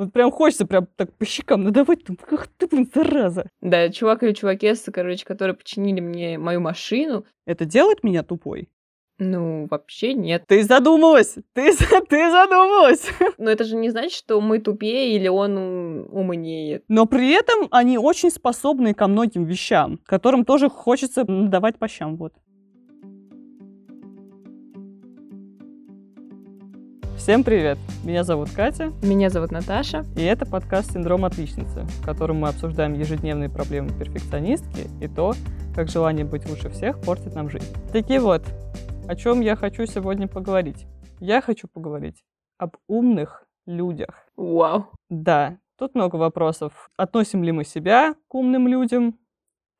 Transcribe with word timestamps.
Вот 0.00 0.14
прям 0.14 0.30
хочется 0.30 0.64
прям 0.64 0.88
так 0.96 1.12
по 1.12 1.26
щекам 1.26 1.62
надавать, 1.62 2.04
там, 2.04 2.16
ах 2.30 2.48
ты, 2.56 2.66
блин, 2.66 2.90
зараза. 2.94 3.50
Да, 3.60 3.90
чувак 3.90 4.22
или 4.22 4.32
чувакесса, 4.32 4.90
короче, 4.92 5.26
которые 5.26 5.54
починили 5.54 6.00
мне 6.00 6.38
мою 6.38 6.62
машину. 6.62 7.26
Это 7.44 7.66
делает 7.66 8.02
меня 8.02 8.22
тупой? 8.22 8.70
Ну, 9.18 9.68
вообще 9.70 10.14
нет. 10.14 10.44
Ты 10.46 10.62
задумалась! 10.62 11.34
Ты, 11.52 11.76
ты 12.08 12.30
задумалась! 12.30 13.10
Но 13.36 13.50
это 13.50 13.64
же 13.64 13.76
не 13.76 13.90
значит, 13.90 14.12
что 14.12 14.40
мы 14.40 14.58
тупее 14.60 15.14
или 15.14 15.28
он 15.28 15.58
умнее. 16.10 16.80
Но 16.88 17.04
при 17.04 17.34
этом 17.34 17.68
они 17.70 17.98
очень 17.98 18.30
способны 18.30 18.94
ко 18.94 19.06
многим 19.06 19.44
вещам, 19.44 20.00
которым 20.06 20.46
тоже 20.46 20.70
хочется 20.70 21.26
давать 21.26 21.78
по 21.78 21.88
щам, 21.88 22.16
вот. 22.16 22.32
Всем 27.20 27.44
привет! 27.44 27.76
Меня 28.02 28.24
зовут 28.24 28.48
Катя. 28.50 28.94
Меня 29.02 29.28
зовут 29.28 29.50
Наташа. 29.50 30.06
И 30.16 30.22
это 30.22 30.46
подкаст 30.46 30.92
«Синдром 30.92 31.26
отличницы», 31.26 31.82
в 31.82 32.02
котором 32.02 32.38
мы 32.38 32.48
обсуждаем 32.48 32.94
ежедневные 32.94 33.50
проблемы 33.50 33.90
перфекционистки 33.90 34.88
и 35.04 35.06
то, 35.06 35.34
как 35.76 35.88
желание 35.88 36.24
быть 36.24 36.48
лучше 36.48 36.70
всех 36.70 36.98
портит 37.02 37.34
нам 37.34 37.50
жизнь. 37.50 37.66
Такие 37.92 38.20
вот, 38.20 38.42
о 39.06 39.14
чем 39.16 39.42
я 39.42 39.54
хочу 39.54 39.84
сегодня 39.84 40.28
поговорить? 40.28 40.86
Я 41.20 41.42
хочу 41.42 41.68
поговорить 41.68 42.24
об 42.56 42.76
умных 42.88 43.44
людях. 43.66 44.26
Вау. 44.38 44.86
Да, 45.10 45.58
тут 45.76 45.94
много 45.94 46.16
вопросов. 46.16 46.90
Относим 46.96 47.44
ли 47.44 47.52
мы 47.52 47.64
себя 47.64 48.14
к 48.28 48.34
умным 48.34 48.66
людям? 48.66 49.18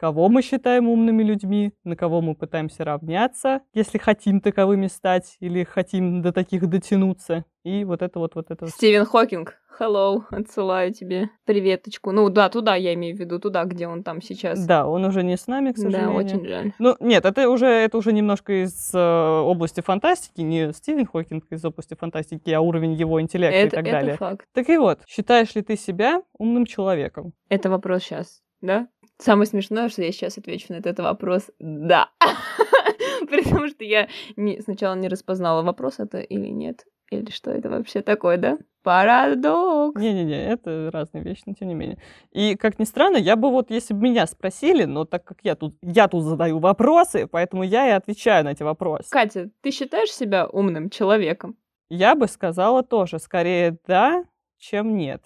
Кого 0.00 0.30
мы 0.30 0.40
считаем 0.40 0.88
умными 0.88 1.22
людьми, 1.22 1.72
на 1.84 1.94
кого 1.94 2.22
мы 2.22 2.34
пытаемся 2.34 2.84
равняться, 2.84 3.60
если 3.74 3.98
хотим 3.98 4.40
таковыми 4.40 4.86
стать 4.86 5.36
или 5.40 5.62
хотим 5.62 6.22
до 6.22 6.32
таких 6.32 6.66
дотянуться. 6.68 7.44
И 7.64 7.84
вот 7.84 8.00
это 8.00 8.18
вот, 8.18 8.34
вот 8.34 8.50
это. 8.50 8.66
Стивен 8.68 9.04
Хокинг, 9.04 9.56
hello, 9.78 10.22
отсылаю 10.30 10.94
тебе 10.94 11.28
приветочку. 11.44 12.12
Ну 12.12 12.30
да, 12.30 12.48
туда 12.48 12.76
я 12.76 12.94
имею 12.94 13.14
в 13.14 13.20
виду, 13.20 13.38
туда, 13.38 13.64
где 13.64 13.86
он 13.88 14.02
там 14.02 14.22
сейчас. 14.22 14.64
Да, 14.64 14.86
он 14.86 15.04
уже 15.04 15.22
не 15.22 15.36
с 15.36 15.46
нами, 15.46 15.72
к 15.72 15.76
сожалению. 15.76 16.08
Да, 16.08 16.16
очень 16.16 16.46
жаль. 16.46 16.72
Ну, 16.78 16.96
нет, 17.00 17.26
это 17.26 17.50
уже, 17.50 17.66
это 17.66 17.98
уже 17.98 18.14
немножко 18.14 18.64
из 18.64 18.94
э, 18.94 18.98
области 18.98 19.82
фантастики, 19.82 20.40
не 20.40 20.72
Стивен 20.72 21.04
Хокинг 21.04 21.44
из 21.50 21.62
области 21.62 21.94
фантастики, 21.94 22.48
а 22.48 22.62
уровень 22.62 22.94
его 22.94 23.20
интеллекта 23.20 23.58
это, 23.58 23.66
и 23.66 23.70
так 23.70 23.86
это 23.86 23.92
далее. 23.92 24.16
факт. 24.16 24.46
Так 24.54 24.70
и 24.70 24.78
вот, 24.78 25.00
считаешь 25.06 25.54
ли 25.54 25.60
ты 25.60 25.76
себя 25.76 26.22
умным 26.38 26.64
человеком? 26.64 27.34
Это 27.50 27.68
вопрос 27.68 28.04
сейчас, 28.04 28.40
да? 28.62 28.88
Самое 29.20 29.46
смешное, 29.46 29.90
что 29.90 30.02
я 30.02 30.12
сейчас 30.12 30.38
отвечу 30.38 30.72
на 30.72 30.78
этот 30.78 30.98
вопрос 30.98 31.50
«да». 31.58 32.08
При 33.28 33.42
том, 33.42 33.68
что 33.68 33.84
я 33.84 34.08
не, 34.36 34.60
сначала 34.60 34.94
не 34.94 35.08
распознала, 35.08 35.62
вопрос 35.62 35.98
это 35.98 36.20
или 36.20 36.48
нет. 36.48 36.86
Или 37.10 37.30
что 37.30 37.50
это 37.50 37.68
вообще 37.68 38.00
такое, 38.00 38.38
да? 38.38 38.58
Парадокс. 38.82 40.00
Не-не-не, 40.00 40.46
это 40.46 40.90
разные 40.90 41.22
вещи, 41.22 41.42
но 41.44 41.52
тем 41.52 41.68
не 41.68 41.74
менее. 41.74 41.98
И, 42.32 42.56
как 42.56 42.78
ни 42.78 42.84
странно, 42.84 43.18
я 43.18 43.36
бы 43.36 43.50
вот, 43.50 43.70
если 43.70 43.92
бы 43.92 44.00
меня 44.00 44.26
спросили, 44.26 44.84
но 44.84 45.04
так 45.04 45.24
как 45.24 45.38
я 45.42 45.54
тут, 45.54 45.76
я 45.82 46.08
тут 46.08 46.24
задаю 46.24 46.58
вопросы, 46.58 47.26
поэтому 47.26 47.62
я 47.62 47.88
и 47.88 47.90
отвечаю 47.90 48.44
на 48.44 48.52
эти 48.52 48.62
вопросы. 48.62 49.10
Катя, 49.10 49.50
ты 49.60 49.70
считаешь 49.70 50.12
себя 50.12 50.46
умным 50.46 50.88
человеком? 50.88 51.58
Я 51.90 52.14
бы 52.14 52.26
сказала 52.26 52.82
тоже, 52.82 53.18
скорее 53.18 53.76
да, 53.86 54.24
чем 54.56 54.96
нет. 54.96 55.22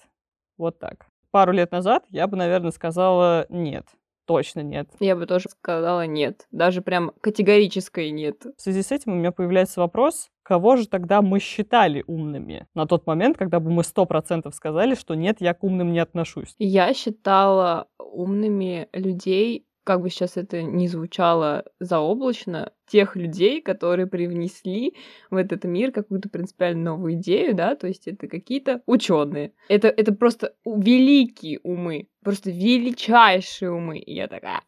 Вот 0.56 0.80
так 0.80 1.06
пару 1.34 1.50
лет 1.50 1.72
назад 1.72 2.04
я 2.10 2.28
бы, 2.28 2.36
наверное, 2.36 2.70
сказала 2.70 3.46
нет. 3.48 3.86
Точно 4.24 4.60
нет. 4.60 4.88
Я 5.00 5.16
бы 5.16 5.27
тоже 5.27 5.48
сказала 5.48 6.06
нет. 6.06 6.46
Даже 6.52 6.80
прям 6.80 7.10
категорическое 7.20 8.12
нет. 8.12 8.46
В 8.56 8.62
связи 8.62 8.82
с 8.82 8.92
этим 8.92 9.14
у 9.14 9.16
меня 9.16 9.32
появляется 9.32 9.80
вопрос, 9.80 10.30
кого 10.44 10.77
же 10.77 10.86
тогда 10.86 11.22
мы 11.22 11.40
считали 11.40 12.05
умными 12.06 12.68
на 12.72 12.86
тот 12.86 13.08
момент, 13.08 13.36
когда 13.36 13.58
бы 13.58 13.72
мы 13.72 13.82
сто 13.82 14.06
процентов 14.06 14.55
сказали, 14.55 14.94
что 14.94 15.16
нет, 15.16 15.40
я 15.40 15.55
к 15.55 15.64
умным 15.64 15.92
не 15.92 15.98
отношусь. 15.98 16.55
Я 16.60 16.94
считала 16.94 17.88
умными 17.98 18.88
людей, 18.92 19.66
как 19.84 20.00
бы 20.00 20.10
сейчас 20.10 20.36
это 20.36 20.62
ни 20.62 20.86
звучало 20.86 21.64
заоблачно, 21.78 22.72
тех 22.86 23.17
людей, 23.17 23.61
которые 23.61 24.06
привнесли 24.06 24.95
в 25.30 25.36
этот 25.36 25.64
мир 25.64 25.92
какую-то 25.92 26.28
принципиально 26.28 26.92
новую 26.92 27.14
идею, 27.14 27.55
да, 27.55 27.77
то 27.77 27.86
есть 27.86 28.08
это 28.08 28.27
какие-то 28.27 28.83
ученые. 28.86 29.52
Это, 29.68 29.89
это 29.89 30.12
просто 30.12 30.55
великие 30.64 31.61
умы, 31.62 32.08
просто 32.22 32.50
величайшие 32.50 33.70
умы. 33.70 33.98
И 33.98 34.14
я 34.14 34.27
такая, 34.27 34.62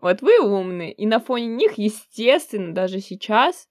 вот 0.00 0.22
вы 0.22 0.40
умные, 0.40 0.92
и 0.92 1.06
на 1.06 1.20
фоне 1.20 1.46
них, 1.46 1.74
естественно, 1.74 2.72
даже 2.72 3.00
сейчас 3.00 3.68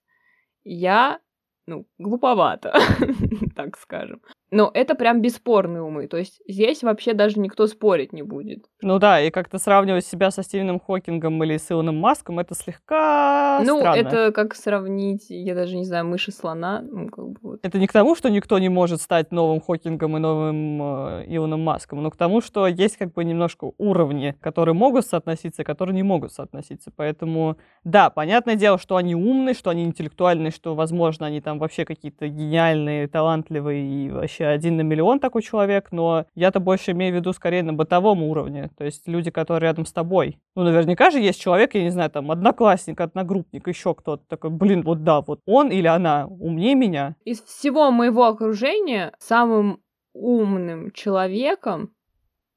я, 0.62 1.20
ну, 1.70 1.86
глуповато, 1.98 2.72
так 3.56 3.76
скажем. 3.78 4.20
Но 4.52 4.68
это 4.74 4.96
прям 4.96 5.22
бесспорные 5.22 5.80
умы. 5.82 6.08
То 6.08 6.16
есть 6.16 6.42
здесь 6.48 6.82
вообще 6.82 7.14
даже 7.14 7.38
никто 7.38 7.68
спорить 7.68 8.12
не 8.12 8.22
будет. 8.22 8.64
Ну 8.82 8.98
да, 8.98 9.20
и 9.20 9.30
как-то 9.30 9.58
сравнивать 9.58 10.04
себя 10.04 10.32
со 10.32 10.42
Стивеном 10.42 10.80
Хокингом 10.80 11.42
или 11.44 11.56
с 11.56 11.70
Илоном 11.70 11.96
Маском, 11.98 12.40
это 12.40 12.56
слегка 12.56 13.62
Ну, 13.64 13.78
странно. 13.78 13.96
это 14.00 14.32
как 14.32 14.56
сравнить, 14.56 15.26
я 15.28 15.54
даже 15.54 15.76
не 15.76 15.84
знаю, 15.84 16.06
мыши 16.06 16.32
слона. 16.32 16.82
Ну, 16.82 17.08
как 17.08 17.28
бы 17.28 17.36
вот. 17.42 17.60
Это 17.62 17.78
не 17.78 17.86
к 17.86 17.92
тому, 17.92 18.16
что 18.16 18.28
никто 18.28 18.58
не 18.58 18.68
может 18.68 19.00
стать 19.00 19.30
новым 19.30 19.60
Хокингом 19.60 20.16
и 20.16 20.20
новым 20.20 20.82
э, 20.82 21.24
Илоном 21.28 21.60
Маском, 21.62 22.02
но 22.02 22.10
к 22.10 22.16
тому, 22.16 22.40
что 22.40 22.66
есть 22.66 22.96
как 22.96 23.12
бы 23.12 23.24
немножко 23.24 23.70
уровни, 23.78 24.34
которые 24.40 24.74
могут 24.74 25.06
соотноситься, 25.06 25.62
которые 25.62 25.94
не 25.94 26.02
могут 26.02 26.32
соотноситься. 26.32 26.90
Поэтому, 26.96 27.56
да, 27.84 28.10
понятное 28.10 28.56
дело, 28.56 28.78
что 28.78 28.96
они 28.96 29.14
умные, 29.14 29.54
что 29.54 29.70
они 29.70 29.84
интеллектуальные, 29.84 30.50
что, 30.50 30.74
возможно, 30.74 31.26
они 31.26 31.40
там 31.40 31.59
вообще 31.60 31.84
какие-то 31.84 32.26
гениальные, 32.28 33.06
талантливые 33.06 34.06
и 34.06 34.10
вообще 34.10 34.46
один 34.46 34.76
на 34.76 34.82
миллион 34.82 35.20
такой 35.20 35.42
человек, 35.42 35.92
но 35.92 36.26
я-то 36.34 36.58
больше 36.58 36.90
имею 36.90 37.14
в 37.14 37.16
виду 37.16 37.32
скорее 37.32 37.62
на 37.62 37.72
бытовом 37.72 38.22
уровне, 38.22 38.70
то 38.76 38.84
есть 38.84 39.06
люди, 39.06 39.30
которые 39.30 39.68
рядом 39.68 39.86
с 39.86 39.92
тобой. 39.92 40.38
Ну, 40.56 40.64
наверняка 40.64 41.10
же 41.10 41.20
есть 41.20 41.40
человек, 41.40 41.74
я 41.74 41.82
не 41.82 41.90
знаю, 41.90 42.10
там, 42.10 42.30
одноклассник, 42.30 43.00
одногруппник, 43.00 43.68
еще 43.68 43.94
кто-то 43.94 44.24
такой, 44.26 44.50
блин, 44.50 44.82
вот 44.82 45.04
да, 45.04 45.20
вот 45.20 45.40
он 45.46 45.70
или 45.70 45.86
она 45.86 46.26
умнее 46.26 46.74
меня. 46.74 47.14
Из 47.24 47.40
всего 47.42 47.90
моего 47.90 48.26
окружения 48.26 49.12
самым 49.18 49.80
умным 50.12 50.90
человеком 50.90 51.92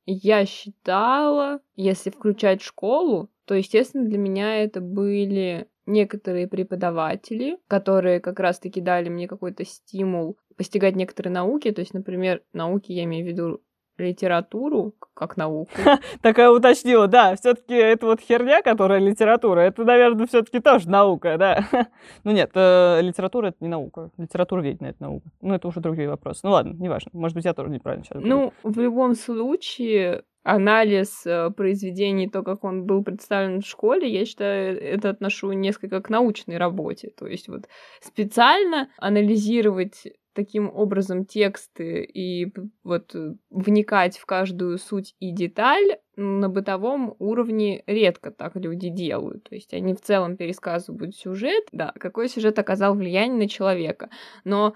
я 0.06 0.46
считала, 0.46 1.60
если 1.76 2.10
включать 2.10 2.62
школу, 2.62 3.30
то, 3.46 3.56
естественно, 3.56 4.06
для 4.06 4.18
меня 4.18 4.64
это 4.64 4.82
были 4.82 5.68
некоторые 5.86 6.48
преподаватели, 6.48 7.58
которые 7.68 8.20
как 8.20 8.40
раз-таки 8.40 8.82
дали 8.82 9.10
мне 9.10 9.28
какой-то 9.28 9.66
стимул 9.66 10.38
постигать 10.58 10.96
некоторые 10.96 11.34
науки. 11.34 11.72
То 11.72 11.82
есть, 11.82 11.94
например, 11.94 12.42
науки 12.54 12.92
я 12.92 13.04
имею 13.04 13.26
в 13.26 13.28
виду 13.28 13.62
литературу 13.98 14.96
как 15.14 15.38
науку. 15.38 15.72
Такая 16.22 16.50
уточнила, 16.50 17.08
да, 17.08 17.36
все-таки 17.36 17.76
это 17.76 18.08
вот 18.08 18.22
херня, 18.22 18.62
которая 18.62 19.00
литература, 19.00 19.62
это, 19.62 19.84
наверное, 19.84 20.26
все-таки 20.26 20.60
тоже 20.60 20.90
наука, 20.90 21.38
да. 21.38 21.68
ну 22.24 22.32
нет, 22.32 22.52
э, 22.56 23.02
литература 23.02 23.48
это 23.48 23.58
не 23.60 23.68
наука, 23.68 24.10
литература 24.18 24.62
ведь 24.62 24.82
это 24.82 25.02
наука. 25.02 25.30
Ну 25.42 25.54
это 25.54 25.68
уже 25.68 25.80
другие 25.80 26.10
вопросы. 26.10 26.42
Ну 26.44 26.52
ладно, 26.52 26.74
неважно, 26.74 27.12
может 27.14 27.36
быть, 27.36 27.46
я 27.46 27.54
тоже 27.54 27.70
неправильно 27.70 28.04
сейчас 28.04 28.24
Ну, 28.24 28.54
в 28.64 28.80
любом 28.80 29.14
случае, 29.16 30.24
анализ 30.44 31.26
э, 31.26 31.50
произведений, 31.52 32.30
то, 32.30 32.44
как 32.44 32.64
он 32.64 32.86
был 32.86 33.04
представлен 33.04 33.62
в 33.62 33.66
школе, 33.66 34.08
я 34.08 34.26
считаю, 34.26 34.80
это 34.80 35.10
отношу 35.10 35.52
несколько 35.54 36.02
к 36.02 36.10
научной 36.10 36.58
работе. 36.58 37.12
То 37.18 37.28
есть 37.28 37.48
вот 37.48 37.68
специально 38.02 38.90
анализировать 38.98 40.04
таким 40.34 40.70
образом 40.74 41.26
тексты 41.26 42.04
и 42.04 42.52
вот 42.84 43.16
э, 43.16 43.36
вникать 43.50 44.18
в 44.18 44.26
каждую 44.26 44.78
суть 44.78 45.16
и 45.20 45.32
деталь 45.32 45.98
на 46.16 46.50
бытовом 46.50 47.16
уровне 47.20 47.84
редко 47.88 48.32
так 48.32 48.56
люди 48.56 48.90
делают. 48.90 49.44
То 49.46 49.56
есть 49.56 49.74
они 49.74 49.94
в 49.94 50.02
целом 50.02 50.36
пересказывают 50.36 51.16
сюжет, 51.16 51.66
да, 51.72 51.94
какой 52.00 52.30
сюжет 52.30 52.60
оказал 52.60 52.96
влияние 52.96 53.38
на 53.38 53.50
человека. 53.50 54.10
Но 54.44 54.76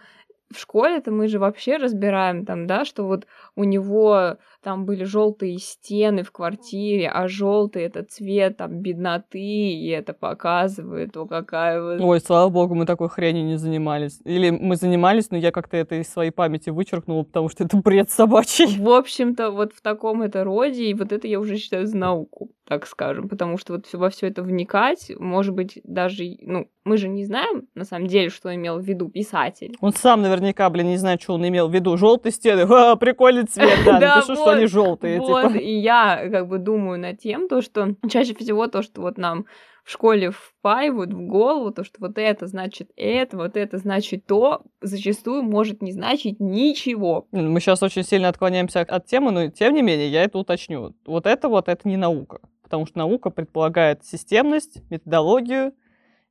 в 0.53 0.59
школе-то 0.59 1.11
мы 1.11 1.27
же 1.27 1.39
вообще 1.39 1.77
разбираем 1.77 2.45
там, 2.45 2.67
да, 2.67 2.85
что 2.85 3.05
вот 3.05 3.27
у 3.55 3.63
него 3.63 4.37
там 4.63 4.85
были 4.85 5.03
желтые 5.03 5.57
стены 5.59 6.23
в 6.23 6.31
квартире, 6.31 7.09
а 7.09 7.27
желтый 7.27 7.83
это 7.83 8.03
цвет 8.03 8.57
там 8.57 8.81
бедноты, 8.81 9.39
и 9.39 9.87
это 9.89 10.13
показывает, 10.13 11.13
то 11.13 11.25
какая 11.25 11.81
вот... 11.81 12.01
Ой, 12.01 12.19
слава 12.19 12.49
богу, 12.49 12.75
мы 12.75 12.85
такой 12.85 13.09
хренью 13.09 13.45
не 13.45 13.57
занимались. 13.57 14.19
Или 14.25 14.49
мы 14.49 14.75
занимались, 14.75 15.31
но 15.31 15.37
я 15.37 15.51
как-то 15.51 15.77
это 15.77 15.95
из 15.95 16.09
своей 16.09 16.31
памяти 16.31 16.69
вычеркнула, 16.69 17.23
потому 17.23 17.49
что 17.49 17.63
это 17.63 17.77
бред 17.77 18.09
собачий. 18.09 18.77
В 18.77 18.89
общем-то, 18.89 19.51
вот 19.51 19.73
в 19.73 19.81
таком 19.81 20.21
это 20.21 20.43
роде, 20.43 20.85
и 20.85 20.93
вот 20.93 21.11
это 21.11 21.27
я 21.27 21.39
уже 21.39 21.57
считаю 21.57 21.85
за 21.85 21.97
науку, 21.97 22.51
так 22.65 22.87
скажем, 22.87 23.29
потому 23.29 23.57
что 23.57 23.73
вот 23.73 23.91
во 23.93 24.09
все 24.09 24.27
это 24.27 24.43
вникать, 24.43 25.11
может 25.17 25.53
быть, 25.53 25.79
даже, 25.83 26.23
ну, 26.41 26.67
мы 26.83 26.97
же 26.97 27.07
не 27.07 27.25
знаем, 27.25 27.67
на 27.75 27.85
самом 27.85 28.07
деле, 28.07 28.29
что 28.29 28.53
имел 28.53 28.79
в 28.79 28.83
виду 28.83 29.09
писатель. 29.09 29.75
Он 29.81 29.93
сам 29.93 30.21
наверняка, 30.39 30.69
блин, 30.69 30.87
не 30.87 30.97
знает, 30.97 31.21
что 31.21 31.33
он 31.33 31.47
имел 31.47 31.67
в 31.67 31.73
виду. 31.73 31.97
Желтые 31.97 32.31
стены, 32.31 32.65
ха, 32.67 32.95
прикольный 32.95 33.45
цвет, 33.45 33.79
да, 33.85 33.99
напишу, 34.15 34.35
что 34.35 34.49
они 34.51 34.65
желтые. 34.65 35.19
Вот, 35.19 35.53
типа. 35.53 35.57
и 35.57 35.71
я 35.71 36.29
как 36.31 36.47
бы 36.47 36.57
думаю 36.57 36.99
над 36.99 37.19
тем, 37.19 37.47
то, 37.47 37.61
что 37.61 37.95
чаще 38.09 38.33
всего 38.35 38.67
то, 38.67 38.81
что 38.81 39.01
вот 39.01 39.17
нам 39.17 39.45
в 39.87 39.91
школе 39.91 40.31
впаивают 40.31 41.13
в 41.13 41.27
голову, 41.27 41.71
то, 41.71 41.85
что 41.85 41.95
вот 41.99 42.17
это 42.17 42.45
значит 42.47 42.91
это, 42.97 43.37
вот 43.37 43.55
это 43.55 43.77
значит 43.77 44.25
то, 44.25 44.63
зачастую 44.81 45.43
может 45.43 45.81
не 45.81 45.93
значить 45.93 46.41
ничего. 46.41 47.25
Мы 47.31 47.61
сейчас 47.61 47.81
очень 47.81 48.03
сильно 48.03 48.27
отклоняемся 48.27 48.81
от 48.81 49.05
темы, 49.05 49.31
но 49.31 49.47
тем 49.49 49.73
не 49.73 49.81
менее 49.81 50.09
я 50.09 50.23
это 50.23 50.39
уточню. 50.39 50.93
Вот 51.05 51.25
это 51.25 51.47
вот, 51.47 51.69
это 51.69 51.87
не 51.87 51.95
наука, 51.95 52.41
потому 52.63 52.85
что 52.85 52.97
наука 52.97 53.29
предполагает 53.29 54.03
системность, 54.03 54.81
методологию, 54.89 55.71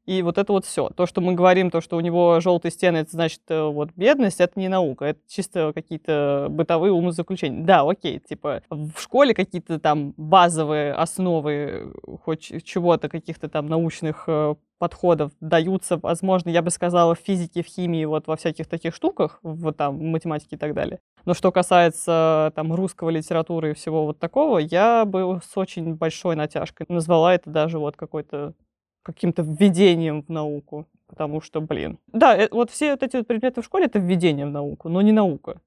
и 0.07 0.23
вот 0.23 0.39
это 0.39 0.53
вот 0.53 0.65
все. 0.65 0.89
То, 0.91 1.07
что 1.07 1.21
мы 1.21 1.35
говорим, 1.35 1.71
то, 1.71 1.81
что 1.81 1.97
у 1.97 2.01
него 2.01 2.39
желтые 2.41 2.73
стены, 2.73 2.99
это 2.99 3.11
значит 3.11 3.43
э, 3.49 3.63
вот 3.63 3.91
бедность, 3.97 4.41
это 4.41 4.59
не 4.59 4.69
наука, 4.69 5.07
это 5.07 5.21
чисто 5.27 5.73
какие-то 5.75 6.47
бытовые 6.49 6.93
умозаключения. 6.93 7.65
Да, 7.65 7.83
окей, 7.83 8.21
типа 8.21 8.63
в 8.71 8.99
школе 9.01 9.35
какие-то 9.35 9.81
там 9.81 10.15
базовые 10.17 10.93
основы 10.93 11.93
хоть 12.25 12.65
чего-то, 12.65 13.09
каких-то 13.09 13.49
там 13.49 13.67
научных 13.67 14.25
э, 14.29 14.55
подходов 14.79 15.33
даются, 15.41 15.97
возможно, 15.97 16.51
я 16.51 16.63
бы 16.63 16.71
сказала, 16.71 17.15
в 17.15 17.19
физике, 17.19 17.63
в 17.63 17.67
химии, 17.67 18.05
вот 18.05 18.27
во 18.27 18.37
всяких 18.37 18.67
таких 18.69 18.95
штуках, 18.95 19.39
вот 19.43 19.77
там, 19.77 19.99
в 19.99 20.03
математике 20.03 20.57
и 20.57 20.59
так 20.59 20.75
далее. 20.75 21.01
Но 21.25 21.35
что 21.35 21.51
касается 21.51 22.53
там 22.55 22.73
русского 22.73 23.11
литературы 23.11 23.71
и 23.71 23.75
всего 23.75 24.07
вот 24.07 24.19
такого, 24.19 24.59
я 24.59 25.05
бы 25.05 25.41
с 25.45 25.57
очень 25.57 25.95
большой 25.95 26.37
натяжкой 26.37 26.87
назвала 26.89 27.35
это 27.35 27.51
даже 27.51 27.79
вот 27.79 27.97
какой-то 27.97 28.55
каким-то 29.07 29.43
введением 29.43 30.23
в 30.23 30.29
науку. 30.29 30.87
Потому 31.07 31.41
что, 31.41 31.61
блин. 31.61 31.99
Да, 32.09 32.37
э, 32.37 32.49
вот 32.51 32.71
все 32.71 32.91
вот 32.91 33.03
эти 33.05 33.17
вот 33.17 33.29
предметы 33.29 33.63
в 33.63 33.65
школе— 33.65 33.85
это 33.87 34.01
введение 34.01 34.47
в 34.47 34.51
науку, 34.51 34.89
но 34.89 35.01
не 35.03 35.13
наука. 35.13 35.61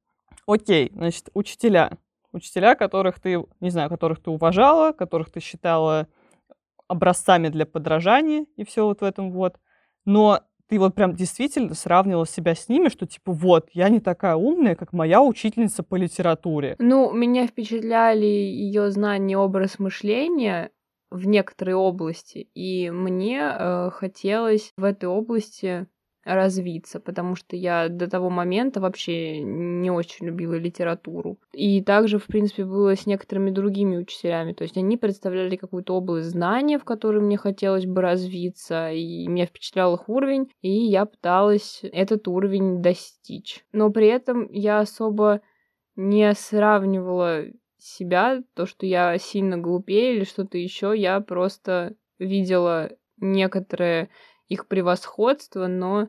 Окей, 0.45 0.91
значит, 0.93 1.29
учителя. 1.33 1.91
Учителя, 2.33 2.75
которых 2.75 3.19
ты, 3.19 3.43
не 3.61 3.69
знаю, 3.69 3.89
которых 3.89 4.21
ты 4.21 4.29
уважала, 4.29 4.91
которых 4.91 5.31
ты 5.31 5.39
считала 5.39 6.07
образцами 6.87 7.47
для 7.47 7.65
подражания 7.65 8.45
и 8.57 8.65
все 8.65 8.85
вот 8.85 9.01
в 9.01 9.03
этом 9.03 9.31
вот. 9.31 9.55
Но 10.05 10.41
ты 10.67 10.77
вот 10.77 10.93
прям 10.93 11.15
действительно 11.15 11.73
сравнивала 11.73 12.27
себя 12.27 12.53
с 12.53 12.67
ними, 12.67 12.89
что 12.89 13.07
типа 13.07 13.31
вот, 13.31 13.69
я 13.73 13.89
не 13.89 13.99
такая 13.99 14.35
умная, 14.35 14.75
как 14.75 14.91
моя 14.91 15.21
учительница 15.21 15.81
по 15.83 15.95
литературе. 15.95 16.75
Ну, 16.77 17.11
меня 17.11 17.47
впечатляли 17.47 18.25
ее 18.25 18.91
знания, 18.91 19.37
образ 19.37 19.79
мышления, 19.79 20.71
в 21.11 21.27
некоторые 21.27 21.75
области, 21.75 22.49
и 22.53 22.89
мне 22.91 23.39
э, 23.41 23.89
хотелось 23.91 24.71
в 24.77 24.83
этой 24.83 25.05
области 25.05 25.87
развиться, 26.23 26.99
потому 26.99 27.35
что 27.35 27.55
я 27.55 27.89
до 27.89 28.07
того 28.09 28.29
момента 28.29 28.79
вообще 28.79 29.41
не 29.41 29.89
очень 29.89 30.27
любила 30.27 30.55
литературу. 30.55 31.39
И 31.53 31.81
также, 31.81 32.19
в 32.19 32.25
принципе, 32.25 32.65
было 32.65 32.95
с 32.95 33.05
некоторыми 33.05 33.51
другими 33.51 33.97
учителями. 33.97 34.53
То 34.53 34.63
есть 34.63 34.77
они 34.77 34.97
представляли 34.97 35.55
какую-то 35.55 35.95
область 35.95 36.29
знания, 36.29 36.77
в 36.77 36.83
которой 36.83 37.21
мне 37.21 37.37
хотелось 37.37 37.85
бы 37.85 38.01
развиться, 38.01 38.91
и 38.91 39.27
меня 39.27 39.45
впечатлял 39.45 39.95
их 39.95 40.09
уровень, 40.09 40.51
и 40.61 40.71
я 40.71 41.05
пыталась 41.05 41.79
этот 41.83 42.27
уровень 42.27 42.81
достичь. 42.81 43.65
Но 43.71 43.89
при 43.89 44.07
этом 44.07 44.51
я 44.51 44.79
особо 44.79 45.41
не 45.95 46.33
сравнивала 46.33 47.45
себя, 47.79 48.41
то, 48.53 48.65
что 48.65 48.85
я 48.85 49.17
сильно 49.17 49.57
глупее 49.57 50.15
или 50.15 50.23
что-то 50.23 50.57
еще, 50.57 50.93
я 50.95 51.19
просто 51.21 51.95
видела 52.19 52.91
некоторое 53.17 54.09
их 54.47 54.67
превосходство, 54.67 55.67
но 55.67 56.07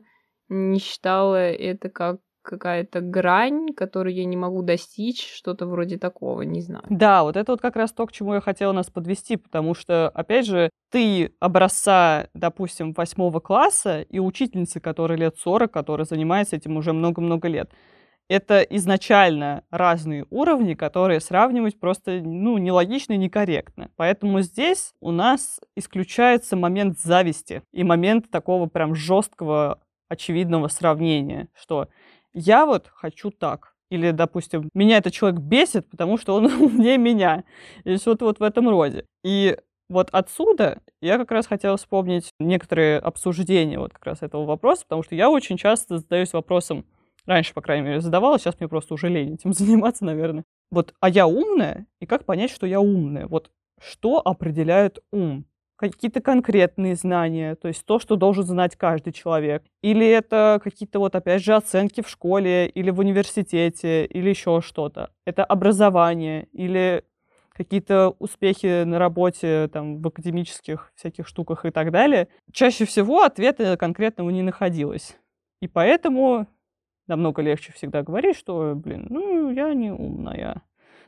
не 0.49 0.79
считала 0.79 1.51
это 1.51 1.89
как 1.89 2.19
какая-то 2.43 3.01
грань, 3.01 3.73
которую 3.73 4.15
я 4.15 4.25
не 4.25 4.35
могу 4.35 4.63
достичь, 4.63 5.31
что-то 5.31 5.67
вроде 5.67 5.97
такого, 5.97 6.41
не 6.41 6.61
знаю. 6.61 6.83
Да, 6.89 7.23
вот 7.23 7.37
это 7.37 7.51
вот 7.51 7.61
как 7.61 7.75
раз 7.75 7.91
то, 7.91 8.05
к 8.07 8.11
чему 8.11 8.33
я 8.33 8.41
хотела 8.41 8.71
нас 8.71 8.89
подвести, 8.89 9.37
потому 9.37 9.75
что, 9.75 10.09
опять 10.09 10.47
же, 10.47 10.69
ты 10.91 11.33
образца, 11.39 12.27
допустим, 12.33 12.93
восьмого 12.93 13.39
класса 13.39 14.01
и 14.01 14.19
учительницы, 14.19 14.79
которая 14.79 15.17
лет 15.17 15.37
40, 15.37 15.71
которая 15.71 16.05
занимается 16.05 16.55
этим 16.55 16.77
уже 16.77 16.93
много-много 16.93 17.47
лет 17.47 17.71
это 18.31 18.61
изначально 18.61 19.65
разные 19.71 20.25
уровни, 20.29 20.73
которые 20.73 21.19
сравнивать 21.19 21.77
просто 21.77 22.21
ну, 22.23 22.57
нелогично 22.57 23.11
и 23.13 23.17
некорректно. 23.17 23.91
Поэтому 23.97 24.39
здесь 24.39 24.93
у 25.01 25.11
нас 25.11 25.59
исключается 25.75 26.55
момент 26.55 26.97
зависти 26.97 27.61
и 27.73 27.83
момент 27.83 28.31
такого 28.31 28.67
прям 28.67 28.95
жесткого, 28.95 29.81
очевидного 30.07 30.69
сравнения, 30.69 31.49
что 31.53 31.89
я 32.33 32.65
вот 32.65 32.87
хочу 32.93 33.31
так, 33.31 33.73
или, 33.89 34.11
допустим, 34.11 34.69
меня 34.73 34.99
этот 34.99 35.11
человек 35.11 35.41
бесит, 35.41 35.89
потому 35.89 36.17
что 36.17 36.35
он 36.35 36.45
умнее 36.61 36.97
меня. 36.97 37.43
Или 37.83 37.97
что-то 37.97 38.23
вот 38.23 38.39
в 38.39 38.43
этом 38.43 38.69
роде. 38.69 39.03
И 39.25 39.57
вот 39.89 40.07
отсюда 40.13 40.79
я 41.01 41.17
как 41.17 41.31
раз 41.31 41.47
хотела 41.47 41.75
вспомнить 41.75 42.29
некоторые 42.39 42.99
обсуждения 42.99 43.77
вот 43.77 43.91
как 43.91 44.05
раз 44.05 44.21
этого 44.21 44.45
вопроса, 44.45 44.83
потому 44.83 45.03
что 45.03 45.15
я 45.15 45.29
очень 45.29 45.57
часто 45.57 45.97
задаюсь 45.97 46.31
вопросом, 46.31 46.85
Раньше, 47.25 47.53
по 47.53 47.61
крайней 47.61 47.85
мере, 47.85 48.01
задавала, 48.01 48.39
сейчас 48.39 48.59
мне 48.59 48.67
просто 48.67 48.93
уже 48.93 49.09
лень 49.09 49.35
этим 49.35 49.53
заниматься, 49.53 50.05
наверное. 50.05 50.43
Вот, 50.71 50.93
а 50.99 51.09
я 51.09 51.27
умная, 51.27 51.85
и 51.99 52.05
как 52.05 52.25
понять, 52.25 52.51
что 52.51 52.65
я 52.65 52.79
умная? 52.79 53.27
Вот 53.27 53.51
что 53.79 54.21
определяет 54.25 54.99
ум? 55.11 55.45
Какие-то 55.75 56.21
конкретные 56.21 56.93
знания, 56.95 57.55
то 57.55 57.67
есть 57.67 57.83
то, 57.85 57.97
что 57.97 58.15
должен 58.15 58.43
знать 58.43 58.75
каждый 58.75 59.13
человек. 59.13 59.63
Или 59.81 60.07
это 60.07 60.61
какие-то 60.63 60.99
вот, 60.99 61.15
опять 61.15 61.43
же, 61.43 61.55
оценки 61.55 62.01
в 62.01 62.09
школе, 62.09 62.67
или 62.67 62.91
в 62.91 62.99
университете, 62.99 64.05
или 64.05 64.29
еще 64.29 64.61
что-то. 64.61 65.09
Это 65.25 65.43
образование, 65.43 66.47
или 66.53 67.03
какие-то 67.51 68.15
успехи 68.19 68.83
на 68.83 68.99
работе, 68.99 69.69
там, 69.73 70.01
в 70.01 70.07
академических 70.07 70.91
всяких 70.95 71.27
штуках 71.27 71.65
и 71.65 71.71
так 71.71 71.91
далее. 71.91 72.27
Чаще 72.51 72.85
всего 72.85 73.23
ответа 73.23 73.75
конкретного 73.75 74.29
не 74.29 74.43
находилось. 74.43 75.17
И 75.61 75.67
поэтому 75.67 76.47
намного 77.07 77.41
легче 77.41 77.73
всегда 77.73 78.03
говорить, 78.03 78.37
что, 78.37 78.73
блин, 78.75 79.07
ну, 79.09 79.51
я 79.51 79.73
не 79.73 79.91
умная. 79.91 80.61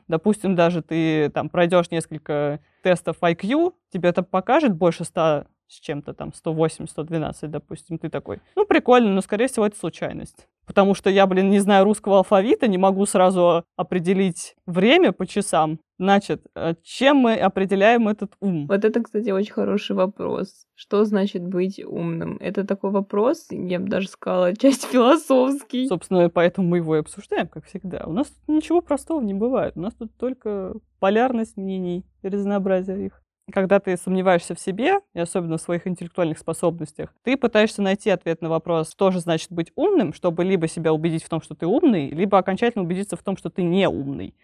Допустим, 0.08 0.54
даже 0.54 0.82
ты 0.82 1.30
там 1.30 1.48
пройдешь 1.48 1.90
несколько 1.90 2.60
тестов 2.82 3.16
IQ, 3.22 3.72
тебе 3.90 4.10
это 4.10 4.22
покажет 4.22 4.74
больше 4.74 5.04
100 5.04 5.46
с 5.68 5.80
чем-то 5.80 6.14
там, 6.14 6.32
108, 6.32 6.86
112, 6.86 7.50
допустим, 7.50 7.98
ты 7.98 8.08
такой, 8.08 8.40
ну, 8.56 8.66
прикольно, 8.66 9.10
но, 9.10 9.20
скорее 9.20 9.48
всего, 9.48 9.66
это 9.66 9.76
случайность. 9.76 10.46
Потому 10.66 10.94
что 10.94 11.10
я, 11.10 11.26
блин, 11.26 11.50
не 11.50 11.58
знаю 11.58 11.84
русского 11.84 12.18
алфавита, 12.18 12.66
не 12.66 12.78
могу 12.78 13.04
сразу 13.06 13.64
определить 13.76 14.56
время 14.66 15.12
по 15.12 15.26
часам. 15.26 15.78
Значит, 15.98 16.46
э, 16.56 16.74
чем 16.82 17.18
мы 17.18 17.34
определяем 17.34 18.08
этот 18.08 18.32
ум? 18.40 18.66
Вот 18.66 18.84
это, 18.84 19.02
кстати, 19.02 19.30
очень 19.30 19.52
хороший 19.52 19.94
вопрос. 19.94 20.66
Что 20.74 21.04
значит 21.04 21.46
быть 21.46 21.78
умным? 21.84 22.36
Это 22.40 22.66
такой 22.66 22.90
вопрос, 22.90 23.46
я 23.50 23.78
бы 23.78 23.88
даже 23.88 24.08
сказала, 24.08 24.56
часть 24.56 24.84
философский. 24.86 25.86
Собственно, 25.86 26.30
поэтому 26.30 26.68
мы 26.68 26.78
его 26.78 26.96
и 26.96 27.00
обсуждаем, 27.00 27.46
как 27.46 27.66
всегда. 27.66 28.04
У 28.06 28.12
нас 28.12 28.28
тут 28.28 28.56
ничего 28.56 28.80
простого 28.80 29.20
не 29.20 29.34
бывает. 29.34 29.74
У 29.76 29.80
нас 29.80 29.94
тут 29.94 30.16
только 30.16 30.74
полярность 30.98 31.56
мнений 31.56 32.04
и 32.22 32.28
разнообразие 32.28 33.06
их 33.06 33.23
когда 33.52 33.78
ты 33.78 33.96
сомневаешься 33.96 34.54
в 34.54 34.60
себе, 34.60 35.00
и 35.12 35.20
особенно 35.20 35.58
в 35.58 35.60
своих 35.60 35.86
интеллектуальных 35.86 36.38
способностях, 36.38 37.14
ты 37.22 37.36
пытаешься 37.36 37.82
найти 37.82 38.10
ответ 38.10 38.40
на 38.40 38.48
вопрос, 38.48 38.90
что 38.90 39.10
же 39.10 39.20
значит 39.20 39.52
быть 39.52 39.70
умным, 39.74 40.12
чтобы 40.12 40.44
либо 40.44 40.66
себя 40.66 40.92
убедить 40.92 41.24
в 41.24 41.28
том, 41.28 41.42
что 41.42 41.54
ты 41.54 41.66
умный, 41.66 42.08
либо 42.10 42.38
окончательно 42.38 42.84
убедиться 42.84 43.16
в 43.16 43.22
том, 43.22 43.36
что 43.36 43.50
ты 43.50 43.62
не 43.62 43.88
умный. 43.88 44.34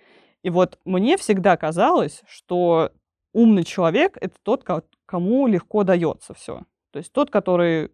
И 0.43 0.51
вот 0.51 0.79
мне 0.85 1.17
всегда 1.17 1.57
казалось, 1.57 2.23
что 2.29 2.93
умный 3.33 3.65
человек— 3.65 4.19
это 4.21 4.35
тот, 4.43 4.65
кому 5.07 5.47
легко 5.47 5.83
дается 5.83 6.35
все. 6.35 6.65
То 6.93 6.99
есть 6.99 7.13
тот, 7.13 7.31
который 7.31 7.91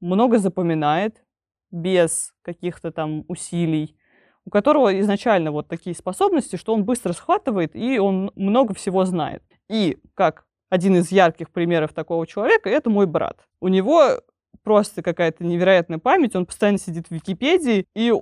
много 0.00 0.38
запоминает 0.38 1.22
без 1.70 2.32
каких-то 2.42 2.90
там 2.92 3.24
усилий, 3.28 3.96
у 4.44 4.50
которого 4.50 4.98
изначально 5.00 5.50
вот 5.50 5.68
такие 5.68 5.94
способности, 5.94 6.56
что 6.56 6.72
он 6.72 6.84
быстро 6.84 7.12
схватывает 7.12 7.76
и 7.76 7.98
он 7.98 8.32
много 8.34 8.72
всего 8.74 9.04
знает. 9.04 9.42
И 9.68 9.98
как 10.14 10.44
один 10.70 10.96
из 10.96 11.10
ярких 11.10 11.50
примеров 11.50 11.92
такого 11.92 12.26
человека, 12.26 12.68
это 12.68 12.90
мой 12.90 13.06
брат. 13.06 13.38
У 13.60 13.68
него 13.68 14.20
просто 14.62 15.02
какая-то 15.02 15.44
невероятная 15.44 15.98
память, 15.98 16.36
он 16.36 16.46
постоянно 16.46 16.78
сидит 16.78 17.08
в 17.08 17.10
Википедии 17.12 17.86
и 17.94 18.12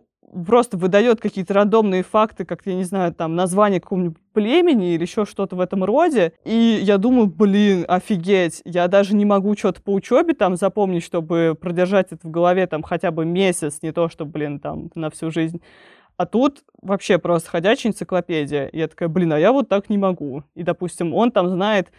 просто 0.47 0.76
выдает 0.76 1.21
какие-то 1.21 1.55
рандомные 1.55 2.03
факты, 2.03 2.45
как, 2.45 2.67
я 2.67 2.75
не 2.75 2.85
знаю, 2.85 3.15
там, 3.15 3.35
название 3.35 3.81
какого-нибудь 3.81 4.19
племени 4.33 4.95
или 4.95 5.03
еще 5.03 5.25
что-то 5.25 5.57
в 5.57 5.61
этом 5.61 5.85
роде. 5.85 6.33
И 6.45 6.81
я 6.83 6.99
думаю, 6.99 7.26
блин, 7.26 7.85
офигеть, 7.88 8.61
я 8.65 8.88
даже 8.88 9.15
не 9.15 9.25
могу 9.25 9.57
что-то 9.57 9.83
по 9.83 9.93
учебе 9.93 10.35
там 10.35 10.57
запомнить, 10.57 11.05
чтобы 11.05 11.57
продержать 11.61 12.09
это 12.11 12.26
в 12.26 12.31
голове 12.31 12.67
там 12.67 12.83
хотя 12.83 13.11
бы 13.11 13.25
месяц, 13.25 13.79
не 13.83 13.93
то, 13.93 14.09
что, 14.09 14.25
блин, 14.25 14.59
там, 14.59 14.91
на 14.95 15.11
всю 15.11 15.31
жизнь. 15.31 15.61
А 16.16 16.26
тут 16.26 16.64
вообще 16.80 17.18
просто 17.18 17.50
ходячая 17.50 17.90
энциклопедия. 17.90 18.70
Я 18.73 18.88
такая, 18.88 19.08
блин, 19.08 19.32
а 19.32 19.38
я 19.38 19.52
вот 19.52 19.68
так 19.68 19.90
не 19.90 19.99
могу. 19.99 20.44
И, 20.54 20.62
допустим, 20.62 21.14
он 21.14 21.30
там 21.30 21.49
знает 21.49 21.90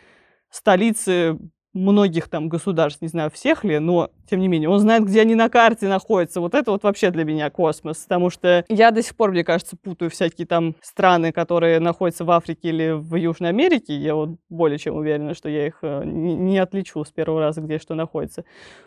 столицы 0.50 1.38
многих 1.78 2.30
там 2.30 2.50
государств, 2.50 3.02
не 3.02 3.08
знаю, 3.08 3.32
всех 3.32 3.64
ли, 3.64 3.80
но 3.80 4.10
тем 4.30 4.40
не 4.40 4.48
менее, 4.48 4.70
он 4.70 4.80
знает, 4.80 5.06
где 5.06 5.22
они 5.22 5.36
на 5.36 5.50
карте 5.50 5.88
находятся. 5.88 6.42
Вот 6.42 6.54
это 6.54 6.72
вот 6.72 6.84
вообще 6.84 7.12
для 7.12 7.24
меня 7.24 7.50
космос, 7.50 7.98
потому 7.98 8.30
что 8.30 8.66
я 8.68 8.92
до 8.92 9.02
сих 9.02 9.16
пор, 9.16 9.32
мне 9.32 9.44
кажется, 9.44 9.78
путаю 9.78 10.12
всякие 10.12 10.46
там 10.46 10.76
страны, 10.82 11.32
которые 11.32 11.80
находятся 11.80 12.26
в 12.26 12.32
Африке 12.32 12.70
или 12.70 12.92
в 12.92 13.16
Южной 13.16 13.50
Америке. 13.50 13.96
Я 13.96 14.16
вот 14.16 14.32
более 14.50 14.78
чем 14.78 14.96
уверена, 14.96 15.34
что 15.34 15.50
я 15.50 15.68
их 15.68 15.80
э, 15.82 16.04
не 16.06 16.58
отличу 16.58 17.04
с 17.04 17.12
первого 17.12 17.40
раза, 17.40 17.62
где 17.62 17.80
что 17.80 17.96
находится. 17.96 18.44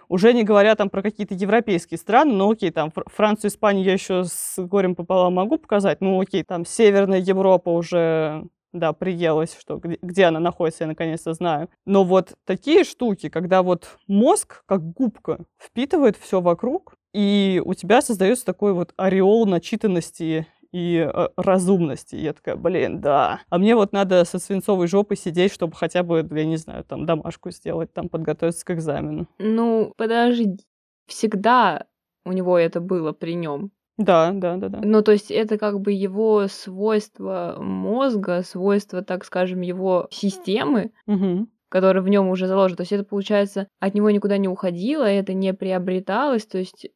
Уже 0.09 0.33
не 0.33 0.45
говоря 0.45 0.75
там 0.75 0.91
про 0.91 1.03
какие-то 1.03 1.35
европейские 1.35 1.97
страны, 1.97 2.33
ну 2.33 2.51
окей, 2.51 2.71
там 2.71 2.93
Францию, 3.07 3.51
Испанию 3.51 3.85
я 3.85 3.93
еще 3.93 4.25
с 4.25 4.57
горем 4.59 4.95
пополам 4.95 5.35
могу 5.35 5.57
показать, 5.59 6.01
ну 6.01 6.21
окей, 6.21 6.43
там 6.43 6.67
Северная 6.67 7.21
Европа 7.21 7.71
уже 7.71 8.45
да, 8.73 8.93
приелась, 8.93 9.57
что 9.59 9.77
где, 9.77 9.99
где 10.03 10.25
она 10.25 10.41
находится, 10.41 10.85
я 10.85 10.89
наконец-то 10.89 11.33
знаю. 11.35 11.69
Но 11.87 12.05
вот 12.05 12.35
такие 12.45 12.85
штуки, 12.85 13.29
когда 13.29 13.63
вот 13.63 13.99
мозг, 14.07 14.63
как 14.67 14.83
губка, 14.93 15.45
впитывает 15.59 16.17
все 16.17 16.41
вокруг, 16.41 16.95
и 17.13 17.61
у 17.65 17.75
тебя 17.75 18.03
создается 18.03 18.45
такой 18.45 18.73
вот 18.73 18.93
ореол 18.97 19.47
начитанности 19.47 20.47
и 20.73 20.97
э, 20.99 21.29
разумности. 21.37 22.15
Я 22.15 22.33
такая, 22.33 22.57
блин, 22.57 23.01
да. 23.01 23.41
А 23.49 23.59
мне 23.59 23.75
вот 23.75 23.93
надо 23.93 24.25
со 24.25 24.39
свинцовой 24.39 24.87
жопой 24.87 25.17
сидеть, 25.17 25.53
чтобы 25.53 25.75
хотя 25.75 26.03
бы, 26.03 26.27
я 26.31 26.45
не 26.45 26.57
знаю, 26.57 26.85
там 26.85 27.07
домашку 27.07 27.51
сделать, 27.51 27.93
там 27.93 28.09
подготовиться 28.09 28.65
к 28.65 28.71
экзамену. 28.71 29.27
Ну, 29.39 29.93
подожди. 29.97 30.59
Всегда 31.07 31.87
у 32.25 32.33
него 32.33 32.57
это 32.57 32.81
было 32.81 33.13
при 33.13 33.35
нем. 33.35 33.73
Да, 34.01 34.31
да, 34.33 34.57
да, 34.57 34.69
да. 34.71 34.81
Ну, 34.83 35.03
то 35.03 35.13
есть 35.13 35.31
это 35.31 35.59
как 35.59 35.81
бы 35.81 35.93
его 35.93 36.49
свойство 36.49 37.57
мозга, 37.61 38.43
свойство, 38.43 39.03
так 39.03 39.27
скажем, 39.27 39.61
его 39.61 40.09
системы, 40.11 40.93
угу. 41.07 41.49
которая 41.69 42.03
в 42.03 42.09
нем 42.09 42.29
уже 42.29 42.47
заложена. 42.47 42.79
То 42.79 42.83
есть 42.83 42.93
это, 42.93 43.05
получается, 43.05 43.69
от 43.79 43.95
него 43.95 44.09
никуда 44.11 44.39
не 44.39 44.49
уходило, 44.49 45.05
это 45.05 45.35
не 45.35 45.53
приобреталось. 45.53 46.47
То 46.47 46.57
есть 46.57 46.89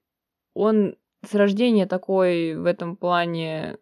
он 0.54 0.96
с 1.22 1.34
рождения 1.34 1.84
такой 1.84 2.56
в 2.56 2.64
этом 2.64 2.96
плане 2.96 3.76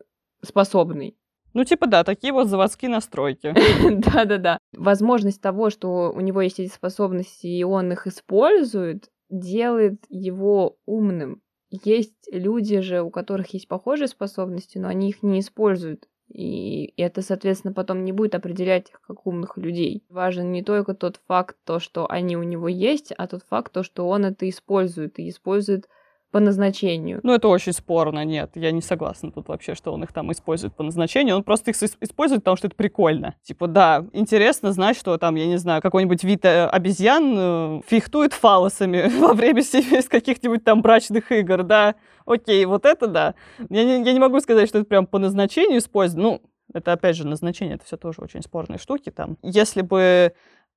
способный. 0.44 1.16
Ну, 1.54 1.62
типа, 1.62 1.86
да, 1.86 2.02
такие 2.02 2.32
вот 2.32 2.48
заводские 2.48 2.90
настройки. 2.90 3.54
Да-да-да. 4.12 4.58
Возможность 4.72 5.40
того, 5.40 5.70
что 5.70 6.10
у 6.12 6.20
него 6.20 6.40
есть 6.40 6.58
эти 6.58 6.72
способности, 6.72 7.46
и 7.46 7.62
он 7.62 7.92
их 7.92 8.08
использует, 8.08 9.10
делает 9.30 10.02
его 10.08 10.76
умным. 10.86 11.40
Есть 11.72 12.28
люди 12.30 12.80
же, 12.80 13.00
у 13.00 13.08
которых 13.08 13.54
есть 13.54 13.66
похожие 13.66 14.06
способности, 14.06 14.76
но 14.76 14.88
они 14.88 15.08
их 15.08 15.22
не 15.22 15.40
используют. 15.40 16.06
И 16.28 16.92
это, 16.98 17.22
соответственно, 17.22 17.72
потом 17.72 18.04
не 18.04 18.12
будет 18.12 18.34
определять 18.34 18.90
их 18.90 19.00
как 19.00 19.26
умных 19.26 19.56
людей. 19.56 20.04
Важен 20.10 20.52
не 20.52 20.62
только 20.62 20.92
тот 20.92 21.18
факт, 21.26 21.56
то, 21.64 21.78
что 21.78 22.06
они 22.10 22.36
у 22.36 22.42
него 22.42 22.68
есть, 22.68 23.12
а 23.16 23.26
тот 23.26 23.42
факт, 23.44 23.72
то, 23.72 23.82
что 23.82 24.06
он 24.06 24.26
это 24.26 24.46
использует. 24.50 25.18
И 25.18 25.30
использует 25.30 25.88
по 26.32 26.40
назначению. 26.40 27.20
Ну, 27.22 27.34
это 27.34 27.46
очень 27.48 27.74
спорно, 27.74 28.24
нет, 28.24 28.52
я 28.54 28.72
не 28.72 28.80
согласна 28.80 29.30
тут 29.30 29.48
вообще, 29.48 29.74
что 29.74 29.92
он 29.92 30.02
их 30.02 30.12
там 30.12 30.32
использует 30.32 30.74
по 30.74 30.82
назначению. 30.82 31.36
Он 31.36 31.44
просто 31.44 31.70
их 31.70 31.76
использует, 32.00 32.42
потому 32.42 32.56
что 32.56 32.66
это 32.68 32.74
прикольно. 32.74 33.34
Типа, 33.42 33.68
да, 33.68 34.06
интересно 34.12 34.72
знать, 34.72 34.96
что 34.96 35.16
там, 35.18 35.36
я 35.36 35.46
не 35.46 35.58
знаю, 35.58 35.82
какой-нибудь 35.82 36.24
вид 36.24 36.44
э, 36.46 36.66
обезьян 36.66 37.34
э, 37.36 37.80
фихтует 37.86 38.32
фалосами 38.32 39.08
во 39.20 39.34
время 39.34 39.60
из 39.60 40.08
каких-нибудь 40.08 40.64
там 40.64 40.80
брачных 40.80 41.30
игр, 41.30 41.62
да. 41.62 41.94
Окей, 42.24 42.64
вот 42.64 42.86
это 42.86 43.06
да. 43.06 43.34
Я 43.68 43.84
не, 43.84 44.02
я 44.02 44.12
не 44.12 44.18
могу 44.18 44.40
сказать, 44.40 44.68
что 44.68 44.78
это 44.78 44.88
прям 44.88 45.06
по 45.06 45.18
назначению 45.18 45.78
используется. 45.78 46.22
Ну, 46.22 46.42
это 46.72 46.92
опять 46.92 47.16
же 47.16 47.26
назначение, 47.26 47.74
это 47.74 47.84
все 47.84 47.98
тоже 47.98 48.22
очень 48.22 48.40
спорные 48.40 48.78
штуки 48.78 49.10
там. 49.10 49.36
Если 49.42 49.82
бы 49.82 50.32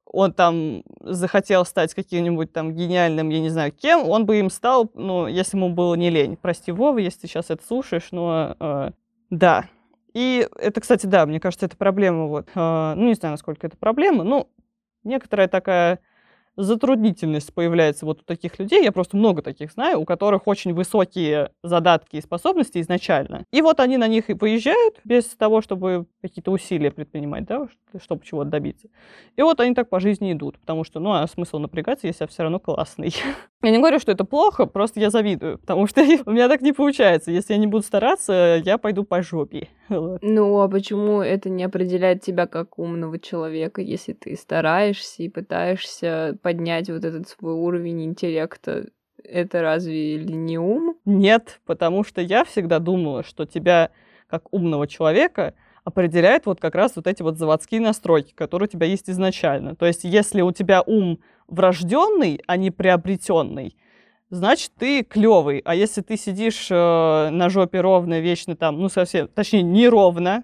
он 0.06 0.34
там 0.34 0.84
захотел 1.02 1.66
стать 1.66 1.94
каким-нибудь 1.94 2.54
там 2.54 2.74
гениальным, 2.74 3.30
я 3.30 3.40
не 3.40 3.50
знаю 3.50 3.72
кем, 3.72 4.08
он 4.08 4.26
бы 4.26 4.40
им 4.40 4.50
стал, 4.50 4.90
ну, 4.94 5.28
если 5.28 5.58
ему 5.58 5.70
было 5.70 5.96
не 5.96 6.10
лень. 6.10 6.38
Прости, 6.42 6.72
Вова, 6.72 6.98
если 7.00 7.22
ты 7.22 7.28
сейчас 7.28 7.50
это 7.50 7.66
слушаешь, 7.66 8.10
но 8.12 8.56
э, 8.60 8.92
да. 9.30 9.66
И 10.14 10.48
это, 10.58 10.80
кстати, 10.80 11.06
да, 11.06 11.26
мне 11.26 11.40
кажется, 11.40 11.66
это 11.66 11.76
проблема 11.76 12.28
вот. 12.28 12.48
Э, 12.56 12.94
ну, 12.96 13.08
не 13.08 13.16
знаю, 13.16 13.34
насколько 13.34 13.68
это 13.68 13.78
проблема, 13.78 14.24
ну, 14.24 14.50
некоторая 15.04 15.48
такая 15.48 16.00
затруднительность 16.56 17.54
появляется 17.54 18.06
вот 18.06 18.22
у 18.22 18.24
таких 18.24 18.60
людей, 18.60 18.84
я 18.84 18.92
просто 18.92 19.18
много 19.18 19.42
таких 19.42 19.72
знаю, 19.72 20.00
у 20.00 20.06
которых 20.06 20.48
очень 20.48 20.74
высокие 20.74 21.52
задатки 21.64 22.18
и 22.18 22.22
способности 22.22 22.80
изначально. 22.80 23.44
И 23.52 23.62
вот 23.62 23.80
они 23.80 23.98
на 23.98 24.08
них 24.08 24.30
и 24.30 24.34
поезжают 24.34 25.00
без 25.04 25.26
того, 25.26 25.62
чтобы 25.62 26.06
какие-то 26.22 26.52
усилия 26.52 26.92
предпринимать, 26.92 27.46
да, 27.46 27.68
чтобы 28.02 28.24
чего-то 28.26 28.50
добиться. 28.50 28.88
И 29.36 29.42
вот 29.42 29.60
они 29.60 29.74
так 29.74 29.90
по 29.90 30.00
жизни 30.00 30.32
идут, 30.32 30.60
потому 30.60 30.84
что, 30.84 31.00
ну, 31.00 31.14
а 31.14 31.28
смысл 31.28 31.60
напрягаться, 31.60 32.08
если 32.08 32.24
я 32.24 32.28
все 32.28 32.44
равно 32.44 32.60
классный. 32.60 33.14
Я 33.62 33.72
не 33.72 33.80
говорю, 33.80 34.00
что 34.00 34.12
это 34.12 34.26
плохо, 34.26 34.68
просто 34.68 35.00
я 35.00 35.10
завидую, 35.10 35.58
потому 35.58 35.88
что 35.88 36.02
у 36.26 36.32
меня 36.32 36.48
так 36.48 36.62
не 36.62 36.72
получается. 36.72 37.32
Если 37.32 37.54
я 37.54 37.58
не 37.58 37.66
буду 37.66 37.84
стараться, 37.84 38.62
я 38.64 38.78
пойду 38.78 39.04
по 39.04 39.24
жопе. 39.24 39.70
Ну, 40.22 40.60
а 40.62 40.68
почему 40.68 41.22
это 41.22 41.50
не 41.50 41.64
определяет 41.64 42.22
тебя 42.22 42.48
как 42.48 42.80
умного 42.80 43.20
человека, 43.20 43.82
если 43.82 44.14
ты 44.14 44.36
стараешься 44.36 45.24
и 45.24 45.30
пытаешься 45.30 46.38
поднять 46.42 46.90
вот 46.90 47.04
этот 47.04 47.28
свой 47.28 47.54
уровень 47.54 48.06
интеллекта? 48.06 48.88
Это 49.24 49.62
разве 49.62 50.18
ли 50.18 50.34
не 50.34 50.58
ум? 50.58 50.98
Нет, 51.06 51.60
потому 51.66 52.04
что 52.04 52.22
я 52.22 52.46
всегда 52.46 52.80
думала, 52.80 53.24
что 53.24 53.46
тебя 53.46 53.92
как 54.28 54.54
умного 54.54 54.88
человека 54.88 55.54
определяет 55.84 56.46
вот 56.46 56.60
как 56.60 56.76
раз 56.76 56.96
вот 56.96 57.08
эти 57.08 57.22
вот 57.22 57.38
заводские 57.38 57.80
настройки, 57.80 58.34
которые 58.34 58.68
у 58.68 58.72
тебя 58.72 58.88
есть 58.88 59.10
изначально. 59.10 59.76
То 59.76 59.86
есть, 59.86 60.04
если 60.04 60.42
у 60.42 60.52
тебя 60.52 60.82
ум 60.82 61.20
врожденный, 61.48 62.42
а 62.48 62.58
не 62.58 62.72
приобретенный, 62.72 63.76
значит, 64.30 64.72
ты 64.78 65.04
клевый. 65.04 65.62
А 65.66 65.76
если 65.76 66.02
ты 66.02 66.18
сидишь 66.18 66.68
э, 66.70 67.30
на 67.30 67.50
жопе 67.50 67.82
ровно, 67.82 68.20
вечно 68.20 68.56
там, 68.56 68.80
ну, 68.80 68.90
совсем, 68.90 69.28
точнее, 69.28 69.64
неровно, 69.64 70.44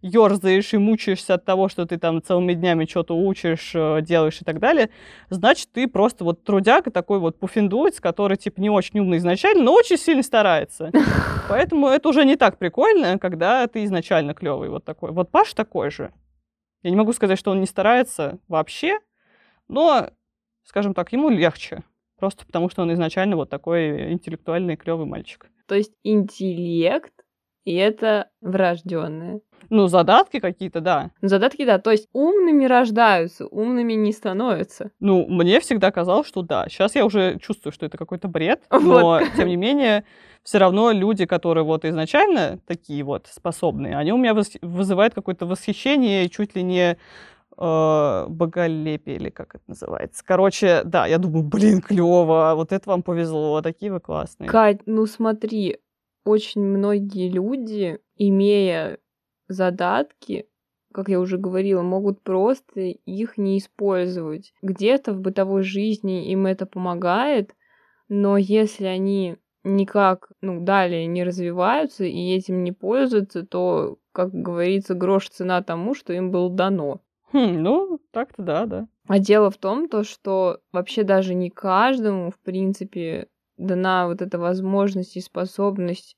ерзаешь 0.00 0.74
и 0.74 0.78
мучаешься 0.78 1.34
от 1.34 1.44
того, 1.44 1.68
что 1.68 1.84
ты 1.84 1.98
там 1.98 2.22
целыми 2.22 2.54
днями 2.54 2.86
что-то 2.86 3.16
учишь, 3.16 3.72
э, 3.74 4.00
делаешь 4.02 4.40
и 4.40 4.44
так 4.44 4.60
далее, 4.60 4.90
значит, 5.28 5.72
ты 5.72 5.88
просто 5.88 6.24
вот 6.24 6.44
трудяга 6.44 6.90
такой 6.90 7.18
вот 7.18 7.38
пуфиндуец, 7.38 8.00
который, 8.00 8.36
типа, 8.36 8.60
не 8.60 8.70
очень 8.70 9.00
умный 9.00 9.18
изначально, 9.18 9.64
но 9.64 9.72
очень 9.74 9.98
сильно 9.98 10.22
старается. 10.22 10.92
Поэтому 11.48 11.88
это 11.88 12.08
уже 12.08 12.24
не 12.24 12.36
так 12.36 12.58
прикольно, 12.58 13.18
когда 13.18 13.66
ты 13.66 13.84
изначально 13.84 14.34
клевый 14.34 14.68
вот 14.68 14.84
такой. 14.84 15.10
Вот 15.10 15.30
Паш 15.30 15.54
такой 15.54 15.90
же. 15.90 16.12
Я 16.82 16.90
не 16.90 16.96
могу 16.96 17.12
сказать, 17.12 17.38
что 17.38 17.50
он 17.50 17.60
не 17.60 17.66
старается 17.66 18.38
вообще, 18.46 19.00
но, 19.66 20.10
скажем 20.62 20.94
так, 20.94 21.12
ему 21.12 21.28
легче. 21.28 21.82
Просто 22.18 22.44
потому, 22.44 22.68
что 22.68 22.82
он 22.82 22.92
изначально 22.92 23.36
вот 23.36 23.48
такой 23.48 24.12
интеллектуальный 24.12 24.76
клевый 24.76 25.06
мальчик. 25.06 25.46
То 25.66 25.74
есть 25.74 25.92
интеллект 26.02 27.12
и 27.68 27.74
это 27.74 28.30
врожденное. 28.40 29.42
Ну, 29.68 29.88
задатки 29.88 30.40
какие-то, 30.40 30.80
да. 30.80 31.10
Задатки, 31.20 31.66
да. 31.66 31.78
То 31.78 31.90
есть 31.90 32.08
умными 32.14 32.64
рождаются, 32.64 33.46
умными 33.46 33.92
не 33.92 34.12
становятся. 34.12 34.90
Ну, 35.00 35.26
мне 35.28 35.60
всегда 35.60 35.90
казалось, 35.90 36.26
что 36.26 36.40
да. 36.40 36.66
Сейчас 36.70 36.94
я 36.94 37.04
уже 37.04 37.38
чувствую, 37.38 37.74
что 37.74 37.84
это 37.84 37.98
какой-то 37.98 38.26
бред, 38.26 38.62
но, 38.70 39.02
вот. 39.02 39.22
тем 39.36 39.48
не 39.48 39.56
менее, 39.56 40.04
все 40.42 40.56
равно 40.56 40.92
люди, 40.92 41.26
которые 41.26 41.64
вот 41.64 41.84
изначально 41.84 42.58
такие 42.66 43.04
вот 43.04 43.26
способные, 43.26 43.98
они 43.98 44.14
у 44.14 44.16
меня 44.16 44.34
вызывают 44.62 45.12
какое-то 45.12 45.44
восхищение, 45.44 46.30
чуть 46.30 46.56
ли 46.56 46.62
не 46.62 46.96
э, 47.58 48.26
боголепие, 48.28 49.16
или 49.16 49.30
как 49.30 49.56
это 49.56 49.64
называется. 49.66 50.22
Короче, 50.24 50.82
да, 50.84 51.06
я 51.06 51.18
думаю, 51.18 51.44
блин, 51.44 51.80
клево, 51.80 52.52
вот 52.54 52.72
это 52.72 52.88
вам 52.88 53.02
повезло, 53.02 53.60
такие 53.62 53.92
вы 53.92 54.00
классные. 54.00 54.48
Кать, 54.48 54.80
ну 54.86 55.06
смотри, 55.06 55.78
очень 56.24 56.62
многие 56.62 57.28
люди, 57.28 57.98
имея 58.16 58.98
задатки, 59.48 60.46
как 60.92 61.08
я 61.08 61.20
уже 61.20 61.38
говорила, 61.38 61.82
могут 61.82 62.22
просто 62.22 62.80
их 62.80 63.38
не 63.38 63.58
использовать. 63.58 64.52
Где-то 64.62 65.12
в 65.12 65.20
бытовой 65.20 65.62
жизни 65.62 66.30
им 66.30 66.46
это 66.46 66.66
помогает, 66.66 67.54
но 68.08 68.36
если 68.36 68.86
они 68.86 69.36
никак, 69.64 70.30
ну, 70.40 70.64
далее 70.64 71.06
не 71.06 71.24
развиваются 71.24 72.04
и 72.04 72.34
этим 72.34 72.64
не 72.64 72.72
пользуются, 72.72 73.44
то, 73.44 73.98
как 74.12 74.32
говорится, 74.32 74.94
грош 74.94 75.28
цена 75.28 75.62
тому, 75.62 75.94
что 75.94 76.12
им 76.12 76.30
было 76.30 76.50
дано. 76.50 77.02
Хм, 77.32 77.62
ну, 77.62 78.00
так-то 78.10 78.42
да, 78.42 78.66
да. 78.66 78.88
А 79.06 79.18
дело 79.18 79.50
в 79.50 79.58
том, 79.58 79.88
то, 79.88 80.04
что 80.04 80.60
вообще 80.72 81.02
даже 81.02 81.34
не 81.34 81.50
каждому, 81.50 82.30
в 82.30 82.38
принципе, 82.38 83.28
дана 83.56 84.06
вот 84.06 84.22
эта 84.22 84.38
возможность 84.38 85.16
и 85.16 85.20
способность 85.20 86.16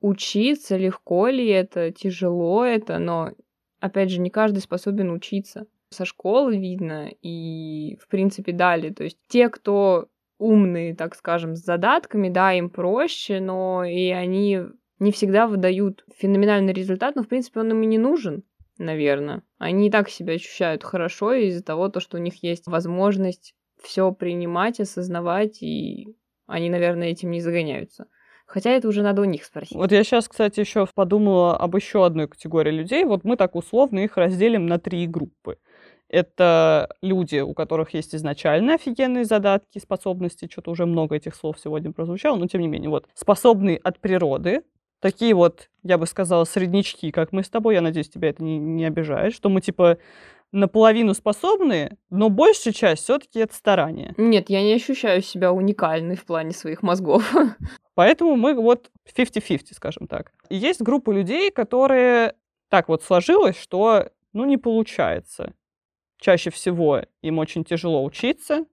учиться, 0.00 0.76
легко 0.76 1.28
ли 1.28 1.46
это, 1.48 1.90
тяжело 1.90 2.64
это, 2.64 2.98
но, 2.98 3.32
опять 3.80 4.10
же, 4.10 4.20
не 4.20 4.30
каждый 4.30 4.60
способен 4.60 5.10
учиться. 5.10 5.66
Со 5.90 6.04
школы 6.04 6.56
видно 6.58 7.10
и, 7.22 7.98
в 8.00 8.08
принципе, 8.08 8.52
далее. 8.52 8.92
То 8.92 9.04
есть 9.04 9.18
те, 9.28 9.48
кто 9.48 10.08
умные, 10.38 10.94
так 10.94 11.14
скажем, 11.14 11.56
с 11.56 11.64
задатками, 11.64 12.28
да, 12.28 12.52
им 12.52 12.70
проще, 12.70 13.40
но 13.40 13.84
и 13.84 14.10
они 14.10 14.60
не 14.98 15.12
всегда 15.12 15.46
выдают 15.46 16.04
феноменальный 16.16 16.72
результат, 16.72 17.16
но, 17.16 17.22
в 17.22 17.28
принципе, 17.28 17.60
он 17.60 17.70
им 17.70 17.82
и 17.82 17.86
не 17.86 17.98
нужен. 17.98 18.44
Наверное. 18.78 19.42
Они 19.58 19.88
и 19.88 19.90
так 19.90 20.08
себя 20.08 20.34
ощущают 20.34 20.84
хорошо 20.84 21.32
из-за 21.32 21.62
того, 21.62 21.88
то, 21.88 22.00
что 22.00 22.16
у 22.16 22.20
них 22.20 22.42
есть 22.42 22.66
возможность 22.66 23.54
все 23.82 24.12
принимать, 24.12 24.80
осознавать, 24.80 25.62
и 25.62 26.16
они, 26.46 26.70
наверное, 26.70 27.08
этим 27.08 27.30
не 27.30 27.40
загоняются. 27.40 28.06
Хотя 28.46 28.70
это 28.70 28.88
уже 28.88 29.02
надо 29.02 29.20
у 29.22 29.26
них 29.26 29.44
спросить. 29.44 29.76
Вот 29.76 29.92
я 29.92 30.02
сейчас, 30.02 30.26
кстати, 30.26 30.60
еще 30.60 30.86
подумала 30.94 31.56
об 31.56 31.76
еще 31.76 32.06
одной 32.06 32.28
категории 32.28 32.70
людей. 32.70 33.04
Вот 33.04 33.22
мы 33.24 33.36
так 33.36 33.54
условно 33.54 33.98
их 33.98 34.16
разделим 34.16 34.66
на 34.66 34.78
три 34.78 35.06
группы. 35.06 35.58
Это 36.08 36.96
люди, 37.02 37.40
у 37.40 37.52
которых 37.52 37.92
есть 37.92 38.14
изначально 38.14 38.74
офигенные 38.74 39.26
задатки, 39.26 39.78
способности. 39.78 40.48
Что-то 40.50 40.70
уже 40.70 40.86
много 40.86 41.16
этих 41.16 41.34
слов 41.34 41.58
сегодня 41.62 41.92
прозвучало, 41.92 42.36
но 42.36 42.46
тем 42.46 42.62
не 42.62 42.68
менее. 42.68 42.88
Вот 42.88 43.06
способные 43.12 43.76
от 43.76 44.00
природы, 44.00 44.62
такие 45.00 45.34
вот, 45.34 45.70
я 45.82 45.98
бы 45.98 46.06
сказала, 46.06 46.44
среднячки, 46.44 47.10
как 47.10 47.32
мы 47.32 47.42
с 47.42 47.48
тобой, 47.48 47.74
я 47.74 47.80
надеюсь, 47.80 48.08
тебя 48.08 48.30
это 48.30 48.42
не, 48.42 48.58
не 48.58 48.84
обижает, 48.84 49.34
что 49.34 49.48
мы, 49.48 49.60
типа, 49.60 49.98
наполовину 50.52 51.14
способны, 51.14 51.98
но 52.10 52.30
большая 52.30 52.72
часть 52.72 53.04
все-таки 53.04 53.40
это 53.40 53.54
старание. 53.54 54.14
Нет, 54.16 54.48
я 54.48 54.62
не 54.62 54.72
ощущаю 54.72 55.22
себя 55.22 55.52
уникальной 55.52 56.16
в 56.16 56.24
плане 56.24 56.52
своих 56.52 56.82
мозгов. 56.82 57.30
Поэтому 57.94 58.36
мы 58.36 58.54
вот 58.54 58.90
50-50, 59.14 59.74
скажем 59.74 60.06
так. 60.06 60.32
И 60.48 60.56
есть 60.56 60.80
группа 60.80 61.10
людей, 61.10 61.50
которые 61.50 62.34
так 62.68 62.88
вот 62.88 63.02
сложилось, 63.02 63.58
что 63.58 64.10
ну 64.32 64.44
не 64.44 64.56
получается. 64.56 65.54
Чаще 66.18 66.50
всего 66.50 67.02
им 67.22 67.38
очень 67.38 67.64
тяжело 67.64 68.04
учиться, 68.04 68.66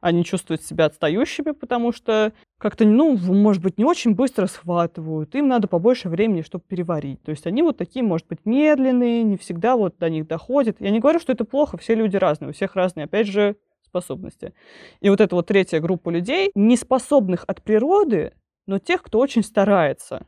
они 0.00 0.24
чувствуют 0.24 0.62
себя 0.62 0.86
отстающими, 0.86 1.52
потому 1.52 1.92
что 1.92 2.32
как-то, 2.58 2.84
ну, 2.84 3.16
может 3.16 3.62
быть, 3.62 3.78
не 3.78 3.84
очень 3.84 4.14
быстро 4.14 4.46
схватывают, 4.46 5.34
им 5.34 5.48
надо 5.48 5.68
побольше 5.68 6.08
времени, 6.08 6.42
чтобы 6.42 6.64
переварить. 6.66 7.22
То 7.22 7.30
есть 7.30 7.46
они 7.46 7.62
вот 7.62 7.76
такие, 7.76 8.02
может 8.02 8.26
быть, 8.26 8.40
медленные, 8.44 9.22
не 9.22 9.36
всегда 9.36 9.76
вот 9.76 9.98
до 9.98 10.08
них 10.08 10.26
доходит. 10.26 10.80
Я 10.80 10.90
не 10.90 11.00
говорю, 11.00 11.20
что 11.20 11.32
это 11.32 11.44
плохо, 11.44 11.76
все 11.76 11.94
люди 11.94 12.16
разные, 12.16 12.50
у 12.50 12.52
всех 12.52 12.74
разные, 12.74 13.04
опять 13.04 13.26
же, 13.26 13.56
способности. 13.84 14.54
И 15.00 15.10
вот 15.10 15.20
эта 15.20 15.34
вот 15.34 15.46
третья 15.46 15.80
группа 15.80 16.10
людей, 16.10 16.50
не 16.54 16.76
способных 16.76 17.44
от 17.46 17.62
природы, 17.62 18.32
но 18.66 18.78
тех, 18.78 19.02
кто 19.02 19.18
очень 19.18 19.42
старается. 19.42 20.26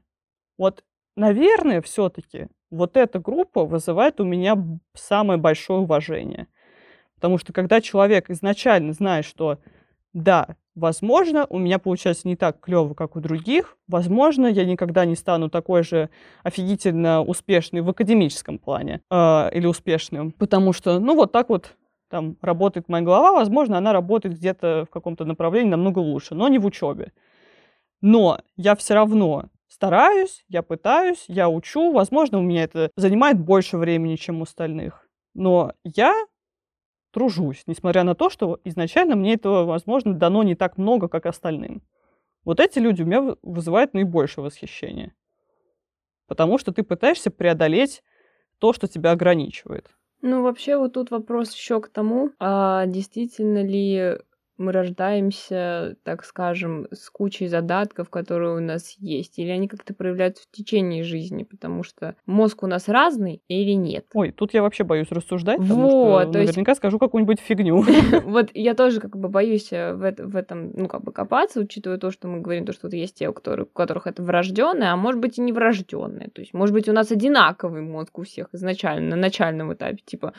Вот, 0.58 0.84
наверное, 1.16 1.80
все-таки 1.80 2.48
вот 2.70 2.96
эта 2.96 3.20
группа 3.20 3.64
вызывает 3.64 4.20
у 4.20 4.24
меня 4.24 4.56
самое 4.94 5.38
большое 5.38 5.80
уважение. 5.80 6.48
Потому 7.22 7.38
что 7.38 7.52
когда 7.52 7.80
человек 7.80 8.30
изначально 8.30 8.92
знает, 8.94 9.24
что 9.24 9.60
да, 10.12 10.56
возможно, 10.74 11.46
у 11.48 11.56
меня 11.56 11.78
получается 11.78 12.26
не 12.26 12.34
так 12.34 12.58
клево, 12.58 12.94
как 12.94 13.14
у 13.14 13.20
других, 13.20 13.78
возможно, 13.86 14.48
я 14.48 14.64
никогда 14.64 15.04
не 15.04 15.14
стану 15.14 15.48
такой 15.48 15.84
же 15.84 16.10
офигительно 16.42 17.22
успешный 17.22 17.80
в 17.80 17.88
академическом 17.88 18.58
плане 18.58 19.02
э, 19.08 19.50
или 19.52 19.66
успешным, 19.66 20.32
потому 20.32 20.72
что, 20.72 20.98
ну, 20.98 21.14
вот 21.14 21.30
так 21.30 21.48
вот 21.48 21.76
там 22.10 22.36
работает 22.42 22.88
моя 22.88 23.04
голова, 23.04 23.30
возможно, 23.30 23.78
она 23.78 23.92
работает 23.92 24.34
где-то 24.34 24.86
в 24.88 24.92
каком-то 24.92 25.24
направлении 25.24 25.70
намного 25.70 26.00
лучше, 26.00 26.34
но 26.34 26.48
не 26.48 26.58
в 26.58 26.66
учебе. 26.66 27.12
Но 28.00 28.40
я 28.56 28.74
все 28.74 28.94
равно 28.94 29.44
стараюсь, 29.68 30.44
я 30.48 30.62
пытаюсь, 30.62 31.24
я 31.28 31.48
учу, 31.48 31.92
возможно, 31.92 32.40
у 32.40 32.42
меня 32.42 32.64
это 32.64 32.90
занимает 32.96 33.38
больше 33.38 33.76
времени, 33.76 34.16
чем 34.16 34.40
у 34.40 34.42
остальных. 34.42 35.06
Но 35.34 35.72
я 35.84 36.12
тружусь, 37.12 37.62
несмотря 37.66 38.02
на 38.02 38.14
то, 38.14 38.30
что 38.30 38.60
изначально 38.64 39.14
мне 39.14 39.34
этого, 39.34 39.64
возможно, 39.64 40.14
дано 40.14 40.42
не 40.42 40.54
так 40.54 40.78
много, 40.78 41.08
как 41.08 41.26
остальным. 41.26 41.82
Вот 42.44 42.58
эти 42.58 42.78
люди 42.78 43.02
у 43.02 43.06
меня 43.06 43.36
вызывают 43.42 43.94
наибольшее 43.94 44.44
восхищение. 44.44 45.14
Потому 46.26 46.58
что 46.58 46.72
ты 46.72 46.82
пытаешься 46.82 47.30
преодолеть 47.30 48.02
то, 48.58 48.72
что 48.72 48.88
тебя 48.88 49.12
ограничивает. 49.12 49.90
Ну, 50.22 50.42
вообще, 50.42 50.76
вот 50.76 50.94
тут 50.94 51.10
вопрос 51.10 51.52
еще 51.54 51.80
к 51.80 51.88
тому, 51.88 52.30
а 52.38 52.86
действительно 52.86 53.62
ли 53.62 54.18
мы 54.58 54.72
рождаемся, 54.72 55.96
так 56.02 56.24
скажем, 56.24 56.86
с 56.92 57.10
кучей 57.10 57.48
задатков, 57.48 58.10
которые 58.10 58.56
у 58.56 58.60
нас 58.60 58.96
есть, 58.98 59.38
или 59.38 59.50
они 59.50 59.68
как-то 59.68 59.94
проявляются 59.94 60.44
в 60.44 60.50
течение 60.50 61.02
жизни, 61.02 61.44
потому 61.44 61.82
что 61.82 62.16
мозг 62.26 62.62
у 62.62 62.66
нас 62.66 62.88
разный 62.88 63.42
или 63.48 63.72
нет. 63.72 64.06
Ой, 64.14 64.32
тут 64.32 64.54
я 64.54 64.62
вообще 64.62 64.84
боюсь 64.84 65.10
рассуждать, 65.10 65.58
потому 65.58 65.90
вот, 65.90 66.28
что 66.30 66.32
наверняка 66.38 66.72
есть... 66.72 66.78
скажу 66.78 66.98
какую-нибудь 66.98 67.40
фигню. 67.40 67.84
Вот 68.24 68.50
я 68.54 68.74
тоже 68.74 69.00
как 69.00 69.16
бы 69.16 69.28
боюсь 69.28 69.72
э, 69.72 69.94
в 69.94 70.36
этом, 70.36 70.72
ну, 70.74 70.88
как 70.88 71.02
бы 71.02 71.12
копаться, 71.12 71.60
учитывая 71.60 71.98
то, 71.98 72.10
что 72.10 72.28
мы 72.28 72.40
говорим, 72.40 72.64
то, 72.64 72.72
что 72.72 72.88
есть 72.88 73.18
те, 73.18 73.28
у 73.28 73.32
которых 73.32 74.06
это 74.06 74.22
врожденное, 74.22 74.92
а 74.92 74.96
может 74.96 75.20
быть 75.20 75.38
и 75.38 75.42
не 75.42 75.52
врожденное. 75.52 76.28
То 76.28 76.40
есть, 76.40 76.54
может 76.54 76.74
быть, 76.74 76.88
у 76.88 76.92
нас 76.92 77.10
одинаковый 77.10 77.82
мозг 77.82 78.18
у 78.18 78.22
всех 78.22 78.48
изначально, 78.52 79.10
на 79.10 79.16
начальном 79.16 79.72
этапе, 79.72 80.02
типа, 80.04 80.32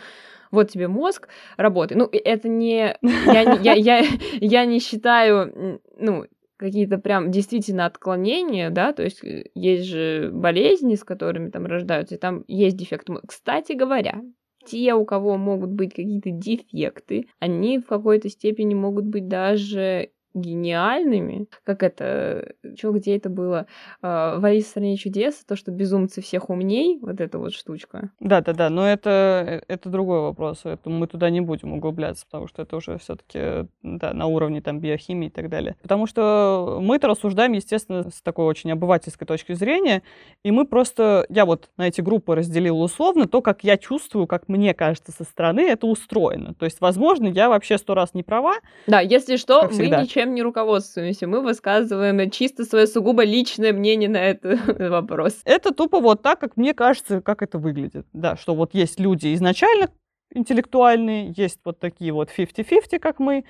вот 0.53 0.69
тебе 0.69 0.87
мозг, 0.87 1.27
работай. 1.57 1.97
Ну, 1.97 2.07
это 2.11 2.47
не... 2.47 2.95
Я, 3.01 3.41
я, 3.53 3.73
я, 3.73 4.03
я 4.39 4.65
не 4.65 4.79
считаю, 4.79 5.81
ну, 5.97 6.25
какие-то 6.57 6.97
прям 6.97 7.31
действительно 7.31 7.85
отклонения, 7.85 8.69
да, 8.69 8.93
то 8.93 9.03
есть 9.03 9.23
э, 9.23 9.45
есть 9.55 9.85
же 9.85 10.29
болезни, 10.31 10.95
с 10.95 11.03
которыми 11.03 11.49
там 11.49 11.65
рождаются, 11.65 12.15
и 12.15 12.19
там 12.19 12.43
есть 12.47 12.77
дефект. 12.77 13.09
Кстати 13.27 13.73
говоря, 13.73 14.21
те, 14.65 14.93
у 14.93 15.05
кого 15.05 15.37
могут 15.37 15.71
быть 15.71 15.93
какие-то 15.93 16.29
дефекты, 16.31 17.27
они 17.39 17.79
в 17.79 17.85
какой-то 17.85 18.29
степени 18.29 18.75
могут 18.75 19.05
быть 19.05 19.27
даже 19.27 20.11
гениальными, 20.33 21.47
как 21.63 21.83
это, 21.83 22.53
что 22.75 22.91
где 22.91 23.17
это 23.17 23.29
было, 23.29 23.67
а, 24.01 24.39
в 24.39 24.45
Алисе 24.45 24.65
в 24.65 24.69
стране 24.69 24.97
чудес, 24.97 25.43
то, 25.45 25.55
что 25.55 25.71
безумцы 25.71 26.21
всех 26.21 26.49
умней, 26.49 26.99
вот 27.01 27.21
эта 27.21 27.37
вот 27.37 27.53
штучка. 27.53 28.09
Да-да-да, 28.19 28.69
но 28.69 28.87
это, 28.87 29.09
э, 29.47 29.61
это 29.67 29.89
другой 29.89 30.21
вопрос, 30.21 30.61
это 30.63 30.89
мы 30.89 31.07
туда 31.07 31.29
не 31.29 31.41
будем 31.41 31.73
углубляться, 31.73 32.25
потому 32.25 32.47
что 32.47 32.61
это 32.61 32.75
уже 32.77 32.97
все 32.97 33.15
таки 33.15 33.67
да, 33.83 34.13
на 34.13 34.25
уровне 34.27 34.61
там 34.61 34.79
биохимии 34.79 35.27
и 35.27 35.31
так 35.31 35.49
далее. 35.49 35.75
Потому 35.81 36.07
что 36.07 36.79
мы-то 36.81 37.07
рассуждаем, 37.07 37.53
естественно, 37.53 38.09
с 38.09 38.21
такой 38.21 38.45
очень 38.45 38.71
обывательской 38.71 39.27
точки 39.27 39.53
зрения, 39.53 40.03
и 40.43 40.51
мы 40.51 40.65
просто, 40.65 41.25
я 41.29 41.45
вот 41.45 41.69
на 41.77 41.87
эти 41.87 42.01
группы 42.01 42.35
разделила 42.35 42.83
условно 42.83 43.27
то, 43.27 43.41
как 43.41 43.63
я 43.63 43.77
чувствую, 43.77 44.27
как 44.27 44.47
мне 44.47 44.73
кажется 44.73 45.11
со 45.11 45.23
стороны 45.23 45.61
это 45.61 45.87
устроено. 45.87 46.53
То 46.53 46.65
есть, 46.65 46.81
возможно, 46.81 47.27
я 47.27 47.49
вообще 47.49 47.77
сто 47.77 47.93
раз 47.93 48.13
не 48.13 48.23
права. 48.23 48.55
Да, 48.87 48.99
если 48.99 49.35
что, 49.35 49.69
мы 49.69 49.87
ничем 49.87 50.22
ничем 50.23 50.35
не 50.35 50.43
руководствуемся. 50.43 51.27
Мы 51.27 51.41
высказываем 51.41 52.29
чисто 52.31 52.65
свое 52.65 52.87
сугубо 52.87 53.23
личное 53.23 53.73
мнение 53.73 54.09
на 54.09 54.17
этот 54.17 54.79
вопрос. 54.89 55.41
Это 55.45 55.73
тупо 55.73 55.99
вот 55.99 56.21
так, 56.21 56.39
как 56.39 56.57
мне 56.57 56.73
кажется, 56.73 57.21
как 57.21 57.41
это 57.41 57.57
выглядит. 57.57 58.05
Да, 58.13 58.35
что 58.35 58.55
вот 58.55 58.73
есть 58.73 58.99
люди 58.99 59.33
изначально 59.33 59.89
интеллектуальные, 60.31 61.33
есть 61.37 61.59
вот 61.63 61.79
такие 61.79 62.11
вот 62.11 62.29
50-50, 62.35 62.99
как 62.99 63.19
мы, 63.19 63.45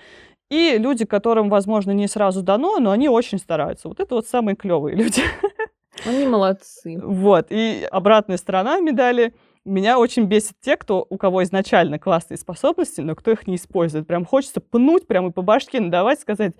и 0.50 0.78
люди, 0.78 1.06
которым, 1.06 1.50
возможно, 1.50 1.92
не 1.92 2.08
сразу 2.08 2.42
дано, 2.42 2.78
но 2.80 2.92
они 2.92 3.08
очень 3.08 3.38
стараются. 3.38 3.88
Вот 3.88 4.00
это 4.00 4.16
вот 4.16 4.28
самые 4.28 4.56
клевые 4.56 4.96
люди. 5.04 5.22
Они 6.06 6.26
молодцы. 6.26 7.00
Вот. 7.02 7.48
И 7.50 7.88
обратная 7.90 8.38
сторона 8.38 8.80
медали— 8.80 9.34
меня 9.66 9.98
очень 9.98 10.26
бесит 10.26 10.54
те, 10.62 10.76
кто, 10.78 11.06
у 11.10 11.18
кого 11.18 11.44
изначально 11.44 12.00
классные 12.00 12.38
способности, 12.38 13.02
но 13.02 13.16
кто 13.16 13.32
их 13.32 13.48
не 13.48 13.56
использует. 13.56 14.08
Прям 14.08 14.26
хочется 14.26 14.60
пнуть, 14.62 15.08
прямо 15.08 15.32
по 15.32 15.42
башке 15.42 15.80
надавать, 15.80 16.20
сказать, 16.20 16.54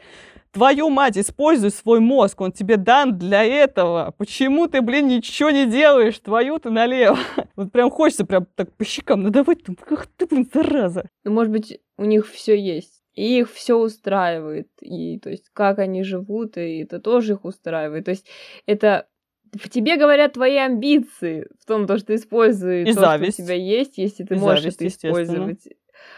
твою 0.52 0.90
мать, 0.90 1.18
используй 1.18 1.72
свой 1.72 2.00
мозг, 2.00 2.40
он 2.42 2.52
тебе 2.52 2.78
дан 2.78 3.18
для 3.18 3.44
этого. 3.44 4.14
Почему 4.18 4.68
ты, 4.68 4.82
блин, 4.82 5.08
ничего 5.08 5.50
не 5.50 5.66
делаешь? 5.66 6.20
Твою 6.20 6.60
ты 6.60 6.70
налево. 6.70 7.18
Вот 7.56 7.72
прям 7.72 7.92
хочется 7.92 8.26
прям 8.26 8.48
так 8.56 8.74
по 8.74 8.84
щекам 8.84 9.24
надавать. 9.24 9.60
Ах 9.92 10.08
ты, 10.18 10.26
блин, 10.26 10.50
зараза. 10.52 11.08
Ну, 11.24 11.32
может 11.32 11.52
быть, 11.52 11.80
у 11.98 12.06
них 12.06 12.28
все 12.28 12.58
есть. 12.58 13.04
И 13.14 13.40
их 13.40 13.52
все 13.52 13.78
устраивает. 13.78 14.70
И 14.82 15.20
то 15.20 15.30
есть, 15.30 15.50
как 15.54 15.78
они 15.78 16.04
живут, 16.04 16.58
и 16.58 16.80
это 16.80 17.00
тоже 17.00 17.34
их 17.34 17.46
устраивает. 17.46 18.06
То 18.06 18.12
есть, 18.12 18.26
это 18.66 19.08
в 19.54 19.70
тебе 19.70 19.98
говорят 19.98 20.34
твои 20.34 20.58
амбиции, 20.58 21.48
в 21.62 21.66
том, 21.66 21.88
то, 21.88 21.98
что 21.98 22.08
ты 22.08 22.16
используешь 22.16 22.90
и 22.90 22.94
то, 22.94 23.02
зависть. 23.02 23.34
что 23.34 23.44
у 23.44 23.46
тебя 23.46 23.56
есть, 23.56 23.98
если 23.98 24.24
ты 24.24 24.36
и 24.36 24.38
можешь 24.38 24.64
зависть, 24.64 24.82
это 24.82 24.88
использовать. 24.88 25.68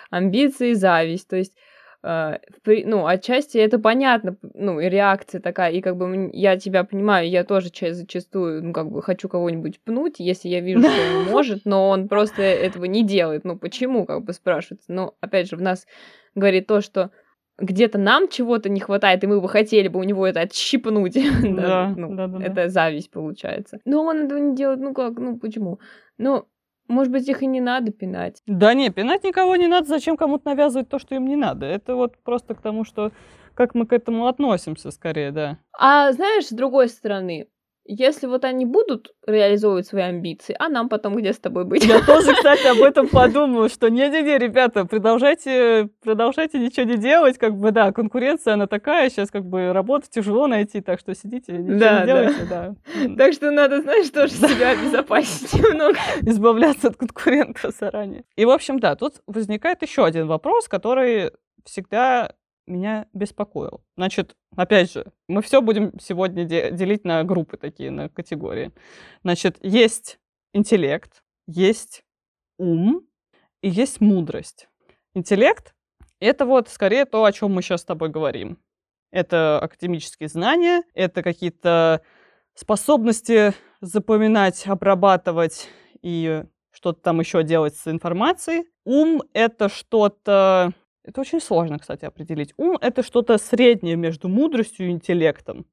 Амбиции 0.10 0.69
и 0.71 0.74
зависть. 0.74 1.28
То 1.28 1.36
есть 1.36 1.54
Uh, 2.06 2.39
ну, 2.86 3.08
отчасти 3.08 3.58
это 3.58 3.80
понятно, 3.80 4.38
ну, 4.54 4.80
и 4.80 4.88
реакция 4.89 5.41
такая, 5.41 5.71
и 5.71 5.82
как 5.82 5.98
бы 5.98 6.30
я 6.34 6.56
тебя 6.56 6.84
понимаю, 6.84 7.28
я 7.28 7.43
тоже 7.43 7.71
зачастую, 7.74 8.63
ну, 8.63 8.74
как 8.74 8.91
бы 8.91 9.02
хочу 9.02 9.28
кого-нибудь 9.28 9.80
пнуть, 9.80 10.17
если 10.19 10.48
я 10.48 10.60
вижу, 10.60 10.82
что 10.82 11.17
он 11.17 11.24
может, 11.32 11.65
но 11.65 11.89
он 11.89 12.08
просто 12.08 12.43
этого 12.43 12.86
не 12.86 13.04
делает. 13.04 13.43
Ну, 13.43 13.58
почему, 13.58 14.06
как 14.06 14.24
бы 14.24 14.34
спрашивается. 14.34 14.93
Но, 14.93 15.15
опять 15.19 15.50
же, 15.50 15.56
в 15.56 15.63
нас 15.63 15.88
говорит 16.36 16.67
то, 16.67 16.80
что 16.82 17.10
где-то 17.57 17.97
нам 17.97 18.27
чего-то 18.27 18.69
не 18.69 18.79
хватает, 18.79 19.23
и 19.23 19.27
мы 19.27 19.41
бы 19.41 19.47
хотели 19.47 19.87
бы 19.87 19.99
у 19.99 20.03
него 20.03 20.25
это 20.27 20.41
отщипнуть. 20.41 21.17
Да, 21.55 21.93
ну, 21.95 22.15
да, 22.15 22.27
да, 22.27 22.43
это 22.43 22.69
зависть 22.69 23.11
получается. 23.11 23.79
Но 23.85 24.03
он 24.03 24.25
этого 24.25 24.39
не 24.39 24.55
делает, 24.55 24.79
ну 24.79 24.93
как, 24.93 25.17
ну 25.17 25.37
почему? 25.37 25.79
Ну, 26.17 26.45
может 26.87 27.11
быть, 27.11 27.27
их 27.27 27.41
и 27.41 27.47
не 27.47 27.61
надо 27.61 27.91
пинать. 27.91 28.41
Да 28.45 28.73
не, 28.73 28.89
пинать 28.89 29.23
никого 29.23 29.55
не 29.55 29.67
надо, 29.67 29.87
зачем 29.87 30.17
кому-то 30.17 30.49
навязывать 30.49 30.89
то, 30.89 30.99
что 30.99 31.15
им 31.15 31.27
не 31.27 31.35
надо. 31.35 31.65
Это 31.65 31.95
вот 31.95 32.17
просто 32.23 32.55
к 32.55 32.61
тому, 32.61 32.83
что 32.83 33.11
как 33.53 33.73
мы 33.73 33.87
к 33.87 33.93
этому 33.93 34.27
относимся, 34.27 34.91
скорее, 34.91 35.31
да. 35.31 35.57
А 35.77 36.11
знаешь, 36.11 36.47
с 36.47 36.51
другой 36.51 36.89
стороны, 36.89 37.47
если 37.88 38.26
вот 38.26 38.43
они 38.45 38.65
будут 38.65 39.13
реализовывать 39.28 39.88
свои 39.88 40.04
амбиции, 40.04 40.56
а 40.58 40.69
нам 40.69 40.89
потом 40.89 41.15
где 41.15 41.34
с 41.34 41.38
тобой 41.38 41.65
быть? 41.65 41.86
Я 41.86 42.02
тоже, 42.02 42.34
кстати, 42.34 42.65
об 42.67 42.82
этом 42.82 43.08
подумала, 43.10 43.69
что 43.69 43.89
не-не-не, 43.89 44.38
ребята, 44.38 44.86
продолжайте, 44.86 45.89
продолжайте 46.04 46.58
ничего 46.58 46.86
не 46.86 46.98
делать, 46.98 47.38
как 47.38 47.56
бы, 47.56 47.71
да, 47.71 47.91
конкуренция, 47.91 48.56
она 48.56 48.65
такая, 48.67 49.10
сейчас 49.10 49.30
как 49.30 49.45
бы 49.45 49.71
работу 49.71 50.08
тяжело 50.10 50.48
найти, 50.48 50.82
так 50.82 51.00
что 51.00 51.13
сидите, 51.13 51.54
ничего 51.54 51.80
Да, 51.80 52.02
не 52.02 52.06
да. 52.06 52.06
делайте, 52.06 52.45
да. 52.50 52.76
Так 53.17 53.34
что 53.34 53.52
надо, 53.52 53.82
знаешь, 53.82 54.10
тоже 54.10 54.34
себя 54.34 54.71
обезопасить 54.71 55.54
немного. 55.62 55.98
Избавляться 56.21 56.88
от 56.88 56.98
конкурентов 56.98 57.76
заранее. 57.80 58.24
И, 58.36 58.45
в 58.45 58.50
общем, 58.50 58.80
да, 58.80 58.95
тут 58.95 59.21
возникает 59.28 59.82
еще 59.84 60.06
один 60.06 60.28
вопрос, 60.28 60.67
который 60.67 61.32
всегда 61.65 62.34
меня 62.67 63.08
беспокоил. 63.13 63.84
Значит, 63.97 64.36
опять 64.56 64.91
же, 64.91 65.12
мы 65.28 65.41
все 65.41 65.62
будем 65.62 65.97
сегодня 65.99 66.45
де- 66.45 66.71
делить 66.71 67.06
на 67.06 67.23
группы 67.23 67.58
такие, 67.58 67.91
на 67.91 68.10
категории. 68.10 68.71
Значит, 69.23 69.58
есть 69.62 70.19
интеллект, 70.54 71.23
есть 71.47 72.04
ум 72.58 73.08
и 73.62 73.69
есть 73.69 74.01
мудрость. 74.01 74.67
Интеллект— 75.13 75.75
это 76.19 76.45
вот 76.45 76.69
скорее 76.69 77.06
то, 77.06 77.23
о 77.23 77.32
чем 77.32 77.54
мы 77.54 77.62
сейчас 77.62 77.82
с 77.82 77.86
тобой 77.86 78.10
говорим. 78.10 78.58
Это 79.12 79.60
академические 79.60 80.30
знания, 80.30 80.84
это 80.93 81.23
какие-то 81.23 82.01
способности 82.54 83.54
запоминать, 83.82 84.65
обрабатывать 84.67 85.69
и 86.01 86.43
что-то 86.71 87.01
там 87.01 87.19
еще 87.19 87.43
делать 87.43 87.75
с 87.75 87.88
информацией. 87.88 88.65
Ум— 88.84 89.23
это 89.34 89.69
что-то... 89.69 90.73
Это 91.05 91.21
очень 91.21 91.39
сложно, 91.39 91.77
кстати, 91.77 92.03
определить. 92.05 92.53
Ум— 92.57 92.77
это 92.81 93.03
что-то 93.03 93.37
среднее 93.37 93.95
между 93.95 94.27
мудростью 94.27 94.87
и 94.87 94.91
интеллектом. 94.91 95.67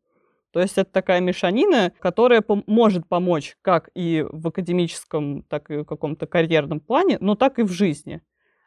То 0.50 0.60
есть 0.60 0.76
это 0.76 0.92
такая 0.92 1.20
мешанина, 1.20 1.92
которая 1.98 2.42
пом- 2.42 2.64
может 2.66 3.08
помочь 3.08 3.56
как 3.62 3.88
и 3.94 4.26
в 4.28 4.48
академическом, 4.48 5.42
так 5.44 5.70
и 5.70 5.78
в 5.78 5.84
каком-то 5.84 6.26
карьерном 6.26 6.80
плане, 6.80 7.16
но 7.20 7.34
так 7.34 7.58
и 7.58 7.62
в 7.62 7.72
жизни. 7.72 8.20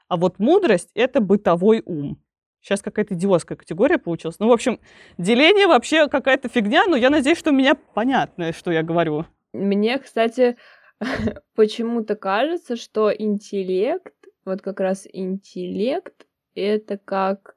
А 0.08 0.18
вот 0.18 0.40
мудрость— 0.40 0.90
это 0.96 1.22
бытовой 1.22 1.84
ум. 1.86 2.20
Сейчас 2.62 2.82
какая-то 2.82 3.14
идиотская 3.14 3.56
категория 3.56 4.00
получилась. 4.00 4.40
Ну, 4.40 4.48
в 4.48 4.52
общем, 4.52 4.80
деление 5.20 5.68
вообще 5.68 6.08
какая-то 6.08 6.50
фигня, 6.50 6.88
но 6.88 6.96
я 6.96 7.12
надеюсь, 7.12 7.38
что 7.38 7.52
у 7.52 7.54
меня 7.54 7.76
понятно, 7.76 8.54
что 8.54 8.72
я 8.72 8.82
говорю. 8.82 9.26
Мне, 9.54 10.00
кстати, 10.00 10.58
почему-то 11.56 12.16
кажется, 12.16 12.76
что 12.76 13.14
интеллект, 13.16 14.16
вот 14.46 14.64
как 14.64 14.80
раз 14.80 15.08
интеллект, 15.14 16.26
это 16.56 16.98
как 16.98 17.56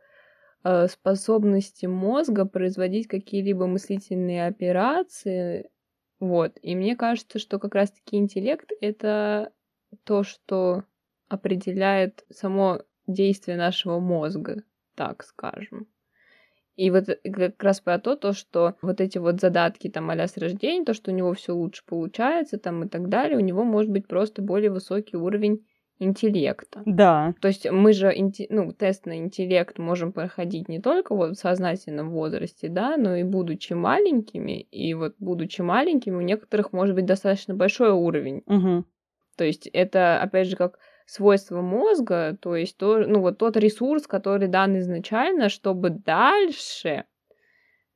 э, 0.65 0.89
способности 0.89 1.87
мозга 1.87 2.45
производить 2.45 3.07
какие-либо 3.07 3.67
мыслительные 3.67 4.47
операции. 4.47 5.71
Вот. 6.21 6.59
И 6.63 6.75
мне 6.75 6.97
кажется, 6.97 7.39
что 7.39 7.59
как 7.59 7.75
раз-таки 7.75 8.17
интеллект— 8.17 8.71
это 8.81 9.53
то, 10.05 10.23
что 10.23 10.85
определяет 11.29 12.25
само 12.31 12.83
действие 13.07 13.57
нашего 13.57 14.01
мозга, 14.01 14.63
так 14.95 15.23
скажем. 15.25 15.87
И 16.79 16.93
вот 16.93 17.09
э, 17.09 17.17
как 17.31 17.63
раз 17.63 17.81
про 17.81 17.99
то, 17.99 18.15
то, 18.15 18.33
что 18.33 18.77
вот 18.83 19.01
эти 19.01 19.19
вот 19.19 19.41
задатки 19.41 19.89
там 19.91 20.11
а 20.11 20.29
с 20.29 20.37
рождения, 20.37 20.85
то, 20.85 20.95
что 20.95 21.11
у 21.11 21.15
него 21.15 21.35
все 21.35 21.53
лучше 21.53 21.83
получается 21.85 22.57
там 22.57 22.85
и 22.85 22.89
так 22.89 23.09
далее, 23.09 23.37
у 23.37 23.41
него 23.41 23.65
может 23.65 23.91
быть 23.91 24.07
просто 24.07 24.43
более 24.43 24.71
высокий 24.71 25.17
уровень 25.17 25.67
интеллекта. 25.99 26.83
Да. 26.87 27.35
То 27.41 27.49
есть 27.49 27.71
мы 27.71 27.93
же 27.93 28.15
ну, 28.51 28.73
тест 28.73 29.07
на 29.07 29.19
интеллект 29.19 29.79
можем 29.79 30.13
проходить 30.13 30.69
не 30.69 30.81
только 30.81 31.15
вот 31.15 31.37
в 31.37 31.41
сознательном 31.41 32.11
возрасте, 32.11 32.69
да, 32.69 32.97
но 32.97 33.17
и 33.17 33.25
будучи 33.25 33.73
маленькими. 33.73 34.61
И 34.61 34.95
вот 34.95 35.15
будучи 35.19 35.61
маленькими, 35.61 36.15
у 36.15 36.21
некоторых 36.21 36.73
может 36.73 36.95
быть 36.95 37.07
достаточно 37.07 37.55
большой 37.55 37.91
уровень. 37.91 38.43
Мгм. 38.47 38.87
То 39.37 39.45
есть 39.45 39.67
это, 39.69 40.21
опять 40.21 40.49
же, 40.49 40.57
как 40.57 40.79
свойство 41.07 41.63
мозга, 41.63 42.37
то 42.41 42.55
есть 42.55 42.77
то, 42.77 42.99
ну, 42.99 43.21
вот 43.21 43.39
тот 43.39 43.57
ресурс, 43.57 44.07
который 44.07 44.47
дан 44.47 44.79
изначально, 44.79 45.49
чтобы 45.49 45.91
дальше, 45.91 47.05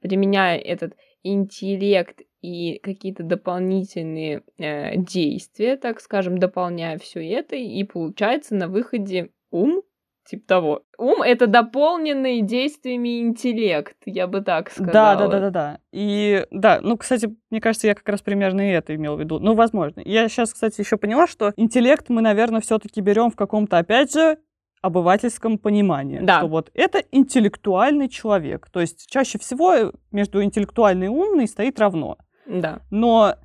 применяя 0.00 0.58
этот 0.58 0.94
интеллект 1.22 2.20
и 2.42 2.80
какие-то 2.82 3.22
дополнительные 3.22 4.42
э, 4.58 4.96
действия, 4.96 5.76
так 5.76 6.00
скажем, 6.00 6.38
дополняя 6.38 6.98
все 6.98 7.24
это, 7.26 7.56
и 7.56 7.82
получается 7.84 8.56
на 8.56 8.68
выходе 8.68 9.30
ум, 9.50 9.82
типа 10.26 10.46
того. 10.46 10.82
Ум— 10.98 11.22
это 11.24 11.46
дополненный 11.46 12.42
действиями 12.42 13.20
интеллект, 13.20 13.96
я 14.06 14.26
бы 14.26 14.40
так 14.40 14.70
сказала. 14.70 14.92
Да, 14.92 15.14
да, 15.14 15.28
да, 15.28 15.40
да, 15.40 15.50
да. 15.50 15.78
И 15.92 16.44
да, 16.50 16.80
ну, 16.82 16.96
кстати, 16.96 17.34
мне 17.50 17.60
кажется, 17.60 17.86
я 17.86 17.94
как 17.94 18.08
раз 18.08 18.20
примерно 18.22 18.60
и 18.60 18.72
это 18.72 18.94
имел 18.94 19.16
в 19.16 19.20
виду. 19.20 19.38
Ну, 19.38 19.54
возможно. 19.54 20.02
Я 20.04 20.28
сейчас, 20.28 20.52
кстати, 20.52 20.80
еще 20.80 20.96
поняла, 20.96 21.28
что 21.28 21.52
интеллект 21.56 22.08
мы, 22.08 22.22
наверное, 22.22 22.60
все-таки 22.60 23.00
берем 23.00 23.30
в 23.30 23.36
каком-то, 23.36 23.78
опять 23.78 24.12
же, 24.12 24.38
обывательском 24.80 25.58
понимании. 25.58 26.18
Да. 26.20 26.38
Что 26.38 26.48
вот 26.48 26.70
это 26.74 27.02
интеллектуальный 27.12 28.08
человек. 28.08 28.68
То 28.70 28.80
есть 28.80 29.08
чаще 29.08 29.38
всего 29.38 29.92
между 30.10 30.42
интеллектуальный 30.42 31.06
и 31.06 31.08
умный 31.08 31.46
стоит 31.46 31.78
равно. 31.78 32.18
Да. 32.46 32.80
Но 32.90 33.36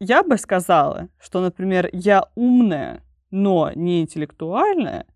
я 0.00 0.22
бы 0.22 0.36
сказала, 0.36 1.08
что, 1.20 1.40
например, 1.40 1.88
я 1.92 2.24
умная, 2.34 3.02
но 3.30 3.70
не 3.74 4.00
интеллектуальная, 4.02 5.06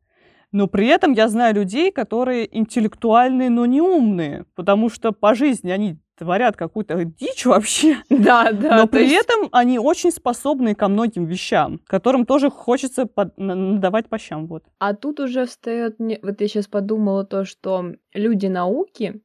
но 0.53 0.69
при 0.69 0.87
этом 0.87 1.13
я 1.13 1.29
знаю 1.29 1.55
людей, 1.57 1.91
которые 1.93 2.47
интеллектуальные, 2.57 3.51
но 3.51 3.67
не 3.67 3.81
умные, 3.83 4.47
потому 4.55 4.89
что 4.89 5.13
по 5.13 5.35
жизни 5.35 5.71
они 5.71 5.99
творят 6.17 6.57
какую-то 6.57 7.05
дичь 7.05 7.45
вообще, 7.45 7.97
Да, 8.09 8.51
да. 8.53 8.79
но 8.79 8.87
при 8.87 9.03
есть- 9.07 9.25
этом 9.27 9.49
они 9.53 9.79
очень 9.79 10.11
способны 10.11 10.75
ко 10.75 10.89
многим 10.89 11.27
вещам, 11.27 11.79
которым 11.87 12.25
тоже 12.25 12.49
хочется 12.49 13.05
под- 13.05 13.37
надавать 13.37 14.09
по 14.09 14.17
щам. 14.19 14.47
Вот. 14.47 14.63
А 14.79 14.95
тут 14.95 15.21
уже 15.21 15.45
встает, 15.45 15.97
вот 15.99 16.41
я 16.41 16.49
сейчас 16.49 16.69
подумала 16.69 17.25
то, 17.27 17.45
что 17.45 17.93
люди 18.15 18.47
науки, 18.47 19.21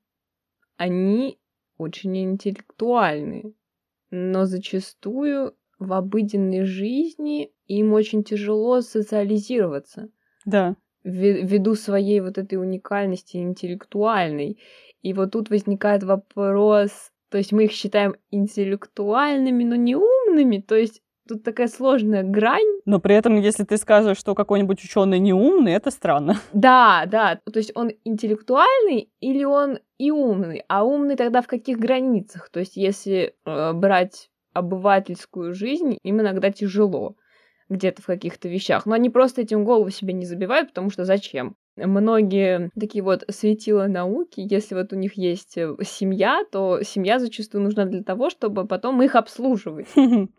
они 0.76 1.38
очень 1.78 2.18
интеллектуальны, 2.18 3.54
но 4.12 4.46
зачастую 4.46 5.56
в 5.80 5.94
обыденной 5.94 6.64
жизни 6.66 7.52
им 7.68 7.94
очень 7.94 8.24
тяжело 8.24 8.82
социализироваться 8.82 10.10
Да. 10.46 10.76
вви- 11.06 11.42
ввиду 11.44 11.76
своей 11.76 12.22
вот 12.22 12.38
этой 12.38 12.56
уникальности 12.56 13.38
интеллектуальной. 13.38 14.60
И 15.02 15.14
вот 15.14 15.32
тут 15.32 15.50
возникает 15.50 16.04
вопрос, 16.04 17.12
то 17.30 17.38
есть 17.38 17.52
мы 17.52 17.66
их 17.66 17.72
считаем 17.72 18.16
интеллектуальными, 18.30 19.64
но 19.64 19.76
не 19.76 19.96
умными, 19.96 20.60
то 20.60 20.76
есть 20.76 21.02
тут 21.32 21.44
такая 21.44 21.68
сложная 21.68 22.24
грань, 22.24 22.80
Но 22.86 23.00
при 23.00 23.16
этом, 23.16 23.40
если 23.40 23.64
ты 23.64 23.78
скажешь, 23.78 24.18
что 24.18 24.36
какой-нибудь 24.36 24.84
ученый 24.84 25.20
не 25.20 25.34
умный, 25.34 25.74
это 25.74 25.92
странно. 25.92 26.38
Да, 26.54 27.06
да. 27.08 27.40
То 27.52 27.58
есть 27.58 27.72
он 27.76 27.92
интеллектуальный 28.04 29.10
или 29.22 29.44
он 29.44 29.80
и 29.98 30.12
умный? 30.12 30.64
А 30.68 30.84
умный 30.84 31.16
тогда 31.16 31.42
в 31.42 31.48
каких 31.48 31.80
границах? 31.80 32.50
То 32.50 32.60
есть 32.60 32.76
если 32.76 33.34
э, 33.46 33.74
брать 33.74 34.30
обывательскую 34.54 35.54
жизнь, 35.54 35.98
им 36.04 36.22
иногда 36.22 36.52
тяжело 36.52 37.16
где-то 37.70 38.02
в 38.02 38.06
каких-то 38.06 38.50
вещах. 38.50 38.86
Но 38.86 38.94
они 38.94 39.10
просто 39.10 39.42
этим 39.42 39.64
голову 39.64 39.90
себе 39.90 40.14
не 40.14 40.26
забивают, 40.26 40.70
потому 40.70 40.90
что 40.90 41.06
зачем? 41.06 41.56
Многие 41.78 42.70
такие 42.78 43.04
вот 43.04 43.24
светила 43.30 43.88
науки, 43.88 44.46
если 44.50 44.76
вот 44.76 44.92
у 44.92 44.98
них 44.98 45.14
есть 45.14 45.58
э, 45.58 45.74
семья, 45.84 46.44
то 46.52 46.82
семья 46.84 47.18
зачастую 47.18 47.64
нужна 47.64 47.86
для 47.86 48.04
того, 48.04 48.30
чтобы 48.30 48.68
потом 48.68 49.02
их 49.02 49.16
обслуживать. 49.16 49.88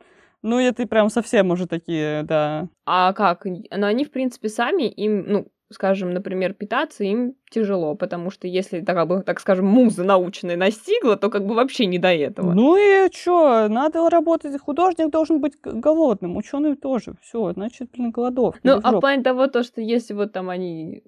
Ну, 0.43 0.59
это 0.59 0.87
прям 0.87 1.09
совсем 1.09 1.51
уже 1.51 1.67
такие, 1.67 2.23
да. 2.25 2.69
А 2.85 3.13
как? 3.13 3.45
Но 3.45 3.87
они, 3.87 4.05
в 4.05 4.11
принципе, 4.11 4.49
сами 4.49 4.89
им, 4.89 5.25
ну, 5.27 5.47
скажем, 5.73 6.13
например, 6.13 6.55
питаться 6.55 7.05
им 7.05 7.35
тяжело, 7.51 7.95
потому 7.95 8.31
что 8.31 8.47
если, 8.47 8.81
так, 8.81 8.97
как 8.97 9.09
бы, 9.09 9.23
так 9.23 9.41
скажем, 9.41 9.67
муза 9.67 10.05
научная 10.05 10.57
настигла, 10.57 11.17
то 11.17 11.29
как 11.31 11.47
бы 11.47 11.55
вообще 11.55 11.87
не 11.87 11.99
до 11.99 12.13
этого. 12.13 12.53
Ну 12.53 12.77
и 12.77 13.11
что, 13.13 13.69
надо 13.69 14.09
работать, 14.09 14.59
художник 14.61 15.11
должен 15.11 15.41
быть 15.41 15.55
голодным, 15.63 16.37
ученый 16.37 16.77
тоже. 16.77 17.15
Все, 17.23 17.53
значит, 17.53 17.91
блин, 17.93 18.11
голодовка. 18.11 18.61
Ну, 18.63 18.81
а 18.83 18.93
в 18.93 19.01
плане 19.01 19.23
того, 19.23 19.47
то, 19.49 19.63
что 19.63 19.81
если 19.81 20.15
вот 20.15 20.33
там 20.33 20.49
они, 20.51 21.03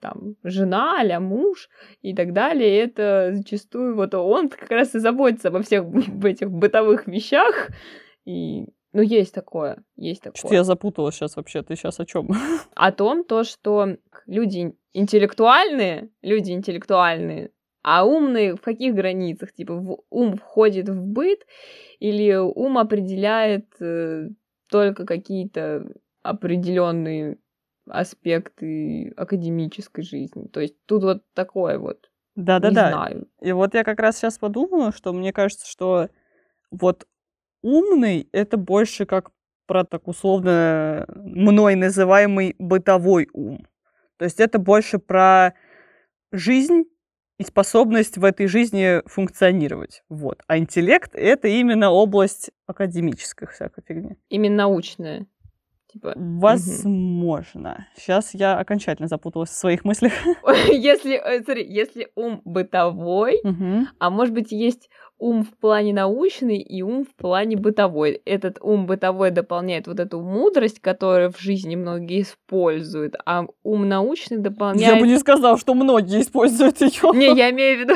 там, 0.00 0.36
жена, 0.42 1.00
а 1.00 1.20
муж 1.20 1.68
и 2.02 2.14
так 2.14 2.32
далее, 2.32 2.78
это 2.78 3.30
зачастую 3.32 3.96
вот 3.96 4.14
он 4.14 4.48
как 4.48 4.70
раз 4.70 4.94
и 4.94 4.98
заботится 4.98 5.48
обо 5.48 5.62
всех 5.62 5.84
этих 6.24 6.50
бытовых 6.50 7.06
вещах, 7.06 7.68
и, 8.24 8.66
ну, 8.92 9.02
есть 9.02 9.34
такое, 9.34 9.84
есть 9.96 10.22
такое. 10.22 10.38
Что-то 10.38 10.54
я 10.54 10.64
запуталась 10.64 11.14
сейчас 11.14 11.36
вообще, 11.36 11.62
ты 11.62 11.76
сейчас 11.76 12.00
о 12.00 12.06
чем? 12.06 12.28
о 12.74 12.92
том, 12.92 13.24
то, 13.24 13.44
что 13.44 13.96
люди 14.26 14.74
интеллектуальные, 14.92 16.10
люди 16.22 16.52
интеллектуальные, 16.52 17.50
а 17.82 18.04
умные 18.04 18.56
в 18.56 18.60
каких 18.60 18.94
границах? 18.94 19.52
Типа 19.52 19.74
в 19.74 20.02
ум 20.10 20.36
входит 20.36 20.88
в 20.88 21.02
быт 21.02 21.46
или 21.98 22.34
ум 22.36 22.78
определяет 22.78 23.66
э, 23.80 24.28
только 24.68 25.06
какие-то 25.06 25.86
определенные 26.22 27.38
аспекты 27.88 29.12
академической 29.16 30.02
жизни. 30.02 30.46
То 30.48 30.60
есть 30.60 30.74
тут 30.86 31.02
вот 31.02 31.22
такое 31.34 31.78
вот. 31.78 32.10
Не 32.36 32.44
Да-да-да. 32.44 32.90
знаю. 32.90 33.28
И 33.40 33.52
вот 33.52 33.74
я 33.74 33.82
как 33.84 33.98
раз 33.98 34.18
сейчас 34.18 34.38
подумала, 34.38 34.92
что 34.92 35.12
мне 35.12 35.32
кажется, 35.32 35.66
что 35.66 36.08
вот 36.70 37.06
умный— 37.62 38.28
это 38.32 38.56
больше 38.56 39.06
как 39.06 39.30
про 39.66 39.84
так 39.84 40.08
условно 40.08 41.06
мной 41.14 41.76
называемый 41.76 42.56
бытовой 42.58 43.28
ум. 43.32 43.66
То 44.16 44.24
есть 44.24 44.40
это 44.40 44.58
больше 44.58 44.98
про 44.98 45.54
жизнь 46.32 46.84
и 47.38 47.44
способность 47.44 48.18
в 48.18 48.24
этой 48.24 48.46
жизни 48.48 49.00
функционировать. 49.06 50.02
Вот. 50.08 50.42
А 50.46 50.58
интеллект— 50.58 51.12
это 51.14 51.48
именно 51.48 51.90
область 51.90 52.50
академической 52.66 53.46
всякой 53.46 53.82
фигни. 53.86 54.16
Именно 54.28 54.56
научная. 54.56 55.26
Типа, 55.92 56.12
Возможно. 56.16 57.72
Угу. 57.72 58.00
Сейчас 58.00 58.34
я 58.34 58.58
окончательно 58.58 59.08
запуталась 59.08 59.50
в 59.50 59.54
своих 59.54 59.84
мыслях. 59.84 60.12
Если, 60.68 61.14
э, 61.14 61.42
смотри, 61.42 61.66
если 61.66 62.08
ум 62.14 62.42
бытовой, 62.44 63.40
угу. 63.42 63.86
а 63.98 64.10
может 64.10 64.34
быть 64.34 64.52
есть 64.52 64.88
ум 65.20 65.44
в 65.44 65.56
плане 65.58 65.92
научный 65.92 66.58
и 66.58 66.82
ум 66.82 67.04
в 67.04 67.14
плане 67.14 67.56
бытовой. 67.56 68.20
Этот 68.24 68.58
ум 68.60 68.86
бытовой 68.86 69.30
дополняет 69.30 69.86
вот 69.86 70.00
эту 70.00 70.20
мудрость, 70.20 70.80
которую 70.80 71.30
в 71.30 71.38
жизни 71.38 71.76
многие 71.76 72.22
используют, 72.22 73.14
а 73.24 73.44
ум 73.62 73.88
научный 73.88 74.38
дополняет... 74.38 74.94
Я 74.94 75.00
бы 75.00 75.06
не 75.06 75.18
сказал, 75.18 75.58
что 75.58 75.74
многие 75.74 76.22
используют 76.22 76.80
ее. 76.80 77.12
Не, 77.14 77.36
я 77.36 77.50
имею 77.50 77.76
в 77.76 77.80
виду... 77.80 77.94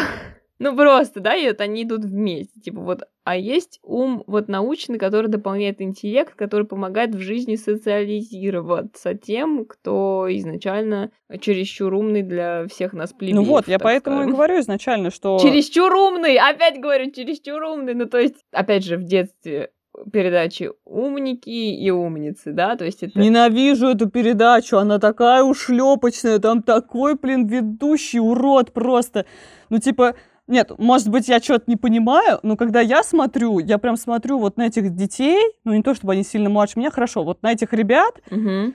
Ну, 0.60 0.76
просто, 0.76 1.20
да, 1.20 1.34
и 1.34 1.48
вот 1.48 1.60
они 1.60 1.82
идут 1.82 2.04
вместе. 2.04 2.60
Типа 2.60 2.80
вот, 2.80 3.02
а 3.24 3.36
есть 3.36 3.80
ум 3.82 4.22
вот 4.26 4.48
научный, 4.48 4.98
который 4.98 5.28
дополняет 5.28 5.80
интеллект, 5.80 6.34
который 6.34 6.66
помогает 6.66 7.14
в 7.14 7.20
жизни 7.20 7.56
социализироваться 7.56 9.14
тем, 9.14 9.64
кто 9.64 10.26
изначально 10.30 11.10
чересчур 11.40 11.92
умный 11.92 12.22
для 12.22 12.66
всех 12.68 12.92
нас 12.92 13.12
плебеев. 13.12 13.36
Ну 13.36 13.44
вот, 13.44 13.66
я 13.66 13.78
поэтому 13.78 14.16
скажем. 14.16 14.30
и 14.30 14.32
говорю 14.34 14.60
изначально, 14.60 15.10
что... 15.10 15.38
Чересчур 15.38 15.92
умный! 15.92 16.36
Опять 16.36 16.80
говорю, 16.80 17.10
чересчур 17.10 17.60
умный! 17.62 17.94
Ну, 17.94 18.06
то 18.06 18.18
есть, 18.18 18.36
опять 18.52 18.84
же, 18.84 18.96
в 18.96 19.02
детстве 19.02 19.70
передачи 20.12 20.70
«Умники» 20.84 21.48
и 21.48 21.90
«Умницы», 21.90 22.52
да, 22.52 22.76
то 22.76 22.84
есть 22.84 23.02
это... 23.02 23.18
Ненавижу 23.18 23.88
эту 23.88 24.08
передачу, 24.08 24.76
она 24.78 24.98
такая 24.98 25.42
ушлепочная, 25.42 26.38
там 26.38 26.62
такой, 26.62 27.14
блин, 27.14 27.46
ведущий 27.46 28.18
урод 28.18 28.72
просто. 28.72 29.24
Ну, 29.70 29.78
типа, 29.78 30.14
нет, 30.46 30.72
может 30.78 31.08
быть, 31.08 31.28
я 31.28 31.40
что-то 31.40 31.64
не 31.68 31.76
понимаю, 31.76 32.38
но 32.42 32.56
когда 32.56 32.80
я 32.80 33.02
смотрю, 33.02 33.60
я 33.60 33.78
прям 33.78 33.96
смотрю 33.96 34.38
вот 34.38 34.58
на 34.58 34.66
этих 34.66 34.94
детей, 34.94 35.40
ну 35.64 35.72
не 35.72 35.82
то 35.82 35.94
чтобы 35.94 36.12
они 36.12 36.22
сильно 36.22 36.50
младше 36.50 36.78
меня, 36.78 36.90
хорошо, 36.90 37.24
вот 37.24 37.42
на 37.42 37.52
этих 37.52 37.72
ребят, 37.72 38.20
угу. 38.30 38.74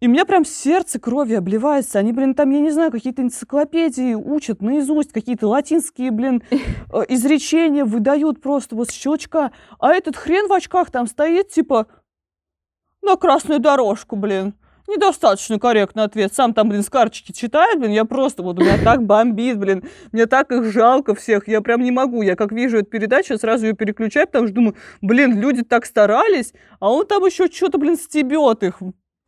и 0.00 0.06
у 0.06 0.10
меня 0.10 0.24
прям 0.24 0.44
сердце 0.44 1.00
крови 1.00 1.34
обливается. 1.34 1.98
Они, 1.98 2.12
блин, 2.12 2.34
там, 2.34 2.50
я 2.50 2.60
не 2.60 2.70
знаю, 2.70 2.92
какие-то 2.92 3.22
энциклопедии 3.22 4.14
учат 4.14 4.62
наизусть, 4.62 5.12
какие-то 5.12 5.48
латинские, 5.48 6.12
блин, 6.12 6.42
э, 6.50 7.04
изречения 7.08 7.84
выдают 7.84 8.40
просто 8.40 8.76
вот 8.76 8.90
с 8.90 8.92
щелчка. 8.92 9.50
А 9.80 9.92
этот 9.92 10.16
хрен 10.16 10.46
в 10.46 10.52
очках 10.52 10.92
там 10.92 11.08
стоит, 11.08 11.48
типа, 11.48 11.88
на 13.02 13.16
красную 13.16 13.58
дорожку, 13.58 14.14
блин 14.14 14.54
недостаточно 14.88 15.58
корректный 15.58 16.04
ответ. 16.04 16.34
Сам 16.34 16.54
там, 16.54 16.68
блин, 16.68 16.82
с 16.82 16.90
карточки 16.90 17.32
читает, 17.32 17.78
блин, 17.78 17.92
я 17.92 18.04
просто, 18.04 18.42
вот 18.42 18.58
у 18.58 18.62
меня 18.62 18.82
так 18.82 19.04
бомбит, 19.04 19.58
блин, 19.58 19.84
мне 20.12 20.26
так 20.26 20.50
их 20.50 20.64
жалко 20.72 21.14
всех, 21.14 21.46
я 21.48 21.60
прям 21.60 21.82
не 21.82 21.90
могу. 21.90 22.22
Я 22.22 22.36
как 22.36 22.52
вижу 22.52 22.78
эту 22.78 22.90
передачу, 22.90 23.38
сразу 23.38 23.66
ее 23.66 23.74
переключаю, 23.74 24.26
потому 24.26 24.46
что 24.46 24.54
думаю, 24.54 24.76
блин, 25.00 25.40
люди 25.40 25.62
так 25.62 25.86
старались, 25.86 26.52
а 26.80 26.90
он 26.92 27.06
там 27.06 27.24
еще 27.24 27.46
что-то, 27.46 27.78
блин, 27.78 27.96
стебет 27.96 28.62
их. 28.62 28.80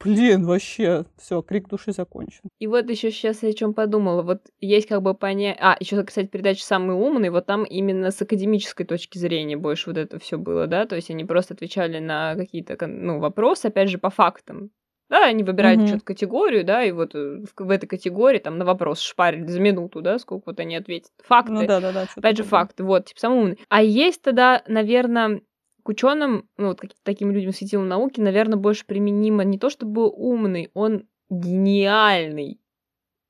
Блин, 0.03 0.47
вообще, 0.47 1.05
все, 1.19 1.43
крик 1.43 1.69
души 1.69 1.93
закончен. 1.93 2.41
И 2.59 2.67
вот 2.67 2.89
еще 2.89 3.11
сейчас 3.11 3.43
я 3.43 3.51
о 3.51 3.53
чем 3.53 3.75
подумала. 3.75 4.23
Вот 4.23 4.41
есть 4.59 4.89
как 4.89 5.03
бы 5.03 5.13
понять. 5.13 5.59
А, 5.61 5.77
еще, 5.79 6.03
кстати, 6.03 6.27
передача 6.27 6.65
самый 6.65 6.97
умный, 6.97 7.29
вот 7.29 7.45
там 7.45 7.65
именно 7.65 8.11
с 8.11 8.23
академической 8.23 8.85
точки 8.85 9.19
зрения 9.19 9.59
больше 9.59 9.91
вот 9.91 9.99
это 9.99 10.19
все 10.19 10.39
было, 10.39 10.67
да. 10.67 10.87
То 10.87 10.97
есть 10.97 11.11
они 11.11 11.27
просто 11.27 11.53
отвечали 11.53 11.99
на 11.99 12.35
какие-то 12.35 12.87
ну, 12.87 13.19
вопросы, 13.19 13.67
опять 13.67 13.91
же, 13.91 13.99
по 13.99 14.09
фактам. 14.09 14.71
Да, 15.11 15.27
они 15.27 15.43
выбирают 15.43 15.81
mm-hmm. 15.81 15.87
что-то 15.89 16.05
категорию, 16.05 16.65
да, 16.65 16.85
и 16.85 16.93
вот 16.93 17.17
э, 17.17 17.43
в, 17.45 17.65
в 17.65 17.71
этой 17.71 17.89
категории 17.89 18.39
там 18.39 18.59
на 18.59 18.65
вопрос 18.65 19.01
шпарили 19.01 19.45
за 19.47 19.61
минуту, 19.61 20.03
да, 20.03 20.21
сколько 20.21 20.45
вот 20.47 20.61
они 20.61 20.77
ответят. 20.77 21.11
Факты. 21.25 21.53
Ну 21.53 21.67
да, 21.67 21.81
да, 21.81 21.93
да. 21.93 22.07
Опять 22.15 22.37
же, 22.37 22.45
факты, 22.45 22.85
вот, 22.85 23.07
типа, 23.07 23.21
самый 23.21 23.41
умный. 23.41 23.59
А 23.69 23.83
есть 23.83 24.23
тогда, 24.23 24.63
наверное, 24.69 25.43
к 25.83 25.89
ученым, 25.89 26.49
ну, 26.57 26.69
вот 26.69 26.81
каким-то 26.81 27.03
таким 27.03 27.33
людям 27.33 27.53
светилом 27.53 27.89
науки, 27.89 28.21
наверное, 28.21 28.57
больше 28.57 28.87
применимо 28.87 29.43
не 29.43 29.59
то, 29.59 29.69
чтобы 29.69 30.09
умный, 30.09 30.71
он 30.75 31.09
гениальный. 31.29 32.61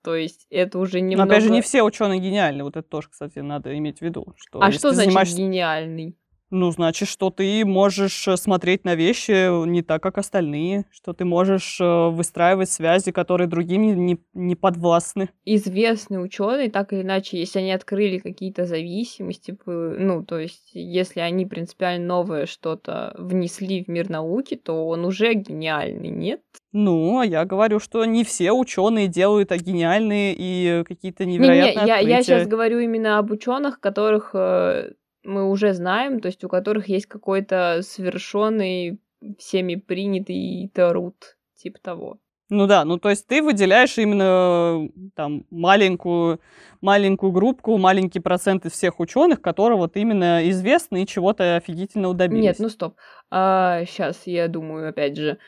То 0.02 0.14
есть 0.14 0.46
это 0.50 0.78
уже 0.78 1.00
немного... 1.00 1.28
Но 1.28 1.32
опять 1.32 1.44
же, 1.44 1.50
не 1.50 1.62
все 1.62 1.82
ученые 1.82 2.20
гениальны. 2.20 2.62
Вот 2.62 2.76
это 2.76 2.88
тоже, 2.88 3.08
кстати, 3.10 3.38
надо 3.38 3.76
иметь 3.76 3.98
в 3.98 4.02
виду. 4.02 4.34
Что 4.36 4.60
а 4.60 4.70
что 4.70 4.92
значит 4.92 5.08
занимаешься... 5.08 5.36
гениальный? 5.38 6.16
Ну, 6.50 6.70
значит, 6.72 7.08
что 7.08 7.30
ты 7.30 7.64
можешь 7.64 8.26
э, 8.26 8.36
смотреть 8.36 8.84
на 8.84 8.96
вещи 8.96 9.66
не 9.66 9.82
так, 9.82 10.02
как 10.02 10.18
остальные, 10.18 10.84
что 10.90 11.12
ты 11.12 11.24
можешь 11.24 11.80
э, 11.80 12.08
выстраивать 12.08 12.70
связи, 12.70 13.12
которые 13.12 13.46
другим 13.46 13.82
не, 13.82 14.18
не 14.34 14.56
подвластны. 14.56 15.30
Известные 15.44 16.20
ученые, 16.20 16.70
так 16.70 16.92
или 16.92 17.02
иначе, 17.02 17.38
если 17.38 17.60
они 17.60 17.72
открыли 17.72 18.18
какие-то 18.18 18.66
зависимости, 18.66 19.56
ну, 19.66 20.24
то 20.24 20.38
есть, 20.38 20.70
если 20.72 21.20
они 21.20 21.46
принципиально 21.46 22.06
новое 22.06 22.46
что-то 22.46 23.14
внесли 23.16 23.84
в 23.84 23.88
мир 23.88 24.10
науки, 24.10 24.56
то 24.56 24.88
он 24.88 25.04
уже 25.04 25.34
гениальный, 25.34 26.08
нет? 26.08 26.40
Ну, 26.72 27.18
а 27.18 27.26
я 27.26 27.44
говорю, 27.44 27.78
что 27.78 28.04
не 28.04 28.24
все 28.24 28.52
ученые 28.52 29.08
делают 29.08 29.52
а 29.52 29.56
гениальные 29.56 30.34
и 30.36 30.84
какие-то 30.84 31.24
невероятные 31.24 31.74
не, 31.74 31.82
не, 31.82 31.88
я, 31.88 31.98
я 31.98 32.22
сейчас 32.22 32.46
говорю 32.46 32.78
именно 32.78 33.18
об 33.18 33.30
ученых, 33.30 33.80
которых 33.80 34.30
э, 34.34 34.92
мы 35.24 35.48
уже 35.48 35.72
знаем, 35.74 36.20
то 36.20 36.26
есть 36.26 36.42
у 36.44 36.48
которых 36.48 36.88
есть 36.88 37.06
какой-то 37.06 37.80
совершенный, 37.82 39.00
всеми 39.38 39.74
принятый 39.74 40.70
тарут, 40.74 41.36
типа 41.56 41.78
того. 41.80 42.18
Ну 42.50 42.66
да, 42.66 42.84
ну 42.84 42.98
то 42.98 43.10
есть 43.10 43.28
ты 43.28 43.42
выделяешь 43.42 43.96
именно 43.96 44.88
там 45.14 45.46
маленькую, 45.50 46.40
маленькую 46.80 47.30
группку, 47.30 47.78
маленький 47.78 48.18
процент 48.18 48.66
из 48.66 48.72
всех 48.72 48.98
ученых, 48.98 49.40
которые 49.40 49.78
вот 49.78 49.96
именно 49.96 50.48
известны 50.50 51.04
и 51.04 51.06
чего-то 51.06 51.56
офигительно 51.56 52.12
добились. 52.12 52.42
Нет, 52.42 52.56
ну 52.58 52.68
стоп. 52.68 52.96
А, 53.30 53.84
сейчас 53.84 54.26
я 54.26 54.48
думаю, 54.48 54.88
опять 54.88 55.16
же, 55.16 55.38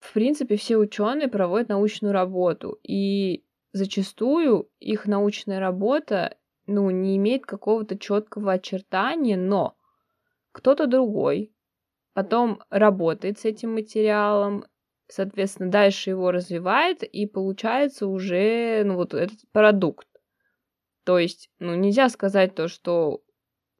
в 0.00 0.12
принципе, 0.12 0.56
все 0.56 0.76
ученые 0.76 1.28
проводят 1.28 1.70
научную 1.70 2.12
работу, 2.12 2.78
и 2.82 3.42
зачастую 3.72 4.68
их 4.80 5.06
научная 5.06 5.60
работа 5.60 6.36
ну, 6.66 6.90
не 6.90 7.16
имеет 7.16 7.46
какого-то 7.46 7.98
четкого 7.98 8.52
очертания, 8.52 9.36
но 9.36 9.76
кто-то 10.52 10.86
другой 10.86 11.52
потом 12.12 12.62
работает 12.70 13.38
с 13.38 13.44
этим 13.44 13.74
материалом, 13.74 14.64
соответственно, 15.08 15.70
дальше 15.70 16.10
его 16.10 16.30
развивает, 16.30 17.02
и 17.02 17.26
получается 17.26 18.06
уже, 18.06 18.82
ну, 18.84 18.96
вот 18.96 19.14
этот 19.14 19.38
продукт. 19.52 20.08
То 21.04 21.18
есть, 21.18 21.50
ну, 21.58 21.74
нельзя 21.74 22.08
сказать 22.08 22.54
то, 22.54 22.68
что 22.68 23.22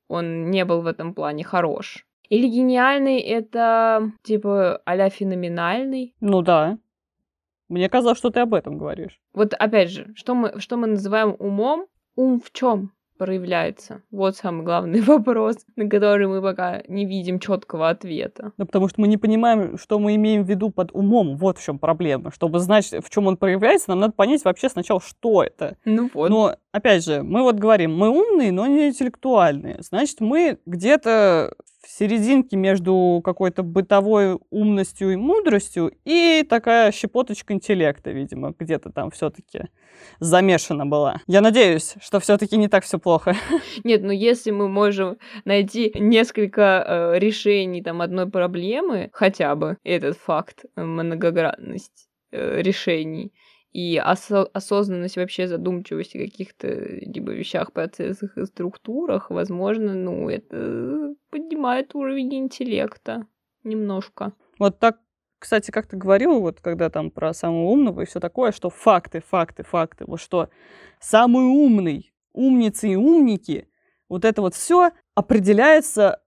он 0.08 0.50
не 0.50 0.64
был 0.64 0.82
в 0.82 0.86
этом 0.86 1.14
плане 1.14 1.44
хорош. 1.44 2.06
Или 2.28 2.46
гениальный 2.48 3.18
это 3.20 4.12
типа 4.22 4.80
а 4.84 5.10
феноменальный. 5.10 6.14
Ну 6.20 6.42
да. 6.42 6.78
Мне 7.68 7.88
казалось, 7.88 8.18
что 8.18 8.30
ты 8.30 8.40
об 8.40 8.54
этом 8.54 8.78
говоришь. 8.78 9.20
Вот 9.32 9.54
опять 9.54 9.90
же, 9.90 10.12
что 10.16 10.34
мы, 10.34 10.58
что 10.60 10.76
мы 10.76 10.88
называем 10.88 11.36
умом, 11.38 11.86
ум 12.20 12.40
в 12.40 12.52
чем 12.52 12.92
проявляется? 13.18 14.02
Вот 14.10 14.36
самый 14.36 14.64
главный 14.64 15.00
вопрос, 15.12 15.56
на 15.76 15.88
который 15.88 16.26
мы 16.26 16.42
пока 16.42 16.82
не 16.88 17.04
видим 17.04 17.38
четкого 17.38 17.88
ответа. 17.90 18.52
Да, 18.56 18.64
потому 18.64 18.88
что 18.88 19.00
мы 19.00 19.08
не 19.08 19.16
понимаем, 19.16 19.78
что 19.78 19.98
мы 19.98 20.14
имеем 20.16 20.44
в 20.44 20.48
виду 20.48 20.70
под 20.70 20.90
умом. 20.92 21.36
Вот 21.36 21.58
в 21.58 21.64
чем 21.64 21.78
проблема. 21.78 22.30
Чтобы 22.30 22.60
знать, 22.60 22.90
в 22.92 23.10
чем 23.10 23.26
он 23.26 23.36
проявляется, 23.36 23.90
нам 23.90 24.00
надо 24.00 24.12
понять 24.12 24.44
вообще 24.44 24.68
сначала, 24.68 25.00
что 25.00 25.42
это. 25.42 25.76
Ну 25.84 26.10
вот. 26.14 26.30
Но, 26.30 26.56
опять 26.72 27.04
же, 27.04 27.22
мы 27.22 27.42
вот 27.42 27.56
говорим, 27.56 27.94
мы 27.96 28.08
умные, 28.08 28.52
но 28.52 28.66
не 28.66 28.88
интеллектуальные. 28.88 29.78
Значит, 29.80 30.20
мы 30.20 30.58
где-то 30.64 31.54
в 31.82 31.88
серединке 31.88 32.56
между 32.56 33.20
какой-то 33.24 33.62
бытовой 33.62 34.38
умностью 34.50 35.12
и 35.12 35.16
мудростью 35.16 35.92
и 36.04 36.44
такая 36.48 36.92
щепоточка 36.92 37.54
интеллекта, 37.54 38.10
видимо, 38.10 38.54
где-то 38.58 38.90
там 38.90 39.10
все-таки 39.10 39.68
замешана 40.18 40.86
была. 40.86 41.20
Я 41.26 41.40
надеюсь, 41.40 41.94
что 42.00 42.20
все-таки 42.20 42.56
не 42.56 42.68
так 42.68 42.84
все 42.84 42.98
плохо. 42.98 43.34
Нет, 43.84 44.02
ну 44.02 44.10
если 44.10 44.50
мы 44.50 44.68
можем 44.68 45.16
найти 45.44 45.92
несколько 45.94 46.84
э, 46.86 47.18
решений 47.18 47.82
там 47.82 48.02
одной 48.02 48.28
проблемы, 48.30 49.10
хотя 49.12 49.54
бы 49.54 49.78
этот 49.82 50.18
факт, 50.18 50.64
э, 50.76 50.82
многогранность 50.82 52.08
э, 52.30 52.60
решений, 52.60 53.32
и 53.72 53.98
осо- 53.98 54.50
осознанность 54.52 55.16
вообще 55.16 55.46
задумчивости 55.46 56.18
каких-то 56.18 56.68
либо 56.68 57.32
вещах, 57.32 57.72
процессах 57.72 58.36
и 58.36 58.46
структурах, 58.46 59.30
возможно, 59.30 59.94
ну, 59.94 60.28
это 60.28 61.14
поднимает 61.30 61.94
уровень 61.94 62.34
интеллекта 62.34 63.26
немножко. 63.62 64.32
Вот 64.58 64.78
так, 64.80 64.98
кстати, 65.38 65.70
как 65.70 65.86
ты 65.86 65.96
говорил, 65.96 66.40
вот 66.40 66.60
когда 66.60 66.90
там 66.90 67.10
про 67.10 67.32
самого 67.32 67.68
умного 67.68 68.02
и 68.02 68.06
все 68.06 68.18
такое, 68.18 68.52
что 68.52 68.70
факты, 68.70 69.20
факты, 69.20 69.62
факты, 69.62 70.04
вот 70.04 70.20
что 70.20 70.48
самый 70.98 71.44
умный, 71.44 72.12
умницы 72.32 72.88
и 72.88 72.96
умники, 72.96 73.68
вот 74.08 74.24
это 74.24 74.42
вот 74.42 74.54
все 74.54 74.90
определяется 75.14 76.20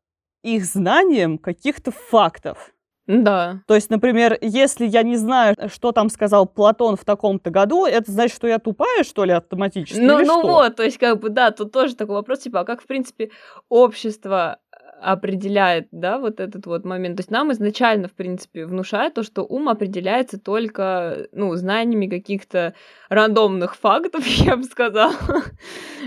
их 0.44 0.66
знанием 0.66 1.38
каких-то 1.38 1.92
фактов. 1.92 2.73
Да. 3.06 3.62
То 3.68 3.76
есть, 3.76 3.90
например, 3.90 4.38
если 4.42 4.86
я 4.86 5.04
не 5.04 5.18
знаю, 5.18 5.56
что 5.74 5.92
там 5.92 6.10
сказал 6.10 6.46
Платон 6.48 6.96
в 6.96 7.04
таком-то 7.04 7.50
году, 7.50 7.86
это 7.86 8.12
значит, 8.12 8.36
что 8.36 8.48
я 8.48 8.60
тупая, 8.60 9.04
что 9.04 9.26
ли, 9.26 9.34
автоматически? 9.34 10.00
Ну, 10.00 10.20
ну 10.20 10.40
что? 10.40 10.42
вот, 10.42 10.76
то 10.78 10.84
есть, 10.84 10.98
как 10.98 11.20
бы, 11.20 11.30
да, 11.30 11.52
тут 11.52 11.72
тоже 11.72 11.96
такой 11.96 12.16
вопрос, 12.16 12.40
типа, 12.40 12.62
а 12.62 12.66
как, 12.66 12.82
в 12.82 12.88
принципе, 12.88 13.32
общество 13.68 14.60
определяет, 15.04 15.88
да, 15.92 16.18
вот 16.18 16.40
этот 16.40 16.66
вот 16.66 16.86
момент. 16.86 17.18
То 17.18 17.22
есть 17.22 17.32
нам 17.32 17.52
изначально, 17.52 18.08
в 18.08 18.14
принципе, 18.14 18.66
внушают 18.66 19.14
то, 19.14 19.24
что 19.24 19.44
ум 19.44 19.70
определяется 19.70 20.40
только, 20.40 21.28
ну, 21.32 21.56
знаниями 21.56 22.08
каких-то 22.08 22.74
рандомных 23.10 23.76
фактов, 23.76 24.26
я 24.28 24.58
бы 24.58 24.64
сказала, 24.64 25.14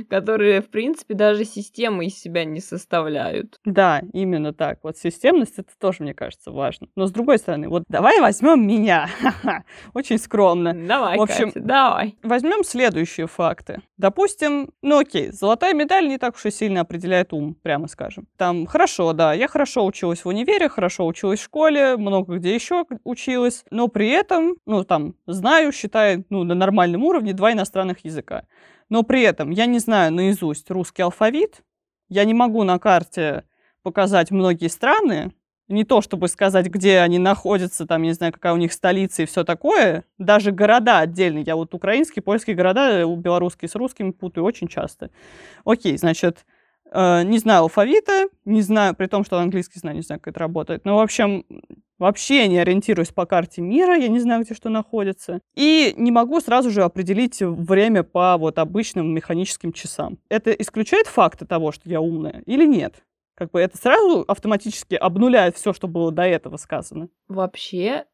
которые, 0.09 0.61
в 0.61 0.68
принципе, 0.68 1.14
даже 1.14 1.44
системы 1.44 2.06
из 2.06 2.18
себя 2.18 2.44
не 2.44 2.61
составляют. 2.61 3.61
Да, 3.64 4.02
именно 4.12 4.52
так. 4.52 4.78
Вот 4.82 4.96
системность 4.96 5.59
это 5.59 5.70
тоже, 5.78 5.98
мне 6.00 6.14
кажется, 6.14 6.50
важно. 6.50 6.88
Но 6.96 7.06
с 7.06 7.12
другой 7.12 7.38
стороны, 7.38 7.68
вот 7.68 7.85
давай 7.88 8.20
возьмем 8.20 8.66
меня. 8.66 9.09
Очень 9.94 10.18
скромно. 10.18 10.74
Давай, 10.74 11.18
В 11.18 11.22
общем, 11.22 11.52
Катя, 11.52 11.61
давай. 11.61 12.16
Возьмем 12.22 12.64
следующие 12.64 13.26
факты. 13.26 13.82
Допустим, 13.96 14.70
ну 14.82 14.98
окей, 14.98 15.30
золотая 15.30 15.74
медаль 15.74 16.09
не 16.09 16.18
так 16.18 16.35
уж 16.35 16.46
и 16.46 16.50
сильно 16.50 16.80
определяет 16.80 17.32
ум, 17.32 17.54
прямо 17.54 17.88
скажем. 17.88 18.26
Там 18.37 18.66
хорошо, 18.66 18.86
да, 19.12 19.33
я 19.35 19.49
хорошо 19.49 19.85
училась 19.85 20.25
в 20.25 20.29
универе, 20.29 20.68
хорошо 20.68 21.07
училась 21.07 21.40
в 21.40 21.44
школе, 21.44 21.96
много 21.96 22.37
где 22.37 22.55
еще 22.55 22.85
училась, 23.05 23.64
но 23.70 23.88
при 23.88 24.09
этом, 24.11 24.57
ну 24.66 24.85
там, 24.85 25.14
знаю, 25.27 25.72
считаю, 25.72 26.25
ну, 26.31 26.44
на 26.44 26.55
нормальном 26.55 27.05
уровне 27.05 27.33
два 27.33 27.53
иностранных 27.53 28.05
языка. 28.05 28.44
Но 28.88 29.03
при 29.03 29.22
этом 29.22 29.51
я 29.51 29.66
не 29.66 29.79
знаю 29.79 30.12
наизусть 30.12 30.70
русский 30.70 31.03
алфавит, 31.03 31.62
я 32.09 32.25
не 32.25 32.35
могу 32.35 32.62
на 32.62 32.79
карте 32.79 33.44
показать 33.83 34.31
многие 34.31 34.68
страны, 34.68 35.33
не 35.68 35.85
то 35.85 36.01
чтобы 36.01 36.29
сказать, 36.29 36.66
где 36.66 37.01
они 37.01 37.18
находятся, 37.18 37.87
там, 37.87 38.03
я 38.03 38.09
не 38.09 38.14
знаю, 38.14 38.33
какая 38.33 38.53
у 38.53 38.57
них 38.57 38.72
столица 38.72 39.22
и 39.22 39.27
все 39.27 39.42
такое, 39.44 40.05
даже 40.18 40.53
города 40.53 41.01
отдельные. 41.01 41.44
Я 41.44 41.57
вот 41.57 41.75
украинские, 41.75 42.22
польские 42.22 42.55
города, 42.55 43.01
э, 43.01 43.16
белорусские 43.16 43.68
с 43.68 43.75
русскими 43.75 44.12
путаю 44.12 44.44
очень 44.44 44.68
часто. 44.68 45.11
Окей, 45.64 45.96
значит, 45.99 46.46
не 46.92 47.38
знаю 47.38 47.62
алфавита, 47.62 48.29
не 48.44 48.62
знаю, 48.62 48.94
при 48.94 49.07
том, 49.07 49.25
что 49.25 49.38
английский 49.38 49.79
знаю, 49.79 49.96
не 49.96 50.03
знаю, 50.03 50.20
как 50.20 50.33
это 50.33 50.40
работает. 50.40 50.85
Но, 50.85 50.96
в 50.96 51.01
общем, 51.01 51.44
вообще 51.99 52.46
не 52.49 52.59
ориентируюсь 52.59 53.11
по 53.11 53.27
карте 53.27 53.62
мира, 53.62 53.96
я 53.96 54.09
не 54.09 54.20
знаю, 54.20 54.44
где 54.44 54.55
что 54.55 54.68
находится. 54.68 55.40
И 55.55 55.94
не 55.96 56.11
могу 56.11 56.40
сразу 56.40 56.70
же 56.70 56.83
определить 56.83 57.40
время 57.40 58.03
по 58.03 58.37
вот 58.37 58.59
обычным 58.59 59.12
механическим 59.14 59.72
часам. 59.72 60.18
Это 60.29 60.51
исключает 60.53 61.07
факты 61.07 61.46
того, 61.46 61.72
что 61.72 61.88
я 61.88 62.01
умная 62.01 62.42
или 62.46 62.66
нет? 62.66 63.03
Как 63.35 63.51
бы 63.51 63.61
это 63.61 63.77
сразу 63.77 64.25
автоматически 64.27 64.94
обнуляет 64.94 65.57
все, 65.57 65.75
что 65.75 65.88
было 65.88 66.11
до 66.11 66.22
этого 66.22 66.57
сказано. 66.57 67.09
Вообще, 67.29 68.07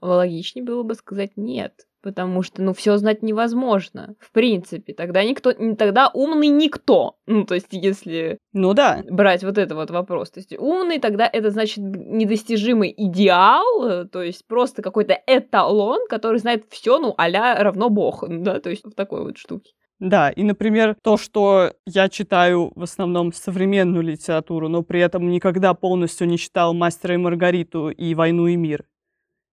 логичнее 0.00 0.64
было 0.64 0.82
бы 0.82 0.94
сказать 0.94 1.32
нет. 1.36 1.86
Потому 2.02 2.42
что, 2.42 2.62
ну, 2.62 2.72
все 2.72 2.96
знать 2.96 3.22
невозможно. 3.22 4.14
В 4.18 4.32
принципе, 4.32 4.94
тогда 4.94 5.22
никто, 5.22 5.52
тогда 5.52 6.10
умный 6.14 6.48
никто. 6.48 7.16
Ну, 7.26 7.44
то 7.44 7.54
есть, 7.54 7.68
если 7.72 8.38
Ну 8.52 8.72
да, 8.72 9.02
брать 9.10 9.44
вот 9.44 9.58
это 9.58 9.74
вот 9.74 9.90
вопрос. 9.90 10.30
То 10.30 10.40
есть, 10.40 10.56
умный 10.58 10.98
тогда 10.98 11.28
это 11.30 11.50
значит 11.50 11.78
недостижимый 11.78 12.94
идеал, 12.96 14.06
то 14.08 14.22
есть 14.22 14.46
просто 14.46 14.82
какой-то 14.82 15.18
эталон, 15.26 16.06
который 16.08 16.38
знает 16.38 16.64
все, 16.70 16.98
ну, 16.98 17.14
а 17.18 17.28
равно 17.62 17.90
бог, 17.90 18.24
да, 18.28 18.60
то 18.60 18.70
есть 18.70 18.84
в 18.84 18.92
такой 18.92 19.22
вот 19.22 19.36
штуке. 19.36 19.72
да. 19.98 20.30
И, 20.30 20.42
например, 20.42 20.96
то, 21.02 21.18
что 21.18 21.74
я 21.86 22.08
читаю 22.08 22.72
в 22.74 22.82
основном 22.82 23.32
современную 23.32 24.02
литературу, 24.02 24.68
но 24.68 24.82
при 24.82 25.00
этом 25.00 25.28
никогда 25.28 25.74
полностью 25.74 26.26
не 26.26 26.38
читал 26.38 26.72
«Мастера 26.72 27.14
и 27.14 27.18
Маргариту» 27.18 27.90
и 27.90 28.14
«Войну 28.14 28.46
и 28.46 28.56
мир», 28.56 28.86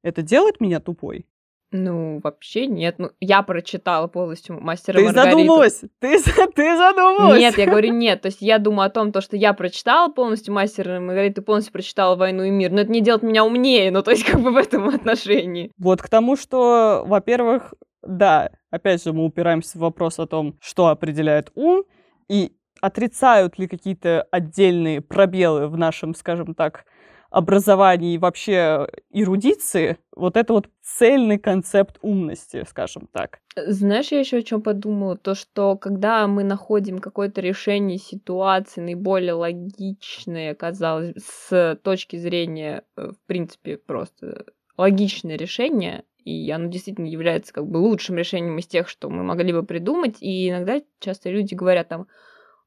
это 0.03 0.21
делает 0.21 0.61
меня 0.61 0.79
тупой? 0.79 1.25
Ну, 1.71 2.21
вообще 2.23 2.65
нет. 2.65 2.95
Ну, 2.97 3.11
я 3.19 3.41
прочитала 3.41 4.07
полностью 4.07 4.59
«Мастера 4.59 4.97
Ты 4.97 5.05
Маргариту». 5.05 5.37
задумалась? 5.37 5.81
Ты, 5.99 6.19
за- 6.19 6.47
ты 6.55 6.77
задумалась? 6.77 7.39
Нет, 7.39 7.57
я 7.57 7.65
говорю 7.65 7.93
нет. 7.93 8.21
То 8.21 8.27
есть 8.27 8.41
я 8.41 8.57
думаю 8.57 8.87
о 8.87 8.89
том, 8.89 9.11
то, 9.11 9.19
что 9.19 9.35
я 9.35 9.53
прочитала 9.53 10.09
полностью 10.09 10.53
«Мастера 10.53 11.01
Маргариту», 11.01 11.41
полностью 11.41 11.73
прочитала 11.73 12.15
«Войну 12.15 12.43
и 12.43 12.49
мир», 12.49 12.71
но 12.71 12.81
это 12.81 12.91
не 12.91 13.01
делает 13.01 13.23
меня 13.23 13.43
умнее, 13.43 13.91
ну, 13.91 14.01
то 14.01 14.11
есть 14.11 14.23
как 14.23 14.39
бы 14.39 14.51
в 14.51 14.57
этом 14.57 14.87
отношении. 14.87 15.71
Вот 15.77 16.01
к 16.01 16.07
тому, 16.07 16.37
что, 16.37 17.03
во-первых, 17.05 17.73
да, 18.01 18.51
опять 18.71 19.03
же, 19.03 19.11
мы 19.11 19.25
упираемся 19.25 19.77
в 19.77 19.81
вопрос 19.81 20.19
о 20.19 20.25
том, 20.27 20.57
что 20.61 20.87
определяет 20.87 21.51
ум, 21.55 21.83
и 22.29 22.53
отрицают 22.79 23.59
ли 23.59 23.67
какие-то 23.67 24.25
отдельные 24.31 25.01
пробелы 25.01 25.67
в 25.67 25.77
нашем, 25.77 26.15
скажем 26.15 26.53
так, 26.53 26.85
образовании 27.29 28.15
и 28.15 28.17
вообще 28.17 28.87
эрудиции, 29.11 29.97
вот 30.15 30.37
это 30.37 30.53
вот 30.53 30.69
цельный 30.81 31.37
концепт 31.37 31.97
умности, 32.01 32.63
скажем 32.67 33.07
так. 33.11 33.39
Знаешь, 33.55 34.11
я 34.11 34.19
еще 34.19 34.37
о 34.37 34.43
чем 34.43 34.61
подумала? 34.61 35.17
То, 35.17 35.35
что 35.35 35.77
когда 35.77 36.27
мы 36.27 36.43
находим 36.43 36.99
какое-то 36.99 37.41
решение 37.41 37.97
ситуации 37.97 38.81
наиболее 38.81 39.33
логичное, 39.33 40.55
казалось, 40.55 41.13
с 41.17 41.79
точки 41.83 42.17
зрения, 42.17 42.83
э, 42.95 43.11
в 43.11 43.27
принципе, 43.27 43.77
просто 43.77 44.45
логичное 44.77 45.37
решение, 45.37 46.03
и 46.23 46.51
оно 46.51 46.67
действительно 46.67 47.07
является 47.07 47.53
как 47.53 47.67
бы 47.67 47.77
лучшим 47.77 48.17
решением 48.17 48.57
из 48.59 48.67
тех, 48.67 48.89
что 48.89 49.09
мы 49.09 49.23
могли 49.23 49.53
бы 49.53 49.63
придумать, 49.63 50.17
и 50.21 50.49
иногда 50.49 50.81
часто 50.99 51.29
люди 51.29 51.53
говорят 51.53 51.87
там 51.87 52.07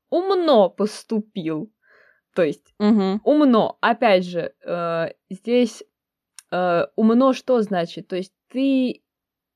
«умно 0.08 0.70
поступил», 0.70 1.70
то 2.34 2.42
есть 2.42 2.74
Угу. 2.78 3.20
умно. 3.24 3.78
Опять 3.80 4.24
же, 4.24 4.52
э, 4.64 5.08
здесь 5.30 5.82
э, 6.50 6.86
умно 6.96 7.32
что 7.32 7.60
значит? 7.62 8.08
То 8.08 8.16
есть 8.16 8.32
ты 8.48 9.02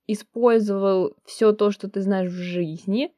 использовал 0.07 1.17
все 1.25 1.53
то, 1.53 1.71
что 1.71 1.89
ты 1.89 2.01
знаешь 2.03 2.31
в 2.31 2.35
жизни, 2.35 3.13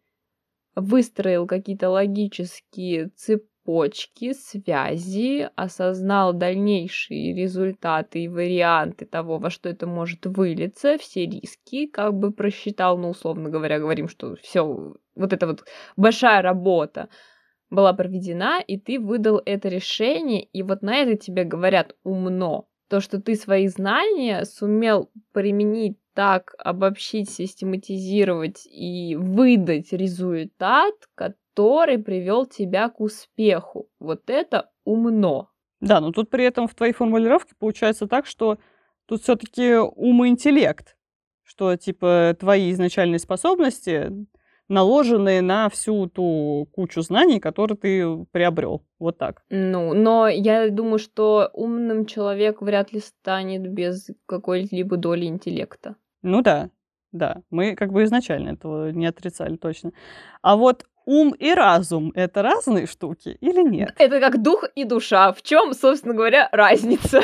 выстроил 0.75 1.47
какие-то 1.47 1.91
логические 1.91 3.09
цепочки, 3.17 4.33
связи, 4.35 5.49
осознал 5.57 6.33
дальнейшие 6.33 7.35
результаты 7.35 8.25
и 8.25 8.29
варианты 8.29 9.07
того, 9.07 9.39
во 9.39 9.51
что 9.51 9.69
это 9.69 9.87
может 9.87 10.27
вылиться, 10.27 10.99
все 10.99 11.27
риски, 11.27 11.87
как 11.87 12.15
бы 12.15 12.31
просчитал, 12.31 12.99
ну, 12.99 13.11
условно 13.11 13.49
говоря, 13.49 13.81
говорим, 13.81 14.09
что 14.09 14.37
все, 14.37 14.95
вот 15.17 15.33
это 15.33 15.47
вот 15.47 15.65
большая 15.97 16.43
работа 16.43 17.09
была 17.71 17.93
проведена, 17.93 18.61
и 18.61 18.79
ты 18.79 18.99
выдал 18.99 19.41
это 19.45 19.69
решение, 19.69 20.43
и 20.45 20.63
вот 20.63 20.83
на 20.83 20.97
это 20.97 21.17
тебе 21.17 21.45
говорят 21.45 21.95
умно. 22.05 22.69
То, 22.89 23.01
что 23.01 23.21
ты 23.21 23.35
свои 23.35 23.67
знания 23.67 24.45
сумел 24.45 25.11
применить 25.33 25.99
так, 26.15 26.55
обобщить, 26.59 27.29
систематизировать 27.29 28.67
и 28.67 29.17
выдать 29.17 29.93
результат, 29.93 30.95
который 31.15 31.99
привел 31.99 32.47
тебя 32.47 32.89
к 32.89 33.01
успеху. 33.01 33.89
Вот 33.99 34.31
это 34.31 34.71
умно. 34.85 35.51
Да, 35.81 36.01
но 36.01 36.13
тут 36.13 36.31
при 36.31 36.45
этом 36.45 36.69
в 36.69 36.75
твоей 36.75 36.93
формулировке 36.93 37.55
получается 37.59 38.07
так, 38.07 38.27
что 38.27 38.59
тут 39.07 39.23
все-таки 39.23 39.75
ум 39.75 40.25
и 40.25 40.29
интеллект, 40.29 40.97
что 41.43 41.77
типа 41.77 42.37
твои 42.39 42.73
изначальные 42.73 43.19
способности 43.19 44.11
наложенные 44.69 45.43
на 45.43 45.69
всю 45.69 46.07
ту 46.09 46.69
кучу 46.73 47.03
знаний, 47.03 47.41
которые 47.41 47.77
ты 47.77 48.27
приобрел. 48.33 48.85
Вот 48.99 49.19
так. 49.19 49.43
Ну, 49.51 49.95
но 49.95 50.29
я 50.29 50.71
думаю, 50.71 50.99
что 50.99 51.51
умным 51.53 52.07
человек 52.07 52.63
вряд 52.63 52.93
ли 52.93 53.01
станет 53.01 53.69
без 53.71 54.11
какой-либо 54.27 54.97
доли 54.97 55.27
интеллекта. 55.27 55.97
Ну 56.23 56.43
да, 56.43 56.71
да. 57.13 57.43
Мы 57.51 57.75
как 57.75 57.93
бы 57.93 58.05
изначально 58.05 58.51
этого 58.51 58.91
не 58.91 59.07
отрицали 59.07 59.57
точно. 59.57 59.93
А 60.43 60.57
вот 60.57 60.85
ум 61.05 61.33
и 61.39 61.53
разум— 61.55 62.13
это 62.15 62.43
разные 62.43 62.87
штуки 62.87 63.37
или 63.41 63.63
нет? 63.63 63.95
Это 63.99 64.21
как 64.21 64.43
дух 64.43 64.65
и 64.75 64.85
душа. 64.85 65.33
В 65.33 65.43
чем, 65.43 65.73
собственно 65.73 66.15
говоря, 66.15 66.49
разница? 66.53 67.23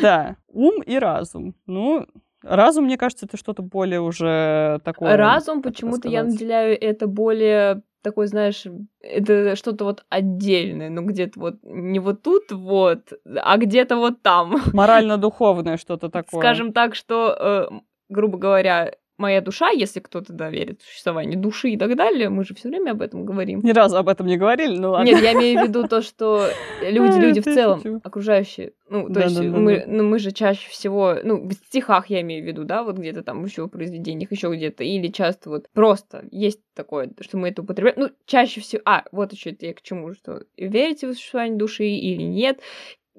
Да, 0.00 0.36
ум 0.48 0.82
и 0.82 0.96
разум. 0.98 1.54
Ну, 1.66 2.06
разум, 2.42 2.84
мне 2.84 2.96
кажется, 2.96 3.26
это 3.26 3.36
что-то 3.36 3.62
более 3.62 4.00
уже 4.00 4.80
такое... 4.84 5.16
Разум 5.16 5.62
почему-то 5.62 6.08
я 6.08 6.24
наделяю 6.24 6.80
это 6.80 7.06
более 7.06 7.82
такой, 8.02 8.26
знаешь, 8.26 8.64
это 9.00 9.56
что-то 9.56 9.84
вот 9.84 10.04
отдельное, 10.08 10.88
ну 10.88 11.02
где-то 11.02 11.38
вот 11.38 11.56
не 11.62 11.98
вот 11.98 12.22
тут 12.22 12.50
вот, 12.50 13.12
а 13.36 13.56
где-то 13.56 13.96
вот 13.96 14.22
там. 14.22 14.56
Морально-духовное 14.72 15.76
что-то 15.76 16.08
такое. 16.10 16.40
Скажем 16.40 16.72
так, 16.72 16.94
что, 16.94 17.36
э, 17.38 17.80
грубо 18.08 18.38
говоря, 18.38 18.92
моя 19.20 19.40
душа, 19.40 19.70
если 19.70 20.00
кто-то 20.00 20.32
да, 20.32 20.50
верит 20.50 20.80
в 20.80 20.86
существование 20.86 21.38
души 21.38 21.70
и 21.70 21.76
так 21.76 21.94
далее, 21.94 22.30
мы 22.30 22.44
же 22.44 22.54
все 22.54 22.68
время 22.68 22.92
об 22.92 23.02
этом 23.02 23.24
говорим. 23.24 23.60
Ни 23.62 23.70
разу 23.70 23.98
об 23.98 24.08
этом 24.08 24.26
не 24.26 24.36
говорили, 24.36 24.76
ну 24.76 24.92
ладно. 24.92 25.06
Нет, 25.06 25.22
я 25.22 25.34
имею 25.34 25.60
в 25.60 25.68
виду 25.68 25.86
то, 25.86 26.02
что 26.02 26.48
люди, 26.82 27.18
люди 27.18 27.40
в 27.40 27.44
целом, 27.44 28.00
окружающие, 28.02 28.72
ну, 28.88 29.08
то 29.12 29.20
есть 29.20 29.38
мы, 29.38 29.84
ну, 29.86 30.04
мы 30.04 30.18
же 30.18 30.32
чаще 30.32 30.68
всего, 30.70 31.16
ну, 31.22 31.46
в 31.46 31.52
стихах 31.52 32.08
я 32.08 32.22
имею 32.22 32.42
в 32.42 32.46
виду, 32.46 32.64
да, 32.64 32.82
вот 32.82 32.96
где-то 32.96 33.22
там 33.22 33.44
еще 33.44 33.64
в 33.64 33.68
произведениях, 33.68 34.32
еще 34.32 34.52
где-то, 34.52 34.82
или 34.82 35.08
часто 35.08 35.50
вот 35.50 35.68
просто 35.72 36.24
есть 36.30 36.60
такое, 36.74 37.10
что 37.20 37.36
мы 37.36 37.50
это 37.50 37.62
употребляем, 37.62 38.00
ну, 38.00 38.10
чаще 38.26 38.60
всего, 38.60 38.82
а, 38.86 39.04
вот 39.12 39.32
еще 39.32 39.50
это 39.50 39.66
я 39.66 39.74
к 39.74 39.82
чему, 39.82 40.14
что 40.14 40.42
верите 40.56 41.06
в 41.06 41.12
существование 41.12 41.58
души 41.58 41.84
или 41.84 42.22
нет, 42.22 42.60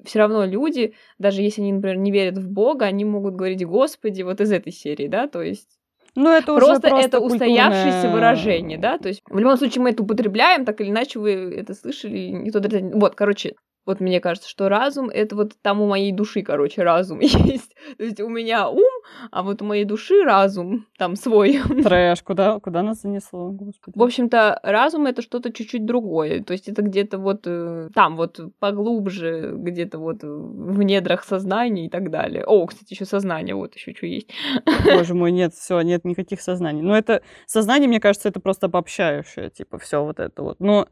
все 0.03 0.19
равно 0.19 0.45
люди, 0.45 0.93
даже 1.19 1.41
если 1.41 1.61
они, 1.61 1.73
например, 1.73 1.97
не 1.97 2.11
верят 2.11 2.37
в 2.37 2.49
Бога, 2.49 2.85
они 2.85 3.05
могут 3.05 3.35
говорить 3.35 3.63
«Господи» 3.65 4.21
вот 4.23 4.41
из 4.41 4.51
этой 4.51 4.71
серии, 4.71 5.07
да, 5.07 5.27
то 5.27 5.41
есть 5.41 5.80
ну, 6.15 6.29
это 6.29 6.47
просто, 6.47 6.71
уже 6.71 6.79
просто 6.81 7.07
это 7.07 7.19
устоявшееся 7.19 7.91
культурное- 7.91 8.13
выражение, 8.13 8.77
да, 8.77 8.97
то 8.97 9.07
есть 9.07 9.21
в 9.29 9.37
любом 9.37 9.57
случае 9.57 9.83
мы 9.83 9.89
это 9.91 10.03
употребляем, 10.03 10.65
так 10.65 10.81
или 10.81 10.89
иначе 10.89 11.19
вы 11.19 11.31
это 11.55 11.73
слышали, 11.73 12.17
никто 12.27 12.59
это- 12.59 12.79
Вот, 12.97 13.15
короче, 13.15 13.53
вот 13.85 13.99
мне 13.99 14.19
кажется, 14.19 14.49
что 14.49 14.69
разум— 14.69 15.09
это 15.13 15.35
вот 15.35 15.53
там 15.61 15.81
у 15.81 15.87
моей 15.87 16.11
души, 16.11 16.43
короче, 16.43 16.83
разум 16.83 17.19
есть. 17.21 17.75
То 17.97 18.03
есть 18.03 18.19
у 18.19 18.29
меня 18.29 18.69
ум, 18.69 18.91
а 19.31 19.41
вот 19.41 19.61
у 19.61 19.65
моей 19.65 19.85
души 19.85 20.23
разум 20.23 20.85
там 20.97 21.15
свой. 21.15 21.59
Трэш, 21.83 22.21
куда, 22.21 22.59
куда 22.59 22.83
нас 22.83 23.01
занесло, 23.01 23.49
господи. 23.49 23.97
В 23.97 24.03
общем-то, 24.03 24.59
разум 24.63 25.07
это 25.07 25.21
что-то 25.21 25.51
чуть-чуть 25.51 25.85
другое. 25.85 26.43
То 26.43 26.53
есть 26.53 26.67
это 26.67 26.83
где-то 26.83 27.17
вот 27.17 27.41
э, 27.45 27.89
там 27.95 28.17
вот 28.17 28.39
поглубже, 28.59 29.53
где-то 29.55 29.97
вот 29.97 30.19
в 30.21 30.83
недрах 30.83 31.23
сознания 31.23 31.87
и 31.87 31.89
так 31.89 32.11
далее. 32.11 32.43
О, 32.45 32.65
кстати, 32.67 32.93
еще 32.93 33.05
сознание, 33.05 33.55
вот 33.55 33.75
еще 33.75 33.93
что 33.95 34.05
есть. 34.05 34.29
Боже 34.85 35.15
мой, 35.15 35.31
нет, 35.31 35.53
все, 35.53 35.81
нет 35.81 36.05
никаких 36.05 36.41
сознаний. 36.41 36.81
Но 36.83 36.95
это 36.95 37.23
сознание, 37.47 37.87
мне 37.87 37.99
кажется, 37.99 38.29
это 38.29 38.39
просто 38.39 38.67
обобщающее, 38.67 39.49
типа, 39.49 39.79
все 39.79 40.03
вот 40.03 40.19
это 40.19 40.43
вот. 40.43 40.59
Но 40.59 40.87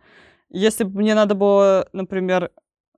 если 0.50 0.84
бы 0.84 1.00
мне 1.00 1.14
надо 1.14 1.36
было, 1.36 1.88
например, 1.94 2.52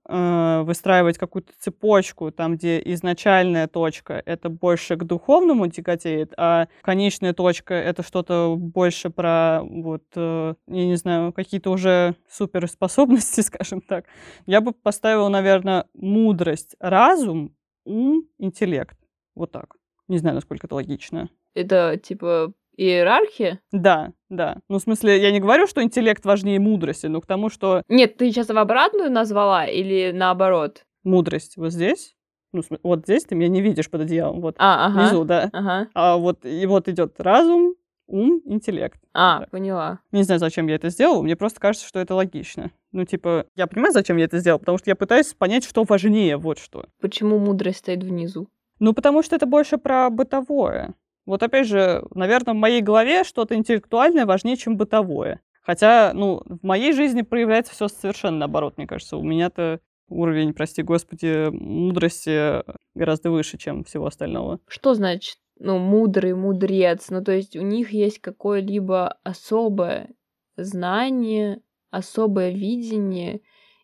выстраивать 0.08 1.16
какую-то 1.16 1.52
цепочку, 1.58 2.30
там, 2.32 2.56
где 2.56 2.80
изначальная 2.92 3.68
точка 3.68 4.22
это 4.24 4.48
больше 4.48 4.96
к 4.96 5.04
духовному 5.04 5.68
тяготеет, 5.68 6.32
а 6.36 6.66
конечная 6.82 7.32
точка 7.32 7.74
это 7.74 8.02
что-то 8.02 8.56
больше 8.58 9.10
про 9.10 9.60
вот, 9.62 10.02
э, 10.16 10.54
я 10.66 10.86
не 10.86 10.96
знаю, 10.96 11.32
какие-то 11.32 11.70
уже 11.70 12.16
суперспособности, 12.28 13.40
скажем 13.42 13.80
так, 13.80 14.06
я 14.46 14.60
бы 14.60 14.72
поставила, 14.72 15.28
наверное, 15.28 15.86
мудрость, 15.94 16.74
разум, 16.80 17.54
ум, 17.84 18.24
интеллект. 18.38 18.98
Вот 19.34 19.52
так. 19.52 19.76
Не 20.08 20.18
знаю, 20.18 20.34
насколько 20.34 20.66
это 20.66 20.74
логично. 20.74 21.30
Это 21.54 21.96
типа 21.96 22.52
иерархия? 22.76 23.60
Да, 23.72 24.12
да. 24.28 24.58
Ну, 24.68 24.78
в 24.78 24.82
смысле, 24.82 25.20
я 25.20 25.30
не 25.30 25.40
говорю, 25.40 25.66
что 25.66 25.82
интеллект 25.82 26.24
важнее 26.24 26.58
мудрости, 26.60 27.06
но 27.06 27.20
к 27.20 27.26
тому, 27.26 27.48
что 27.48 27.82
Нет, 27.88 28.16
ты 28.16 28.30
сейчас 28.30 28.48
в 28.48 28.56
обратную 28.58 29.10
назвала 29.10 29.66
или 29.66 30.10
наоборот? 30.12 30.84
мудрость 31.04 31.56
вот 31.56 31.72
здесь, 31.72 32.14
ну, 32.52 32.62
вот 32.82 33.00
здесь 33.04 33.24
ты 33.24 33.34
меня 33.34 33.48
не 33.48 33.60
видишь 33.60 33.90
под 33.90 34.02
одеялом, 34.02 34.40
вот 34.40 34.54
А, 34.58 34.86
ага. 34.86 35.00
внизу, 35.00 35.24
да. 35.24 35.50
Ага. 35.52 35.88
А 35.94 36.16
вот 36.16 36.44
и 36.44 36.64
вот 36.66 36.86
идет 36.88 37.20
разум, 37.20 37.74
ум, 38.06 38.40
интеллект. 38.44 39.00
А, 39.14 39.40
Так. 39.40 39.50
поняла. 39.50 39.98
Не 40.12 40.22
знаю, 40.22 40.38
зачем 40.38 40.66
я 40.68 40.76
это 40.76 40.90
сделала, 40.90 41.22
мне 41.22 41.34
просто 41.34 41.60
кажется, 41.60 41.88
что 41.88 41.98
это 41.98 42.14
логично. 42.14 42.70
Ну, 42.92 43.04
типа, 43.04 43.46
я 43.56 43.66
понимаю, 43.66 43.92
зачем 43.92 44.16
я 44.18 44.26
это 44.26 44.38
сделала, 44.38 44.58
потому 44.58 44.78
что 44.78 44.90
я 44.90 44.96
пытаюсь 44.96 45.32
понять, 45.34 45.64
что 45.64 45.82
важнее, 45.84 46.36
вот 46.36 46.58
что. 46.58 46.84
Почему 47.00 47.38
мудрость 47.38 47.78
стоит 47.78 48.04
внизу? 48.04 48.48
Ну, 48.78 48.92
потому 48.92 49.22
что 49.22 49.34
это 49.36 49.46
больше 49.46 49.78
про 49.78 50.10
бытовое. 50.10 50.94
Вот 51.26 51.42
опять 51.42 51.68
же, 51.68 52.04
наверное, 52.14 52.54
в 52.54 52.56
моей 52.56 52.80
голове 52.80 53.24
что-то 53.24 53.54
интеллектуальное 53.54 54.26
важнее, 54.26 54.56
чем 54.56 54.76
бытовое. 54.76 55.40
Хотя, 55.62 56.12
ну, 56.14 56.42
в 56.44 56.64
моей 56.66 56.92
жизни 56.92 57.22
проявляется 57.22 57.72
все 57.72 57.88
совершенно 57.88 58.38
наоборот, 58.38 58.76
мне 58.76 58.86
кажется. 58.86 59.16
У 59.16 59.22
меня-то 59.22 59.80
уровень, 60.08 60.52
прости 60.54 60.82
господи, 60.82 61.48
мудрости 61.50 62.62
гораздо 62.94 63.30
выше, 63.30 63.58
чем 63.58 63.84
всего 63.84 64.06
остального. 64.06 64.58
Что 64.66 64.94
значит, 64.94 65.38
ну, 65.58 65.78
мудрый, 65.78 66.34
мудрец? 66.34 67.10
Ну, 67.10 67.22
то 67.22 67.32
есть 67.32 67.56
у 67.56 67.62
них 67.62 67.92
есть 67.92 68.18
какое-либо 68.18 69.18
особое 69.22 70.10
знание, 70.56 71.60
особое 71.90 72.50
видение 72.50 73.40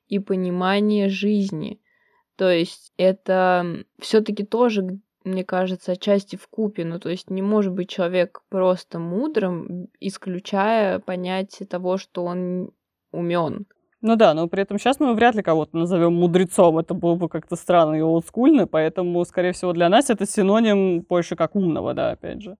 и 0.08 0.18
понимание 0.18 1.08
жизни. 1.08 1.80
То 2.36 2.50
есть 2.50 2.92
это 2.96 3.84
все-таки 4.00 4.44
тоже, 4.44 4.98
мне 5.24 5.44
кажется, 5.44 5.92
отчасти 5.92 6.36
в 6.36 6.48
купе. 6.48 6.84
Ну, 6.84 6.98
то 6.98 7.08
есть 7.08 7.30
не 7.30 7.42
может 7.42 7.72
быть 7.72 7.88
человек 7.88 8.42
просто 8.48 8.98
мудрым, 8.98 9.88
исключая 10.00 10.98
понятие 10.98 11.66
того, 11.66 11.98
что 11.98 12.24
он 12.24 12.70
умен. 13.12 13.66
Ну 14.00 14.14
да, 14.14 14.32
но 14.32 14.46
при 14.46 14.62
этом 14.62 14.78
сейчас 14.78 15.00
мы 15.00 15.12
вряд 15.14 15.34
ли 15.34 15.42
кого-то 15.42 15.76
назовем 15.76 16.14
мудрецом. 16.14 16.78
Это 16.78 16.94
было 16.94 17.16
бы 17.16 17.28
как-то 17.28 17.56
странно 17.56 17.96
и 17.96 18.00
олдскульно, 18.00 18.68
поэтому, 18.68 19.24
скорее 19.24 19.52
всего, 19.52 19.72
для 19.72 19.88
нас 19.88 20.08
это 20.08 20.24
синоним 20.24 21.00
больше 21.00 21.34
как 21.34 21.56
умного, 21.56 21.94
да, 21.94 22.12
опять 22.12 22.40
же. 22.40 22.56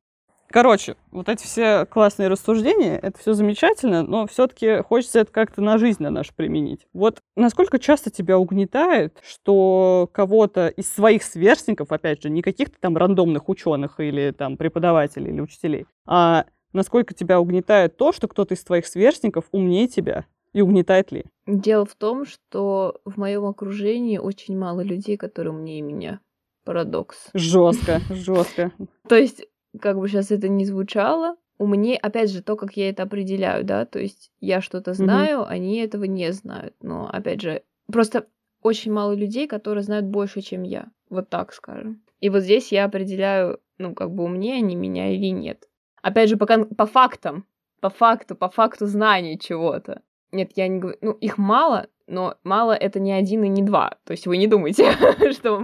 Короче, 0.50 0.96
вот 1.10 1.28
эти 1.28 1.44
все 1.44 1.84
классные 1.86 2.28
рассуждения, 2.28 2.98
это 2.98 3.18
все 3.18 3.34
замечательно, 3.34 4.02
но 4.02 4.26
все-таки 4.26 4.82
хочется 4.82 5.20
это 5.20 5.30
как-то 5.30 5.60
на 5.60 5.78
жизнь 5.78 6.02
на 6.02 6.10
нашу 6.10 6.32
применить. 6.34 6.86
Вот 6.92 7.20
насколько 7.36 7.78
часто 7.78 8.10
тебя 8.10 8.38
угнетает, 8.38 9.18
что 9.22 10.08
кого-то 10.12 10.68
из 10.68 10.92
своих 10.92 11.22
сверстников, 11.22 11.92
опять 11.92 12.22
же, 12.22 12.30
не 12.30 12.42
каких-то 12.42 12.76
там 12.80 12.96
рандомных 12.96 13.48
ученых 13.48 14.00
или 14.00 14.30
там 14.30 14.56
преподавателей 14.56 15.32
или 15.32 15.40
учителей, 15.40 15.86
а 16.06 16.46
насколько 16.72 17.14
тебя 17.14 17.40
угнетает 17.40 17.96
то, 17.96 18.12
что 18.12 18.28
кто-то 18.28 18.54
из 18.54 18.64
твоих 18.64 18.86
сверстников 18.86 19.44
умнее 19.52 19.88
тебя, 19.88 20.24
и 20.52 20.62
угнетает 20.62 21.12
ли? 21.12 21.24
Дело 21.46 21.84
в 21.84 21.94
том, 21.94 22.24
что 22.24 23.00
в 23.04 23.18
моем 23.18 23.44
окружении 23.44 24.18
очень 24.18 24.56
мало 24.58 24.80
людей, 24.80 25.16
которые 25.16 25.52
умнее 25.52 25.82
меня. 25.82 26.20
Парадокс. 26.64 27.28
Жестко, 27.34 28.00
жестко. 28.10 28.72
То 29.08 29.16
есть, 29.16 29.46
как 29.80 29.98
бы 29.98 30.08
сейчас 30.08 30.30
это 30.30 30.48
ни 30.48 30.64
звучало, 30.64 31.36
умнее, 31.58 31.96
опять 31.96 32.30
же, 32.30 32.42
то, 32.42 32.56
как 32.56 32.76
я 32.76 32.88
это 32.88 33.02
определяю, 33.02 33.64
да, 33.64 33.84
то 33.84 33.98
есть 33.98 34.30
я 34.40 34.60
что-то 34.60 34.94
знаю, 34.94 35.46
они 35.46 35.78
этого 35.78 36.04
не 36.04 36.32
знают. 36.32 36.74
Но, 36.80 37.08
опять 37.08 37.40
же, 37.40 37.62
просто 37.92 38.26
очень 38.62 38.92
мало 38.92 39.12
людей, 39.12 39.46
которые 39.46 39.82
знают 39.82 40.06
больше, 40.06 40.40
чем 40.40 40.62
я. 40.62 40.86
Вот 41.10 41.28
так 41.28 41.52
скажем. 41.52 42.02
И 42.20 42.30
вот 42.30 42.42
здесь 42.42 42.72
я 42.72 42.84
определяю, 42.84 43.60
ну, 43.78 43.94
как 43.94 44.12
бы 44.12 44.24
умнее 44.24 44.56
они 44.56 44.76
меня 44.76 45.12
или 45.12 45.28
нет. 45.28 45.68
Опять 46.02 46.28
же, 46.28 46.36
по, 46.36 46.46
кон- 46.46 46.66
по 46.66 46.86
фактам. 46.86 47.44
По 47.80 47.90
факту, 47.90 48.34
по 48.34 48.48
факту 48.48 48.86
знаний 48.86 49.38
чего-то. 49.38 50.02
Нет, 50.32 50.52
я 50.56 50.68
не 50.68 50.78
говорю... 50.80 50.98
Ну, 51.00 51.12
их 51.12 51.38
мало, 51.38 51.86
но 52.08 52.36
мало 52.42 52.72
это 52.72 52.98
не 53.00 53.12
один 53.12 53.44
и 53.44 53.48
не 53.48 53.62
два. 53.62 53.92
То 54.04 54.12
есть 54.12 54.26
вы 54.26 54.36
не 54.36 54.46
думайте, 54.46 54.92
что 55.32 55.60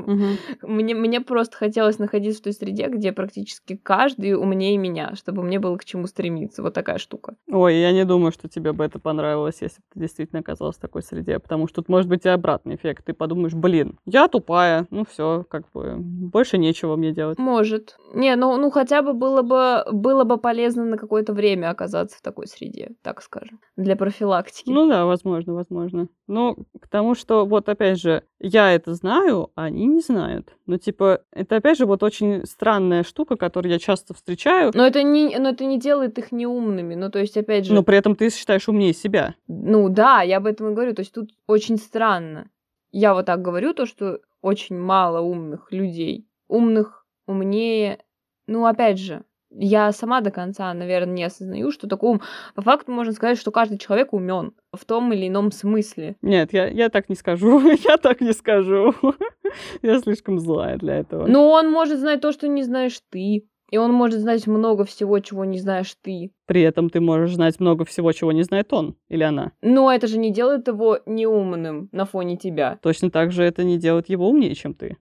мне, 0.63 0.95
мне 0.95 1.21
просто 1.21 1.57
хотелось 1.57 1.99
находиться 1.99 2.41
в 2.41 2.45
той 2.45 2.53
среде, 2.53 2.89
где 2.89 3.13
практически 3.13 3.77
каждый 3.77 4.35
умнее 4.35 4.77
меня, 4.77 5.15
чтобы 5.15 5.43
мне 5.43 5.59
было 5.59 5.77
к 5.77 5.85
чему 5.85 6.07
стремиться. 6.07 6.63
Вот 6.63 6.75
такая 6.75 6.99
штука. 6.99 7.35
Ой, 7.51 7.77
я 7.77 7.93
не 7.93 8.05
думаю, 8.05 8.33
что 8.33 8.49
тебе 8.49 8.73
бы 8.73 8.85
это 8.85 8.99
понравилось, 8.99 9.59
если 9.61 9.79
бы 9.79 9.85
ты 9.95 10.01
действительно 10.01 10.41
оказалась 10.41 10.77
в 10.77 10.81
такой 10.81 11.03
среде, 11.03 11.39
потому 11.39 11.67
что 11.67 11.77
тут 11.77 11.89
может 11.89 12.09
быть 12.09 12.25
и 12.25 12.29
обратный 12.29 12.77
эффект. 12.77 13.05
Ты 13.07 13.15
подумаешь, 13.15 13.55
блин, 13.55 13.99
я 14.05 14.29
тупая, 14.29 14.87
ну 14.91 15.05
все, 15.05 15.45
как 15.49 15.65
бы, 15.73 15.97
больше 15.99 16.59
нечего 16.59 16.97
мне 16.97 17.13
делать. 17.13 17.39
Может. 17.39 17.97
Не, 18.15 18.37
ну, 18.37 18.57
ну 18.57 18.71
хотя 18.71 19.03
бы 19.03 19.13
было 19.13 19.43
бы 19.43 19.85
было 19.93 20.25
бы 20.25 20.39
полезно 20.39 20.85
на 20.85 20.99
какое-то 20.99 21.33
время 21.33 21.71
оказаться 21.71 22.19
в 22.19 22.23
такой 22.23 22.47
среде, 22.47 22.93
так 23.03 23.23
скажем, 23.23 23.61
для 23.77 23.97
профилактики. 23.97 24.71
Ну 24.71 24.89
да, 24.89 25.07
возможно, 25.07 25.55
возможно. 25.55 26.09
Но 26.35 26.57
к 26.81 26.89
тому, 26.89 27.15
что 27.15 27.47
вот 27.47 27.69
опять 27.69 28.01
же, 28.01 28.25
я 28.41 28.73
это 28.73 28.95
знаю, 28.95 29.53
а 29.55 29.67
они 29.67 29.87
не 29.87 30.01
знают. 30.01 30.53
Ну 30.67 30.79
типа, 30.79 31.21
это 31.31 31.55
опять 31.55 31.79
же 31.79 31.87
вот 31.87 32.03
очень 32.03 32.45
странная 32.45 33.05
штука, 33.05 33.37
которую 33.37 33.71
я 33.71 33.79
часто 33.79 34.15
встречаю, 34.15 34.73
но 34.75 34.85
это 34.85 35.05
не, 35.05 35.39
но 35.39 35.51
это 35.51 35.65
не 35.65 35.79
делает 35.79 36.19
их 36.19 36.33
неумными. 36.33 36.97
Ну 36.97 37.09
то 37.09 37.21
есть 37.21 37.37
опять 37.37 37.67
же, 37.67 37.73
но 37.73 37.85
при 37.85 37.97
этом 37.99 38.17
ты 38.17 38.31
считаешь 38.31 38.69
умнее 38.69 38.95
себя. 38.95 39.37
Ну 39.47 39.89
да, 39.89 40.23
я 40.23 40.39
об 40.39 40.47
этом 40.47 40.71
и 40.71 40.75
говорю. 40.75 40.93
То 40.93 41.03
есть 41.03 41.13
тут 41.13 41.31
очень 41.47 41.77
странно. 41.77 42.51
Я 42.91 43.15
вот 43.15 43.27
так 43.27 43.41
говорю, 43.41 43.73
то, 43.73 43.87
что 43.87 44.19
очень 44.43 44.77
мало 44.77 45.21
умных 45.21 45.71
людей. 45.71 46.27
Умных, 46.49 47.07
умнее. 47.29 48.01
Ну, 48.49 48.67
опять 48.67 48.99
же, 48.99 49.23
я 49.57 49.93
сама 49.93 50.21
до 50.21 50.31
конца, 50.31 50.73
наверное, 50.75 51.15
не 51.15 51.25
осознаю, 51.25 51.71
что 51.71 51.87
такое 51.87 52.13
ум. 52.13 52.21
По 52.55 52.63
факту 52.63 52.93
можно 52.93 53.13
сказать, 53.13 53.39
что 53.39 53.51
каждый 53.51 53.79
человек 53.79 54.13
умен 54.13 54.53
в 54.73 54.85
том 54.85 55.13
или 55.13 55.29
ином 55.29 55.53
смысле. 55.53 56.17
Нет, 56.23 56.53
я, 56.53 56.67
я 56.67 56.89
так 56.89 57.09
не 57.09 57.15
скажу, 57.15 57.61
я 57.89 57.97
так 57.97 58.21
не 58.21 58.33
скажу. 58.33 58.95
Я 59.83 60.01
слишком 60.01 60.41
злая 60.41 60.79
для 60.79 60.97
этого. 60.97 61.27
Но 61.29 61.51
он 61.51 61.71
может 61.71 62.01
знать 62.01 62.21
то, 62.21 62.33
что 62.33 62.49
не 62.49 62.65
знаешь 62.65 63.01
ты. 63.11 63.47
И 63.71 63.77
он 63.77 63.93
может 63.93 64.21
знать 64.21 64.47
много 64.47 64.85
всего, 64.85 65.19
чего 65.21 65.45
не 65.45 65.59
знаешь 65.59 65.95
ты. 66.03 66.33
При 66.47 66.63
этом 66.63 66.91
ты 66.91 67.01
можешь 67.01 67.35
знать 67.35 67.61
много 67.61 67.85
всего, 67.85 68.13
чего 68.13 68.33
не 68.33 68.43
знает 68.43 68.73
он 68.73 68.97
или 69.09 69.23
она. 69.23 69.53
Но 69.63 69.93
это 69.93 70.07
же 70.07 70.19
не 70.19 70.33
делает 70.33 70.69
его 70.69 70.99
неумным 71.07 71.89
на 71.93 72.05
фоне 72.05 72.37
тебя. 72.37 72.79
Точно 72.83 73.11
так 73.11 73.33
же 73.33 73.45
это 73.45 73.65
не 73.65 73.79
делает 73.79 74.09
его 74.09 74.29
умнее, 74.29 74.55
чем 74.55 74.75
ты. 74.75 74.97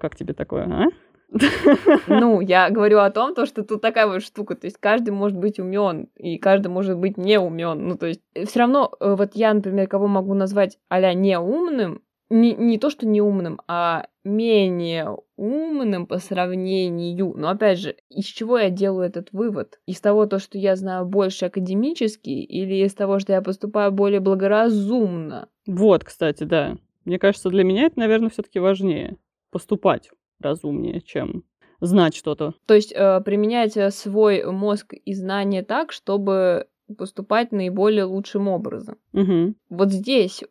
Как 0.00 0.16
тебе 0.16 0.34
такое, 0.34 0.64
а? 0.64 0.86
Ну, 2.08 2.40
я 2.40 2.70
говорю 2.70 2.98
о 2.98 3.10
том, 3.10 3.34
то, 3.34 3.46
что 3.46 3.62
тут 3.62 3.80
такая 3.80 4.06
вот 4.06 4.22
штука. 4.22 4.54
То 4.54 4.66
есть 4.66 4.78
каждый 4.78 5.10
может 5.10 5.36
быть 5.36 5.58
умен, 5.58 6.08
и 6.16 6.38
каждый 6.38 6.68
может 6.68 6.96
быть 6.96 7.16
не 7.16 7.38
умен. 7.38 7.88
Ну, 7.88 7.96
то 7.96 8.06
есть 8.06 8.20
все 8.46 8.60
равно, 8.60 8.92
э, 9.00 9.14
вот 9.16 9.30
я, 9.34 9.54
например, 9.54 9.88
кого 9.88 10.06
могу 10.06 10.34
назвать 10.34 10.78
а-ля 10.88 11.14
неумным, 11.14 12.02
не, 12.30 12.54
не 12.54 12.78
то, 12.78 12.90
что 12.90 13.06
неумным, 13.06 13.60
а 13.66 14.06
менее 14.24 15.16
умным 15.36 16.06
по 16.06 16.18
сравнению. 16.18 17.34
Но 17.36 17.48
опять 17.48 17.78
же, 17.78 17.96
из 18.08 18.24
чего 18.26 18.58
я 18.58 18.70
делаю 18.70 19.06
этот 19.06 19.32
вывод? 19.32 19.80
Из 19.86 20.00
того, 20.00 20.26
то, 20.26 20.38
что 20.38 20.56
я 20.58 20.76
знаю 20.76 21.06
больше 21.06 21.46
академически, 21.46 22.30
или 22.30 22.84
из 22.84 22.94
того, 22.94 23.18
что 23.18 23.32
я 23.32 23.42
поступаю 23.42 23.90
более 23.90 24.20
благоразумно? 24.20 25.48
Вот, 25.66 26.04
кстати, 26.04 26.44
да. 26.44 26.76
Мне 27.04 27.18
кажется, 27.18 27.48
для 27.48 27.64
меня 27.64 27.86
это, 27.86 27.98
наверное, 27.98 28.30
все-таки 28.30 28.60
важнее 28.60 29.16
поступать 29.50 30.10
разумнее, 30.40 31.00
чем 31.00 31.44
знать 31.80 32.14
что-то. 32.14 32.54
То 32.66 32.74
есть 32.74 32.92
э, 32.94 33.20
применять 33.22 33.76
э, 33.76 33.90
свой 33.90 34.44
мозг 34.44 34.92
и 34.94 35.14
знания 35.14 35.62
так, 35.62 35.92
чтобы 35.92 36.66
поступать 36.98 37.52
наиболее 37.52 38.04
лучшим 38.04 38.48
образом. 38.48 38.96
Угу. 39.12 39.54
Вот 39.70 39.90
здесь 39.92 40.42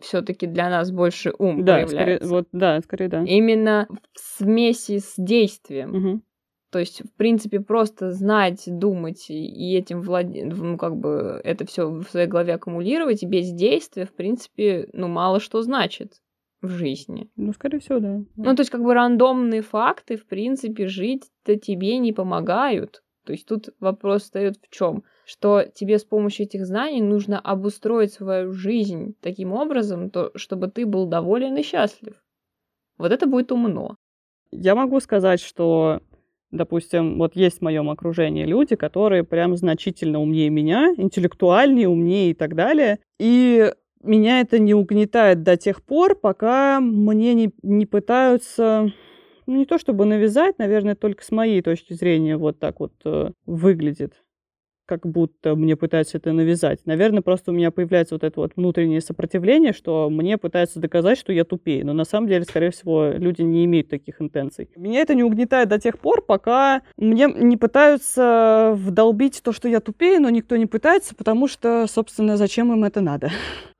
все-таки 0.00 0.46
для 0.46 0.70
нас 0.70 0.90
больше 0.90 1.32
ум 1.38 1.64
Да, 1.64 1.74
проявляется. 1.74 1.96
скорее, 1.96 2.30
вот, 2.30 2.48
да, 2.52 2.80
скорее, 2.80 3.08
да. 3.08 3.22
Именно 3.24 3.86
в 4.14 4.18
смеси 4.38 4.98
с 4.98 5.14
действием. 5.18 5.90
Мгм. 5.90 6.22
То 6.70 6.78
есть, 6.78 7.02
в 7.04 7.12
принципе, 7.16 7.58
просто 7.60 8.12
знать, 8.12 8.62
думать 8.66 9.28
и- 9.28 9.44
и 9.44 9.76
этим 9.76 10.02
владеть, 10.02 10.46
ну, 10.54 10.78
как 10.78 10.96
бы 10.96 11.40
это 11.42 11.66
все 11.66 11.90
в 11.90 12.04
своей 12.04 12.28
голове 12.28 12.54
аккумулировать, 12.54 13.24
и 13.24 13.26
без 13.26 13.50
действия, 13.50 14.06
в 14.06 14.14
принципе, 14.14 14.88
ну, 14.92 15.08
мало 15.08 15.40
что 15.40 15.60
значит 15.62 16.22
в 16.62 16.68
жизни. 16.68 17.30
Ну, 17.36 17.52
скорее 17.52 17.78
всего, 17.78 17.98
да. 18.00 18.20
Ну, 18.36 18.54
то 18.54 18.60
есть, 18.60 18.70
как 18.70 18.82
бы 18.82 18.94
рандомные 18.94 19.62
факты, 19.62 20.16
в 20.16 20.26
принципе, 20.26 20.86
жить-то 20.86 21.56
тебе 21.56 21.98
не 21.98 22.12
помогают. 22.12 23.02
То 23.24 23.32
есть 23.32 23.46
тут 23.46 23.68
вопрос 23.80 24.22
встает 24.22 24.56
в 24.56 24.74
чем? 24.74 25.04
Что 25.24 25.62
тебе 25.62 25.98
с 25.98 26.04
помощью 26.04 26.46
этих 26.46 26.66
знаний 26.66 27.02
нужно 27.02 27.38
обустроить 27.38 28.12
свою 28.12 28.52
жизнь 28.52 29.14
таким 29.20 29.52
образом, 29.52 30.10
то, 30.10 30.32
чтобы 30.34 30.68
ты 30.68 30.86
был 30.86 31.06
доволен 31.06 31.56
и 31.56 31.62
счастлив. 31.62 32.14
Вот 32.98 33.12
это 33.12 33.26
будет 33.26 33.52
умно. 33.52 33.96
Я 34.50 34.74
могу 34.74 34.98
сказать, 35.00 35.40
что, 35.40 36.00
допустим, 36.50 37.18
вот 37.18 37.36
есть 37.36 37.58
в 37.58 37.62
моем 37.62 37.88
окружении 37.90 38.44
люди, 38.44 38.74
которые 38.74 39.22
прям 39.22 39.56
значительно 39.56 40.20
умнее 40.20 40.50
меня, 40.50 40.92
интеллектуальнее, 40.96 41.88
умнее 41.88 42.32
и 42.32 42.34
так 42.34 42.54
далее. 42.56 42.98
И 43.18 43.72
меня 44.02 44.40
это 44.40 44.58
не 44.58 44.74
угнетает 44.74 45.42
до 45.42 45.56
тех 45.56 45.82
пор, 45.82 46.14
пока 46.14 46.80
мне 46.80 47.34
не, 47.34 47.52
не 47.62 47.86
пытаются, 47.86 48.92
ну, 49.46 49.56
не 49.56 49.66
то 49.66 49.78
чтобы 49.78 50.04
навязать, 50.04 50.58
наверное, 50.58 50.94
только 50.94 51.24
с 51.24 51.30
моей 51.30 51.62
точки 51.62 51.92
зрения 51.92 52.36
вот 52.36 52.58
так 52.58 52.80
вот 52.80 52.92
э, 53.04 53.30
выглядит 53.46 54.14
как 54.90 55.06
будто 55.06 55.54
мне 55.54 55.76
пытаются 55.76 56.18
это 56.18 56.32
навязать. 56.32 56.80
Наверное, 56.84 57.22
просто 57.22 57.52
у 57.52 57.54
меня 57.54 57.70
появляется 57.70 58.16
вот 58.16 58.24
это 58.24 58.40
вот 58.40 58.54
внутреннее 58.56 59.00
сопротивление, 59.00 59.72
что 59.72 60.10
мне 60.10 60.36
пытаются 60.36 60.80
доказать, 60.80 61.16
что 61.16 61.32
я 61.32 61.44
тупее. 61.44 61.84
Но 61.84 61.92
на 61.92 62.02
самом 62.02 62.26
деле, 62.26 62.42
скорее 62.42 62.72
всего, 62.72 63.10
люди 63.10 63.42
не 63.42 63.64
имеют 63.66 63.88
таких 63.88 64.20
интенций. 64.20 64.68
Меня 64.74 65.02
это 65.02 65.14
не 65.14 65.22
угнетает 65.22 65.68
до 65.68 65.78
тех 65.78 65.96
пор, 65.96 66.22
пока 66.22 66.82
мне 66.96 67.28
не 67.32 67.56
пытаются 67.56 68.72
вдолбить 68.76 69.40
то, 69.44 69.52
что 69.52 69.68
я 69.68 69.78
тупее, 69.78 70.18
но 70.18 70.28
никто 70.28 70.56
не 70.56 70.66
пытается, 70.66 71.14
потому 71.14 71.46
что, 71.46 71.86
собственно, 71.86 72.36
зачем 72.36 72.72
им 72.72 72.82
это 72.82 73.00
надо? 73.00 73.30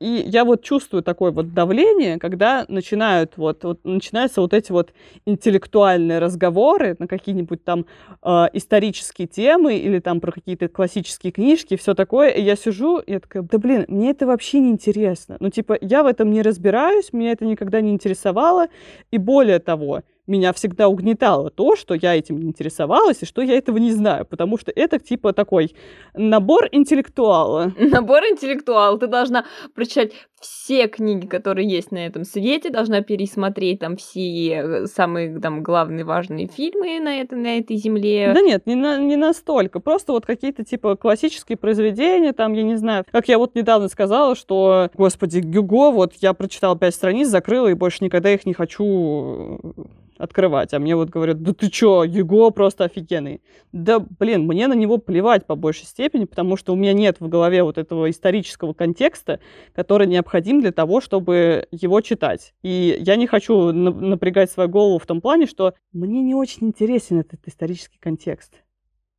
И 0.00 0.22
я 0.26 0.44
вот 0.44 0.62
чувствую 0.62 1.02
такое 1.02 1.32
вот 1.32 1.52
давление, 1.52 2.18
когда 2.18 2.64
начинают 2.68 3.36
вот, 3.36 3.64
вот 3.64 3.80
начинаются 3.84 4.40
вот 4.40 4.54
эти 4.54 4.70
вот 4.70 4.94
интеллектуальные 5.26 6.20
разговоры 6.20 6.94
на 6.98 7.06
какие-нибудь 7.06 7.64
там 7.64 7.84
э, 8.22 8.46
исторические 8.52 9.26
темы 9.26 9.76
или 9.76 9.98
там 9.98 10.20
про 10.20 10.32
какие-то 10.32 10.68
классические 10.68 10.99
книжки, 11.02 11.76
все 11.76 11.94
такое, 11.94 12.30
и 12.30 12.42
я 12.42 12.56
сижу, 12.56 12.98
и 12.98 13.12
я 13.12 13.20
такая, 13.20 13.42
да 13.42 13.58
блин, 13.58 13.84
мне 13.88 14.10
это 14.10 14.26
вообще 14.26 14.60
не 14.60 14.70
интересно. 14.70 15.36
Ну, 15.40 15.50
типа, 15.50 15.78
я 15.80 16.02
в 16.02 16.06
этом 16.06 16.30
не 16.30 16.42
разбираюсь, 16.42 17.12
меня 17.12 17.32
это 17.32 17.44
никогда 17.44 17.80
не 17.80 17.92
интересовало, 17.92 18.68
и 19.10 19.18
более 19.18 19.58
того, 19.58 20.02
меня 20.30 20.52
всегда 20.52 20.88
угнетало 20.88 21.50
то, 21.50 21.74
что 21.76 21.94
я 21.94 22.14
этим 22.14 22.38
не 22.38 22.48
интересовалась 22.48 23.18
и 23.22 23.26
что 23.26 23.42
я 23.42 23.58
этого 23.58 23.78
не 23.78 23.90
знаю, 23.90 24.24
потому 24.24 24.58
что 24.58 24.72
это 24.74 24.98
типа 24.98 25.32
такой 25.32 25.74
набор 26.14 26.68
интеллектуала. 26.70 27.72
Набор 27.76 28.22
интеллектуал. 28.24 28.96
Ты 28.98 29.08
должна 29.08 29.44
прочитать 29.74 30.12
все 30.40 30.88
книги, 30.88 31.26
которые 31.26 31.68
есть 31.68 31.92
на 31.92 31.98
этом 31.98 32.24
свете, 32.24 32.70
должна 32.70 33.02
пересмотреть 33.02 33.80
там 33.80 33.96
все 33.96 34.48
э, 34.48 34.86
самые 34.86 35.38
там 35.38 35.62
главные 35.62 36.04
важные 36.04 36.48
фильмы 36.48 36.98
на, 36.98 37.20
это, 37.20 37.36
на 37.36 37.58
этой 37.58 37.76
земле. 37.76 38.32
Да 38.34 38.40
нет, 38.40 38.66
не, 38.66 38.74
на- 38.74 38.98
не 38.98 39.16
настолько. 39.16 39.80
Просто 39.80 40.12
вот 40.12 40.24
какие-то 40.24 40.64
типа 40.64 40.96
классические 40.96 41.58
произведения, 41.58 42.32
там, 42.32 42.54
я 42.54 42.62
не 42.62 42.76
знаю. 42.76 43.04
Как 43.12 43.28
я 43.28 43.36
вот 43.36 43.54
недавно 43.54 43.88
сказала, 43.88 44.34
что, 44.34 44.88
господи, 44.94 45.40
Гюго, 45.40 45.90
вот 45.90 46.14
я 46.20 46.32
прочитала 46.32 46.78
пять 46.78 46.94
страниц, 46.94 47.28
закрыла 47.28 47.68
и 47.68 47.74
больше 47.74 48.02
никогда 48.02 48.32
их 48.32 48.46
не 48.46 48.54
хочу 48.54 49.60
э, 49.62 49.82
открывать. 50.16 50.72
А 50.72 50.78
мне 50.78 50.96
вот 50.96 51.10
говорят, 51.10 51.42
да 51.42 51.52
ты 51.52 51.68
чё, 51.68 52.04
Гюго 52.06 52.50
просто 52.50 52.84
офигенный. 52.84 53.42
Да, 53.72 54.00
блин, 54.00 54.46
мне 54.46 54.68
на 54.68 54.74
него 54.74 54.98
плевать 54.98 55.46
по 55.46 55.54
большей 55.54 55.84
степени, 55.84 56.24
потому 56.24 56.56
что 56.56 56.72
у 56.72 56.76
меня 56.76 56.92
нет 56.92 57.16
в 57.20 57.28
голове 57.28 57.62
вот 57.62 57.78
этого 57.78 58.10
исторического 58.10 58.72
контекста, 58.72 59.40
который 59.74 60.06
необходим 60.06 60.29
для 60.60 60.72
того, 60.72 61.00
чтобы 61.00 61.66
его 61.70 62.00
читать. 62.00 62.54
И 62.62 62.96
я 63.00 63.16
не 63.16 63.26
хочу 63.26 63.72
на- 63.72 63.90
напрягать 63.90 64.50
свою 64.50 64.68
голову 64.68 64.98
в 64.98 65.06
том 65.06 65.20
плане, 65.20 65.46
что 65.46 65.74
мне 65.92 66.22
не 66.22 66.34
очень 66.34 66.68
интересен 66.68 67.20
этот 67.20 67.46
исторический 67.46 67.98
контекст. 67.98 68.54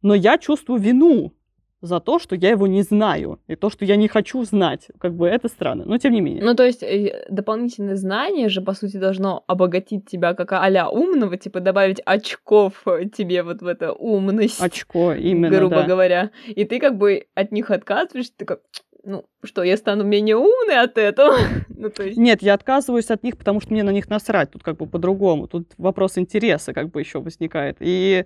Но 0.02 0.16
я 0.16 0.38
чувствую 0.38 0.80
вину 0.80 1.34
за 1.82 2.00
то, 2.00 2.20
что 2.20 2.36
я 2.36 2.52
его 2.52 2.68
не 2.68 2.84
знаю, 2.84 3.40
и 3.48 3.56
то, 3.56 3.70
что 3.70 3.86
я 3.86 3.96
не 3.96 4.08
хочу 4.08 4.44
знать. 4.44 4.88
Как 5.00 5.16
бы 5.16 5.28
это 5.28 5.48
странно, 5.48 5.84
но 5.86 5.98
тем 5.98 6.14
не 6.14 6.22
менее. 6.22 6.44
Ну, 6.44 6.56
то 6.56 6.64
есть 6.64 6.84
э, 6.84 7.26
дополнительное 7.30 7.96
знание 7.96 8.50
же, 8.50 8.62
по 8.62 8.74
сути, 8.74 8.98
должно 8.98 9.44
обогатить 9.48 10.08
тебя 10.08 10.34
как 10.34 10.52
а 10.54 10.90
умного, 10.90 11.38
типа 11.38 11.60
добавить 11.60 12.00
очков 12.06 12.84
э, 12.86 13.06
тебе 13.06 13.44
вот 13.44 13.62
в 13.62 13.68
это 13.68 13.94
умность, 13.94 14.62
Очко, 14.62 15.14
именно, 15.14 15.58
грубо 15.58 15.78
да. 15.78 15.84
говоря. 15.84 16.32
И 16.48 16.66
ты 16.66 16.80
как 16.80 16.98
бы 16.98 17.26
от 17.34 17.52
них 17.52 17.72
отказываешься, 17.72 18.34
ты 18.38 18.46
как, 18.46 18.62
ну, 19.04 19.26
что, 19.44 19.64
я 19.64 19.78
стану 19.78 20.04
менее 20.04 20.38
умной 20.38 20.80
от 20.80 20.98
этого? 20.98 21.38
ну, 21.70 21.90
то 21.90 22.04
есть... 22.04 22.18
Нет, 22.18 22.42
я 22.42 22.54
отказываюсь 22.54 23.10
от 23.10 23.24
них, 23.24 23.38
потому 23.38 23.62
что 23.62 23.74
мне 23.74 23.84
на 23.84 23.92
них 23.92 24.10
насрать. 24.10 24.52
Тут 24.52 24.64
как 24.64 24.78
бы 24.78 24.88
по-другому. 24.88 25.48
Тут 25.48 25.74
вопрос 25.78 26.18
интереса 26.18 26.74
как 26.74 26.90
бы 26.90 27.00
еще 27.00 27.20
возникает. 27.20 27.78
И 27.80 28.26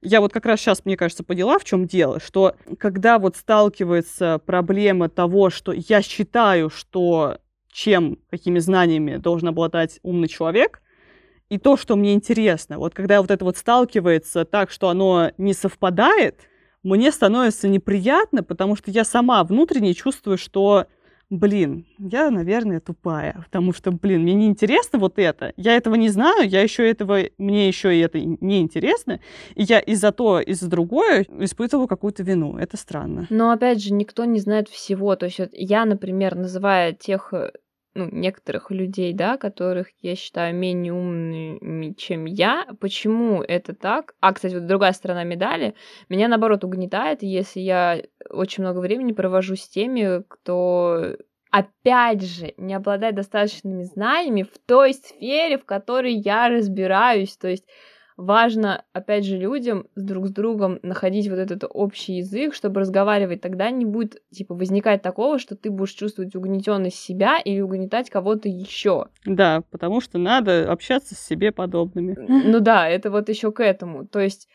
я 0.00 0.20
вот 0.20 0.32
как 0.32 0.46
раз 0.46 0.60
сейчас, 0.60 0.84
мне 0.84 0.96
кажется, 0.96 1.24
поняла, 1.24 1.58
в 1.58 1.64
чем 1.64 1.86
дело, 1.86 2.20
что 2.20 2.56
когда 2.78 3.18
вот 3.18 3.36
сталкивается 3.36 4.40
проблема 4.44 5.08
того, 5.08 5.50
что 5.50 5.72
я 5.72 6.02
считаю, 6.02 6.70
что 6.70 7.38
чем, 7.70 8.18
какими 8.30 8.58
знаниями 8.58 9.16
должен 9.16 9.48
обладать 9.48 10.00
умный 10.02 10.28
человек, 10.28 10.82
и 11.48 11.58
то, 11.58 11.76
что 11.76 11.96
мне 11.96 12.14
интересно, 12.14 12.78
вот 12.78 12.94
когда 12.94 13.20
вот 13.20 13.30
это 13.30 13.44
вот 13.44 13.56
сталкивается 13.56 14.44
так, 14.44 14.70
что 14.70 14.88
оно 14.88 15.32
не 15.38 15.54
совпадает, 15.54 16.40
мне 16.82 17.12
становится 17.12 17.68
неприятно, 17.68 18.42
потому 18.42 18.76
что 18.76 18.90
я 18.90 19.04
сама 19.04 19.42
внутренне 19.44 19.94
чувствую, 19.94 20.38
что 20.38 20.86
блин, 21.32 21.86
я, 21.98 22.30
наверное, 22.30 22.78
тупая, 22.78 23.42
потому 23.44 23.72
что, 23.72 23.90
блин, 23.90 24.22
мне 24.22 24.34
не 24.34 24.46
интересно 24.46 24.98
вот 24.98 25.14
это, 25.16 25.54
я 25.56 25.74
этого 25.74 25.94
не 25.94 26.10
знаю, 26.10 26.46
я 26.46 26.60
еще 26.60 26.88
этого, 26.88 27.20
мне 27.38 27.68
еще 27.68 27.96
и 27.96 28.00
это 28.00 28.20
не 28.20 28.60
интересно, 28.60 29.18
и 29.54 29.62
я 29.62 29.80
и 29.80 29.94
за 29.94 30.12
то, 30.12 30.40
и 30.40 30.52
за 30.52 30.68
другое 30.68 31.24
испытываю 31.40 31.88
какую-то 31.88 32.22
вину. 32.22 32.58
Это 32.58 32.76
странно. 32.76 33.26
Но 33.30 33.50
опять 33.50 33.82
же, 33.82 33.94
никто 33.94 34.26
не 34.26 34.40
знает 34.40 34.68
всего. 34.68 35.16
То 35.16 35.26
есть 35.26 35.40
я, 35.52 35.86
например, 35.86 36.34
называя 36.34 36.92
тех 36.92 37.32
э, 37.32 37.50
ну, 37.94 38.08
некоторых 38.10 38.70
людей, 38.70 39.12
да, 39.12 39.36
которых 39.36 39.88
я 40.00 40.16
считаю 40.16 40.54
менее 40.54 40.92
умными, 40.92 41.92
чем 41.94 42.24
я. 42.24 42.66
Почему 42.80 43.42
это 43.42 43.74
так? 43.74 44.14
А, 44.20 44.32
кстати, 44.32 44.54
вот 44.54 44.66
другая 44.66 44.92
сторона 44.92 45.24
медали. 45.24 45.74
Меня, 46.08 46.28
наоборот, 46.28 46.64
угнетает, 46.64 47.22
если 47.22 47.60
я 47.60 48.02
очень 48.30 48.64
много 48.64 48.78
времени 48.78 49.12
провожу 49.12 49.56
с 49.56 49.68
теми, 49.68 50.22
кто 50.28 51.16
опять 51.50 52.22
же, 52.22 52.54
не 52.56 52.72
обладает 52.72 53.14
достаточными 53.14 53.84
знаниями 53.84 54.42
в 54.42 54.58
той 54.66 54.94
сфере, 54.94 55.58
в 55.58 55.66
которой 55.66 56.14
я 56.14 56.48
разбираюсь. 56.48 57.36
То 57.36 57.48
есть 57.48 57.66
важно, 58.16 58.84
опять 58.92 59.24
же, 59.24 59.36
людям 59.36 59.86
друг 59.96 60.28
с 60.28 60.30
другом 60.30 60.78
находить 60.82 61.28
вот 61.28 61.38
этот 61.38 61.64
общий 61.68 62.14
язык, 62.14 62.54
чтобы 62.54 62.80
разговаривать. 62.80 63.40
Тогда 63.40 63.70
не 63.70 63.84
будет, 63.84 64.22
типа, 64.30 64.54
возникать 64.54 65.02
такого, 65.02 65.38
что 65.38 65.56
ты 65.56 65.70
будешь 65.70 65.92
чувствовать 65.92 66.34
угнетенность 66.34 66.96
себя 66.98 67.38
или 67.38 67.60
угнетать 67.60 68.10
кого-то 68.10 68.48
еще. 68.48 69.06
Да, 69.24 69.62
потому 69.70 70.00
что 70.00 70.18
надо 70.18 70.70
общаться 70.70 71.14
с 71.14 71.20
себе 71.20 71.52
подобными. 71.52 72.16
Ну 72.18 72.60
да, 72.60 72.88
это 72.88 73.10
вот 73.10 73.28
еще 73.28 73.52
к 73.52 73.62
этому. 73.62 74.06
То 74.06 74.20
есть 74.20 74.48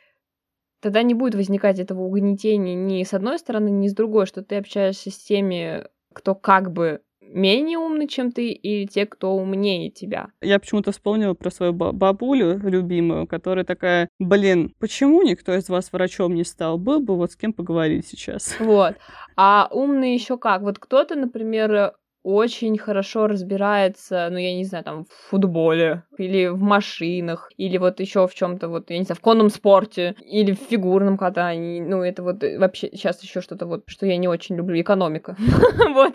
тогда 0.82 1.02
не 1.04 1.14
будет 1.14 1.36
возникать 1.36 1.80
этого 1.80 2.04
угнетения 2.04 2.76
ни 2.76 3.04
с 3.04 3.14
одной 3.14 3.40
стороны, 3.40 3.70
ни 3.70 3.88
с 3.88 3.94
другой, 3.94 4.26
что 4.26 4.44
ты 4.44 4.58
общаешься 4.58 5.12
с 5.12 5.18
теми, 5.18 5.86
кто 6.14 6.36
как 6.36 6.72
бы 6.72 7.02
менее 7.28 7.78
умный, 7.78 8.08
чем 8.08 8.32
ты, 8.32 8.50
или 8.52 8.86
те, 8.86 9.06
кто 9.06 9.34
умнее 9.34 9.90
тебя. 9.90 10.28
Я 10.42 10.60
почему-то 10.60 10.92
вспомнила 10.92 11.34
про 11.34 11.52
свою 11.52 11.74
ба- 11.74 11.92
бабулю 11.92 12.60
любимую, 12.60 13.28
которая 13.28 13.66
такая, 13.66 14.10
блин, 14.20 14.74
почему 14.80 15.24
никто 15.24 15.54
из 15.54 15.70
вас 15.70 15.92
врачом 15.92 16.36
не 16.36 16.44
стал? 16.44 16.78
Был 16.78 17.00
бы 17.00 17.16
вот 17.16 17.32
с 17.32 17.36
кем 17.36 17.54
поговорить 17.54 18.08
сейчас. 18.08 18.56
Вот. 18.60 18.96
А 19.36 19.68
умный 19.72 20.14
еще 20.14 20.38
как? 20.38 20.62
Вот 20.62 20.80
кто-то, 20.80 21.16
например, 21.16 21.94
очень 22.28 22.78
хорошо 22.78 23.28
разбирается, 23.28 24.28
ну, 24.30 24.38
я 24.38 24.54
не 24.54 24.66
знаю, 24.66 24.84
там, 24.84 25.06
в 25.06 25.30
футболе, 25.30 26.04
или 26.18 26.48
в 26.48 26.62
машинах, 26.62 27.50
или 27.56 27.78
вот 27.78 28.02
еще 28.02 28.28
в 28.28 28.36
чем-то, 28.36 28.68
вот, 28.68 28.90
я 28.90 28.98
не 28.98 29.06
знаю, 29.06 29.16
в 29.16 29.22
конном 29.22 29.50
спорте, 29.50 30.14
или 30.20 30.52
в 30.52 30.60
фигурном 30.70 31.18
катании. 31.18 31.80
Ну, 31.80 32.04
это 32.04 32.24
вот 32.24 32.44
э, 32.44 32.60
вообще 32.60 32.90
сейчас 32.92 33.24
еще 33.24 33.40
что-то 33.40 33.66
вот, 33.66 33.84
что 33.86 34.06
я 34.06 34.18
не 34.18 34.28
очень 34.28 34.58
люблю, 34.58 34.80
экономика. 34.82 35.38
Вот. 35.94 36.14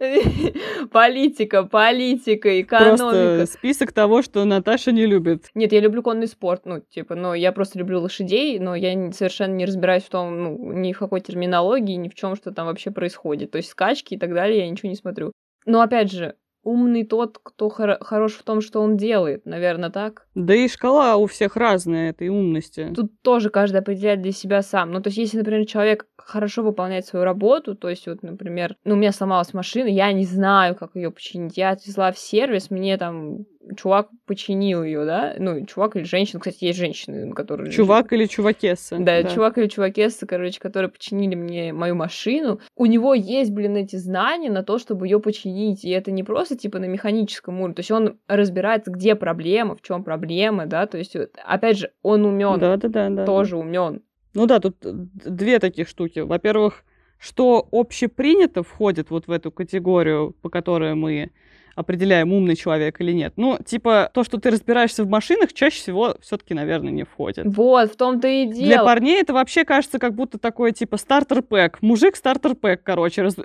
Политика, 0.92 1.62
политика, 1.64 2.60
экономика. 2.60 3.46
Список 3.46 3.92
того, 3.92 4.22
что 4.22 4.44
Наташа 4.44 4.92
не 4.92 5.04
любит. 5.04 5.50
Нет, 5.54 5.72
я 5.72 5.80
люблю 5.80 6.02
конный 6.02 6.26
спорт, 6.26 6.62
ну, 6.64 6.80
типа, 6.80 7.14
но 7.14 7.34
я 7.34 7.52
просто 7.52 7.78
люблю 7.78 8.00
лошадей, 8.00 8.58
но 8.58 8.74
я 8.74 9.12
совершенно 9.12 9.54
не 9.54 9.66
разбираюсь 9.66 10.04
в 10.04 10.08
том, 10.08 10.42
ну, 10.42 10.72
ни 10.72 10.92
в 10.92 10.98
какой 10.98 11.20
терминологии, 11.20 11.96
ни 11.96 12.08
в 12.08 12.14
чем, 12.14 12.34
что 12.34 12.50
там 12.50 12.66
вообще 12.66 12.90
происходит. 12.90 13.50
То 13.50 13.58
есть 13.58 13.68
скачки 13.68 14.14
и 14.14 14.18
так 14.18 14.32
далее, 14.32 14.60
я 14.60 14.70
ничего 14.70 14.88
не 14.88 14.96
смотрю. 14.96 15.32
Но 15.66 15.80
опять 15.80 16.10
же, 16.10 16.36
умный 16.62 17.04
тот, 17.04 17.38
кто 17.42 17.68
хор- 17.68 17.98
хорош 18.00 18.34
в 18.34 18.42
том, 18.42 18.60
что 18.60 18.80
он 18.80 18.96
делает, 18.96 19.46
наверное, 19.46 19.90
так? 19.90 20.26
Да 20.34 20.54
и 20.54 20.68
шкала 20.68 21.16
у 21.16 21.26
всех 21.26 21.56
разная 21.56 22.10
этой 22.10 22.28
умности. 22.28 22.92
Тут 22.94 23.20
тоже 23.22 23.50
каждый 23.50 23.78
определяет 23.78 24.22
для 24.22 24.32
себя 24.32 24.62
сам. 24.62 24.90
Ну, 24.90 25.00
то 25.00 25.08
есть, 25.08 25.18
если, 25.18 25.38
например, 25.38 25.66
человек 25.66 26.06
хорошо 26.16 26.62
выполняет 26.62 27.06
свою 27.06 27.24
работу, 27.24 27.74
то 27.74 27.88
есть, 27.88 28.06
вот, 28.06 28.22
например, 28.22 28.76
ну, 28.84 28.94
у 28.94 28.98
меня 28.98 29.12
сломалась 29.12 29.54
машина, 29.54 29.88
я 29.88 30.12
не 30.12 30.24
знаю, 30.24 30.74
как 30.76 30.94
ее 30.94 31.10
починить, 31.10 31.56
я 31.56 31.70
отвезла 31.70 32.12
в 32.12 32.18
сервис, 32.18 32.70
мне 32.70 32.96
там 32.98 33.46
чувак 33.76 34.08
починил 34.26 34.82
ее, 34.82 35.04
да, 35.04 35.34
ну, 35.38 35.64
чувак 35.66 35.96
или 35.96 36.04
женщина, 36.04 36.40
кстати, 36.40 36.64
есть 36.64 36.78
женщины, 36.78 37.32
которые... 37.32 37.70
Чувак 37.70 38.12
или 38.12 38.26
чувакесса. 38.26 38.96
Да, 38.98 39.22
да, 39.22 39.28
чувак 39.28 39.58
или 39.58 39.66
чувакесса, 39.66 40.26
короче, 40.26 40.60
которые 40.60 40.90
починили 40.90 41.34
мне 41.34 41.72
мою 41.72 41.94
машину. 41.94 42.60
У 42.76 42.86
него 42.86 43.14
есть, 43.14 43.52
блин, 43.52 43.76
эти 43.76 43.96
знания 43.96 44.50
на 44.50 44.62
то, 44.62 44.78
чтобы 44.78 45.06
ее 45.06 45.20
починить, 45.20 45.84
и 45.84 45.90
это 45.90 46.10
не 46.10 46.22
просто, 46.22 46.56
типа, 46.56 46.78
на 46.78 46.86
механическом 46.86 47.60
уровне, 47.60 47.74
то 47.74 47.80
есть 47.80 47.90
он 47.90 48.18
разбирается, 48.28 48.90
где 48.90 49.14
проблема, 49.14 49.76
в 49.76 49.82
чем 49.82 50.04
проблема, 50.04 50.66
да, 50.66 50.86
то 50.86 50.98
есть, 50.98 51.16
опять 51.44 51.78
же, 51.78 51.92
он 52.02 52.24
умен. 52.24 52.58
Да, 52.58 52.76
да, 52.76 52.88
да, 52.88 53.10
да. 53.10 53.24
Тоже 53.24 53.56
умен. 53.56 54.02
Ну 54.34 54.46
да, 54.46 54.60
тут 54.60 54.76
две 54.80 55.58
таких 55.58 55.88
штуки. 55.88 56.20
Во-первых, 56.20 56.84
что 57.18 57.68
общепринято 57.70 58.62
входит 58.62 59.10
вот 59.10 59.26
в 59.26 59.30
эту 59.30 59.50
категорию, 59.50 60.34
по 60.40 60.48
которой 60.48 60.94
мы 60.94 61.30
определяем, 61.74 62.32
умный 62.32 62.56
человек 62.56 63.00
или 63.00 63.12
нет. 63.12 63.34
Ну, 63.36 63.58
типа, 63.64 64.10
то, 64.12 64.24
что 64.24 64.38
ты 64.38 64.50
разбираешься 64.50 65.04
в 65.04 65.08
машинах, 65.08 65.52
чаще 65.52 65.78
всего 65.78 66.16
все-таки, 66.20 66.54
наверное, 66.54 66.92
не 66.92 67.04
входит. 67.04 67.46
Вот, 67.46 67.92
в 67.92 67.96
том-то 67.96 68.28
и 68.28 68.46
дело. 68.46 68.66
Для 68.66 68.84
парней 68.84 69.20
это 69.20 69.32
вообще 69.32 69.64
кажется 69.64 69.98
как 69.98 70.14
будто 70.14 70.38
такое, 70.38 70.72
типа, 70.72 70.96
стартер-пэк. 70.96 71.78
Мужик 71.80 72.16
стартер-пэк, 72.16 72.80
короче. 72.82 73.22
Раз, 73.22 73.36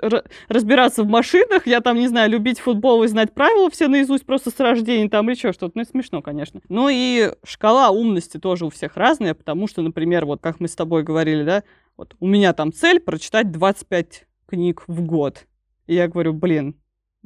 разбираться 0.48 1.02
в 1.02 1.08
машинах, 1.08 1.66
я 1.66 1.80
там, 1.80 1.98
не 1.98 2.08
знаю, 2.08 2.30
любить 2.30 2.58
футбол 2.58 3.04
и 3.04 3.08
знать 3.08 3.32
правила 3.32 3.70
все 3.70 3.88
наизусть 3.88 4.26
просто 4.26 4.50
с 4.50 4.58
рождения 4.60 5.08
там 5.08 5.28
или 5.28 5.36
что, 5.36 5.52
что-то. 5.52 5.72
Ну, 5.74 5.82
это 5.82 5.90
смешно, 5.90 6.22
конечно. 6.22 6.60
Ну 6.68 6.88
и 6.90 7.32
шкала 7.44 7.90
умности 7.90 8.38
тоже 8.38 8.66
у 8.66 8.70
всех 8.70 8.96
разная, 8.96 9.34
потому 9.34 9.68
что, 9.68 9.82
например, 9.82 10.26
вот 10.26 10.40
как 10.40 10.60
мы 10.60 10.68
с 10.68 10.74
тобой 10.74 11.02
говорили, 11.02 11.44
да, 11.44 11.62
вот 11.96 12.14
у 12.20 12.26
меня 12.26 12.52
там 12.52 12.72
цель 12.72 13.00
прочитать 13.00 13.50
25 13.50 14.26
книг 14.46 14.84
в 14.86 15.02
год. 15.02 15.46
И 15.86 15.94
я 15.94 16.08
говорю, 16.08 16.32
блин, 16.32 16.76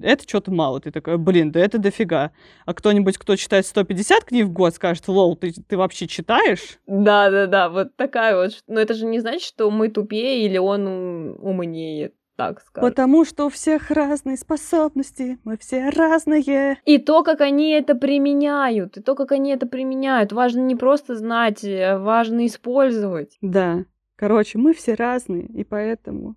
это 0.02 0.28
что-то 0.28 0.50
мало. 0.52 0.80
Ты 0.80 0.90
такой, 0.90 1.18
блин, 1.18 1.52
да 1.52 1.60
это 1.60 1.78
дофига. 1.78 2.32
А 2.66 2.74
кто-нибудь, 2.74 3.18
кто 3.18 3.36
читает 3.36 3.66
150 3.66 4.24
книг 4.24 4.46
в 4.46 4.52
год, 4.52 4.74
скажет, 4.74 5.08
лол, 5.08 5.36
ты, 5.36 5.52
ты 5.52 5.76
вообще 5.76 6.06
читаешь? 6.06 6.78
Да-да-да, 6.86 7.68
вот 7.68 7.96
такая 7.96 8.36
вот. 8.36 8.52
Но 8.66 8.80
это 8.80 8.94
же 8.94 9.06
не 9.06 9.20
значит, 9.20 9.42
что 9.42 9.70
мы 9.70 9.88
тупее 9.88 10.44
или 10.44 10.58
он 10.58 11.36
умнее 11.40 12.12
так 12.40 12.62
скажем. 12.62 12.88
Потому 12.88 13.26
что 13.26 13.46
у 13.46 13.48
всех 13.50 13.90
разные 13.90 14.38
способности, 14.38 15.38
мы 15.44 15.58
все 15.58 15.90
разные. 15.90 16.78
И 16.86 16.96
то, 16.96 17.22
как 17.22 17.42
они 17.42 17.72
это 17.72 17.94
применяют, 17.94 18.96
и 18.96 19.02
то, 19.02 19.14
как 19.14 19.32
они 19.32 19.50
это 19.50 19.66
применяют, 19.66 20.32
важно 20.32 20.60
не 20.60 20.74
просто 20.74 21.16
знать, 21.16 21.62
а 21.62 21.98
важно 21.98 22.46
использовать. 22.46 23.36
Да. 23.42 23.84
Короче, 24.16 24.56
мы 24.56 24.72
все 24.72 24.94
разные, 24.94 25.46
и 25.48 25.64
поэтому 25.64 26.36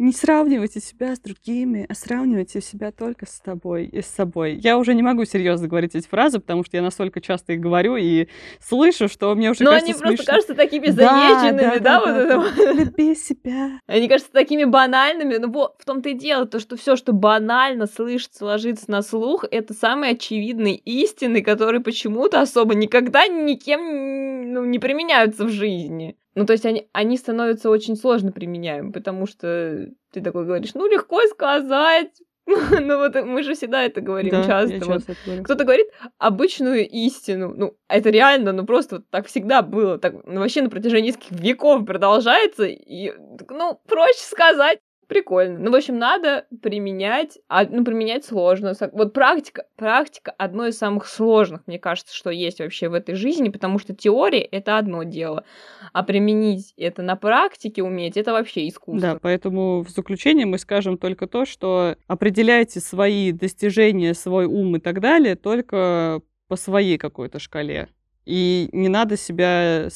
не 0.00 0.12
сравнивайте 0.12 0.80
себя 0.80 1.14
с 1.14 1.20
другими, 1.20 1.84
а 1.86 1.94
сравнивайте 1.94 2.62
себя 2.62 2.90
только 2.90 3.26
с 3.26 3.38
тобой 3.38 3.84
и 3.84 4.00
с 4.00 4.06
собой. 4.06 4.54
Я 4.54 4.78
уже 4.78 4.94
не 4.94 5.02
могу 5.02 5.26
серьезно 5.26 5.68
говорить 5.68 5.94
эти 5.94 6.08
фразы, 6.08 6.40
потому 6.40 6.64
что 6.64 6.78
я 6.78 6.82
настолько 6.82 7.20
часто 7.20 7.52
их 7.52 7.60
говорю 7.60 7.96
и 7.96 8.28
слышу, 8.60 9.08
что 9.08 9.34
мне 9.34 9.50
уже 9.50 9.62
Но 9.62 9.72
кажется 9.72 9.84
они 9.84 9.92
смешно. 9.92 10.16
просто 10.16 10.32
кажутся 10.32 10.54
такими 10.54 10.86
заезженными, 10.86 11.78
да, 11.78 11.78
да, 11.78 11.80
да, 11.80 12.00
вот 12.00 12.56
да, 12.56 12.62
это. 12.62 12.72
Люби 12.72 13.14
себя. 13.14 13.78
Они 13.86 14.08
кажутся 14.08 14.32
такими 14.32 14.64
банальными, 14.64 15.36
но 15.36 15.48
вот 15.48 15.74
в 15.78 15.84
том-то 15.84 16.08
и 16.08 16.14
дело, 16.14 16.46
то, 16.46 16.60
что 16.60 16.78
все, 16.78 16.96
что 16.96 17.12
банально 17.12 17.86
слышится, 17.86 18.46
ложится 18.46 18.90
на 18.90 19.02
слух, 19.02 19.44
это 19.50 19.74
самые 19.74 20.12
очевидные 20.12 20.76
истины, 20.76 21.42
которые 21.42 21.82
почему-то 21.82 22.40
особо 22.40 22.74
никогда 22.74 23.26
никем 23.28 24.54
ну, 24.54 24.64
не 24.64 24.78
применяются 24.78 25.44
в 25.44 25.50
жизни. 25.50 26.16
Ну, 26.34 26.46
то 26.46 26.52
есть 26.52 26.64
они, 26.64 26.88
они 26.92 27.16
становятся 27.16 27.70
очень 27.70 27.96
сложно 27.96 28.32
применяемы, 28.32 28.92
потому 28.92 29.26
что 29.26 29.88
ты 30.12 30.20
такой 30.20 30.44
говоришь, 30.44 30.74
ну, 30.74 30.88
легко 30.88 31.20
сказать, 31.22 32.12
ну 32.80 32.98
вот 32.98 33.14
мы 33.14 33.42
же 33.42 33.54
всегда 33.54 33.82
это 33.82 34.00
говорим 34.00 34.30
Да, 34.30 34.44
часто. 34.44 34.74
я 34.74 34.80
вот. 34.80 34.94
часто 34.94 35.12
это 35.12 35.20
говорю. 35.24 35.44
Кто-то 35.44 35.64
говорит 35.64 35.86
обычную 36.18 36.88
истину. 36.88 37.54
Ну, 37.56 37.76
это 37.88 38.10
реально, 38.10 38.52
ну 38.52 38.66
просто 38.66 38.96
вот 38.96 39.10
так 39.10 39.26
всегда 39.26 39.62
было. 39.62 39.98
Так 39.98 40.14
ну, 40.24 40.40
вообще 40.40 40.62
на 40.62 40.70
протяжении 40.70 41.08
нескольких 41.08 41.38
веков 41.38 41.84
продолжается. 41.84 42.64
И, 42.64 43.12
ну, 43.48 43.80
проще 43.86 44.20
сказать. 44.20 44.80
Прикольно. 45.10 45.58
Ну, 45.58 45.72
в 45.72 45.74
общем, 45.74 45.98
надо 45.98 46.46
применять, 46.62 47.40
а, 47.48 47.64
ну, 47.64 47.84
применять 47.84 48.24
сложно. 48.24 48.74
Вот 48.92 49.12
практика, 49.12 49.64
практика 49.74 50.30
одно 50.38 50.68
из 50.68 50.78
самых 50.78 51.08
сложных, 51.08 51.66
мне 51.66 51.80
кажется, 51.80 52.14
что 52.14 52.30
есть 52.30 52.60
вообще 52.60 52.88
в 52.88 52.94
этой 52.94 53.16
жизни, 53.16 53.48
потому 53.48 53.80
что 53.80 53.92
теория— 53.92 54.40
это 54.52 54.78
одно 54.78 55.02
дело, 55.02 55.44
а 55.92 56.04
применить 56.04 56.74
это 56.76 57.02
на 57.02 57.16
практике 57.16 57.82
уметь— 57.82 58.16
это 58.18 58.30
вообще 58.30 58.68
искусство. 58.68 59.14
Да, 59.14 59.18
поэтому 59.20 59.82
в 59.82 59.90
заключение 59.90 60.46
мы 60.46 60.58
скажем 60.58 60.96
только 60.96 61.26
то, 61.26 61.44
что 61.44 61.96
определяйте 62.06 62.78
свои 62.78 63.32
достижения, 63.32 64.14
свой 64.14 64.46
ум 64.46 64.76
и 64.76 64.78
так 64.78 65.00
далее 65.00 65.34
только 65.34 66.22
по 66.46 66.54
своей 66.54 66.98
какой-то 66.98 67.40
шкале. 67.40 67.88
И 68.26 68.68
не 68.70 68.88
надо 68.88 69.16
себя 69.16 69.88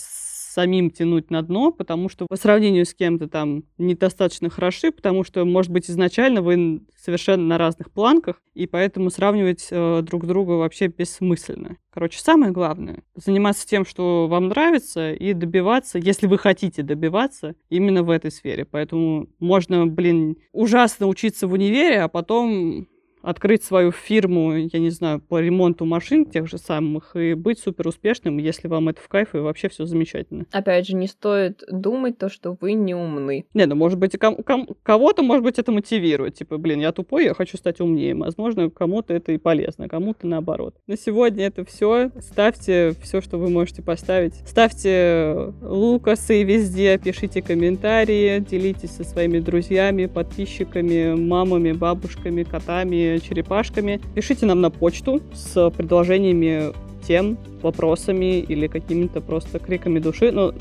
самим 0.54 0.90
тянуть 0.90 1.30
на 1.30 1.42
дно, 1.42 1.72
потому 1.72 2.08
что 2.08 2.26
по 2.28 2.36
сравнению 2.36 2.86
с 2.86 2.94
кем-то 2.94 3.28
там 3.28 3.64
недостаточно 3.76 4.50
хороши, 4.50 4.92
потому 4.92 5.24
что, 5.24 5.44
может 5.44 5.72
быть, 5.72 5.90
изначально 5.90 6.42
вы 6.42 6.82
совершенно 6.96 7.44
на 7.44 7.58
разных 7.58 7.90
планках, 7.90 8.40
и 8.54 8.66
поэтому 8.66 9.10
сравнивать 9.10 9.66
э, 9.70 10.02
друг 10.02 10.26
друга 10.26 10.52
вообще 10.52 10.86
бессмысленно. 10.86 11.76
Короче, 11.92 12.20
самое 12.20 12.52
главное— 12.52 13.02
заниматься 13.16 13.66
тем, 13.66 13.84
что 13.84 14.28
вам 14.28 14.48
нравится, 14.48 15.12
и 15.12 15.32
добиваться, 15.32 15.98
если 15.98 16.28
вы 16.28 16.38
хотите 16.38 16.82
добиваться, 16.82 17.56
именно 17.68 18.04
в 18.04 18.10
этой 18.10 18.30
сфере. 18.30 18.64
Поэтому 18.64 19.28
можно, 19.40 19.86
блин, 19.86 20.36
ужасно 20.52 21.08
учиться 21.08 21.48
в 21.48 21.52
универе, 21.52 22.00
а 22.00 22.08
потом 22.08 22.86
открыть 23.24 23.64
свою 23.64 23.90
фирму, 23.90 24.54
я 24.54 24.78
не 24.78 24.90
знаю, 24.90 25.20
по 25.20 25.40
ремонту 25.40 25.84
машин 25.84 26.26
тех 26.26 26.46
же 26.46 26.58
самых 26.58 27.16
и 27.16 27.34
быть 27.34 27.58
супер 27.58 27.88
успешным, 27.88 28.38
если 28.38 28.68
вам 28.68 28.88
это 28.88 29.00
в 29.00 29.08
кайф 29.08 29.34
и 29.34 29.38
вообще 29.38 29.68
все 29.68 29.86
замечательно. 29.86 30.46
Опять 30.52 30.86
же, 30.86 30.94
не 30.94 31.06
стоит 31.06 31.62
думать 31.70 32.18
то, 32.18 32.28
что 32.28 32.56
вы 32.60 32.74
не 32.74 32.94
умны. 32.94 33.46
Не, 33.54 33.66
ну, 33.66 33.74
может 33.74 33.98
быть, 33.98 34.18
ком- 34.18 34.42
ком- 34.42 34.68
кого-то, 34.82 35.22
может 35.22 35.42
быть, 35.42 35.58
это 35.58 35.72
мотивирует. 35.72 36.34
Типа, 36.34 36.58
блин, 36.58 36.80
я 36.80 36.92
тупой, 36.92 37.24
я 37.24 37.34
хочу 37.34 37.56
стать 37.56 37.80
умнее. 37.80 38.14
Возможно, 38.14 38.70
кому-то 38.70 39.14
это 39.14 39.32
и 39.32 39.38
полезно, 39.38 39.88
кому-то 39.88 40.26
наоборот. 40.26 40.74
На 40.86 40.96
сегодня 40.96 41.46
это 41.46 41.64
все. 41.64 42.10
Ставьте 42.20 42.94
все, 43.02 43.20
что 43.20 43.38
вы 43.38 43.48
можете 43.48 43.82
поставить. 43.82 44.34
Ставьте 44.46 45.52
лукасы 45.62 46.42
везде, 46.42 46.98
пишите 46.98 47.42
комментарии, 47.42 48.38
делитесь 48.40 48.90
со 48.90 49.04
своими 49.04 49.38
друзьями, 49.38 50.06
подписчиками, 50.06 51.14
мамами, 51.14 51.72
бабушками, 51.72 52.42
котами, 52.42 53.13
черепашками. 53.18 54.00
Пишите 54.14 54.46
нам 54.46 54.60
на 54.60 54.70
почту 54.70 55.20
с 55.32 55.70
предложениями 55.70 56.72
тем, 57.06 57.38
вопросами 57.62 58.40
или 58.40 58.66
какими-то 58.66 59.20
просто 59.20 59.58
криками 59.58 59.98
души. 59.98 60.30
Ну, 60.32 60.52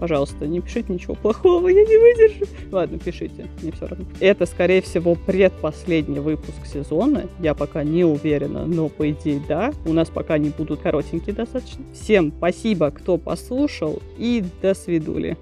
пожалуйста, 0.00 0.46
не 0.46 0.60
пишите 0.60 0.92
ничего 0.92 1.14
плохого, 1.14 1.68
я 1.68 1.84
не 1.84 1.96
выдержу. 1.96 2.46
Ладно, 2.72 2.98
пишите, 2.98 3.46
мне 3.62 3.70
все 3.70 3.86
равно. 3.86 4.04
Это, 4.18 4.46
скорее 4.46 4.82
всего, 4.82 5.14
предпоследний 5.14 6.18
выпуск 6.18 6.66
сезона. 6.66 7.28
Я 7.40 7.54
пока 7.54 7.84
не 7.84 8.04
уверена, 8.04 8.66
но 8.66 8.88
по 8.88 9.08
идее 9.10 9.40
да. 9.48 9.72
У 9.86 9.92
нас 9.92 10.08
пока 10.08 10.38
не 10.38 10.50
будут 10.50 10.80
коротенькие 10.80 11.34
достаточно. 11.34 11.84
Всем 11.92 12.32
спасибо, 12.36 12.90
кто 12.90 13.16
послушал, 13.16 14.02
и 14.18 14.44
до 14.60 14.74
свидули. 14.74 15.36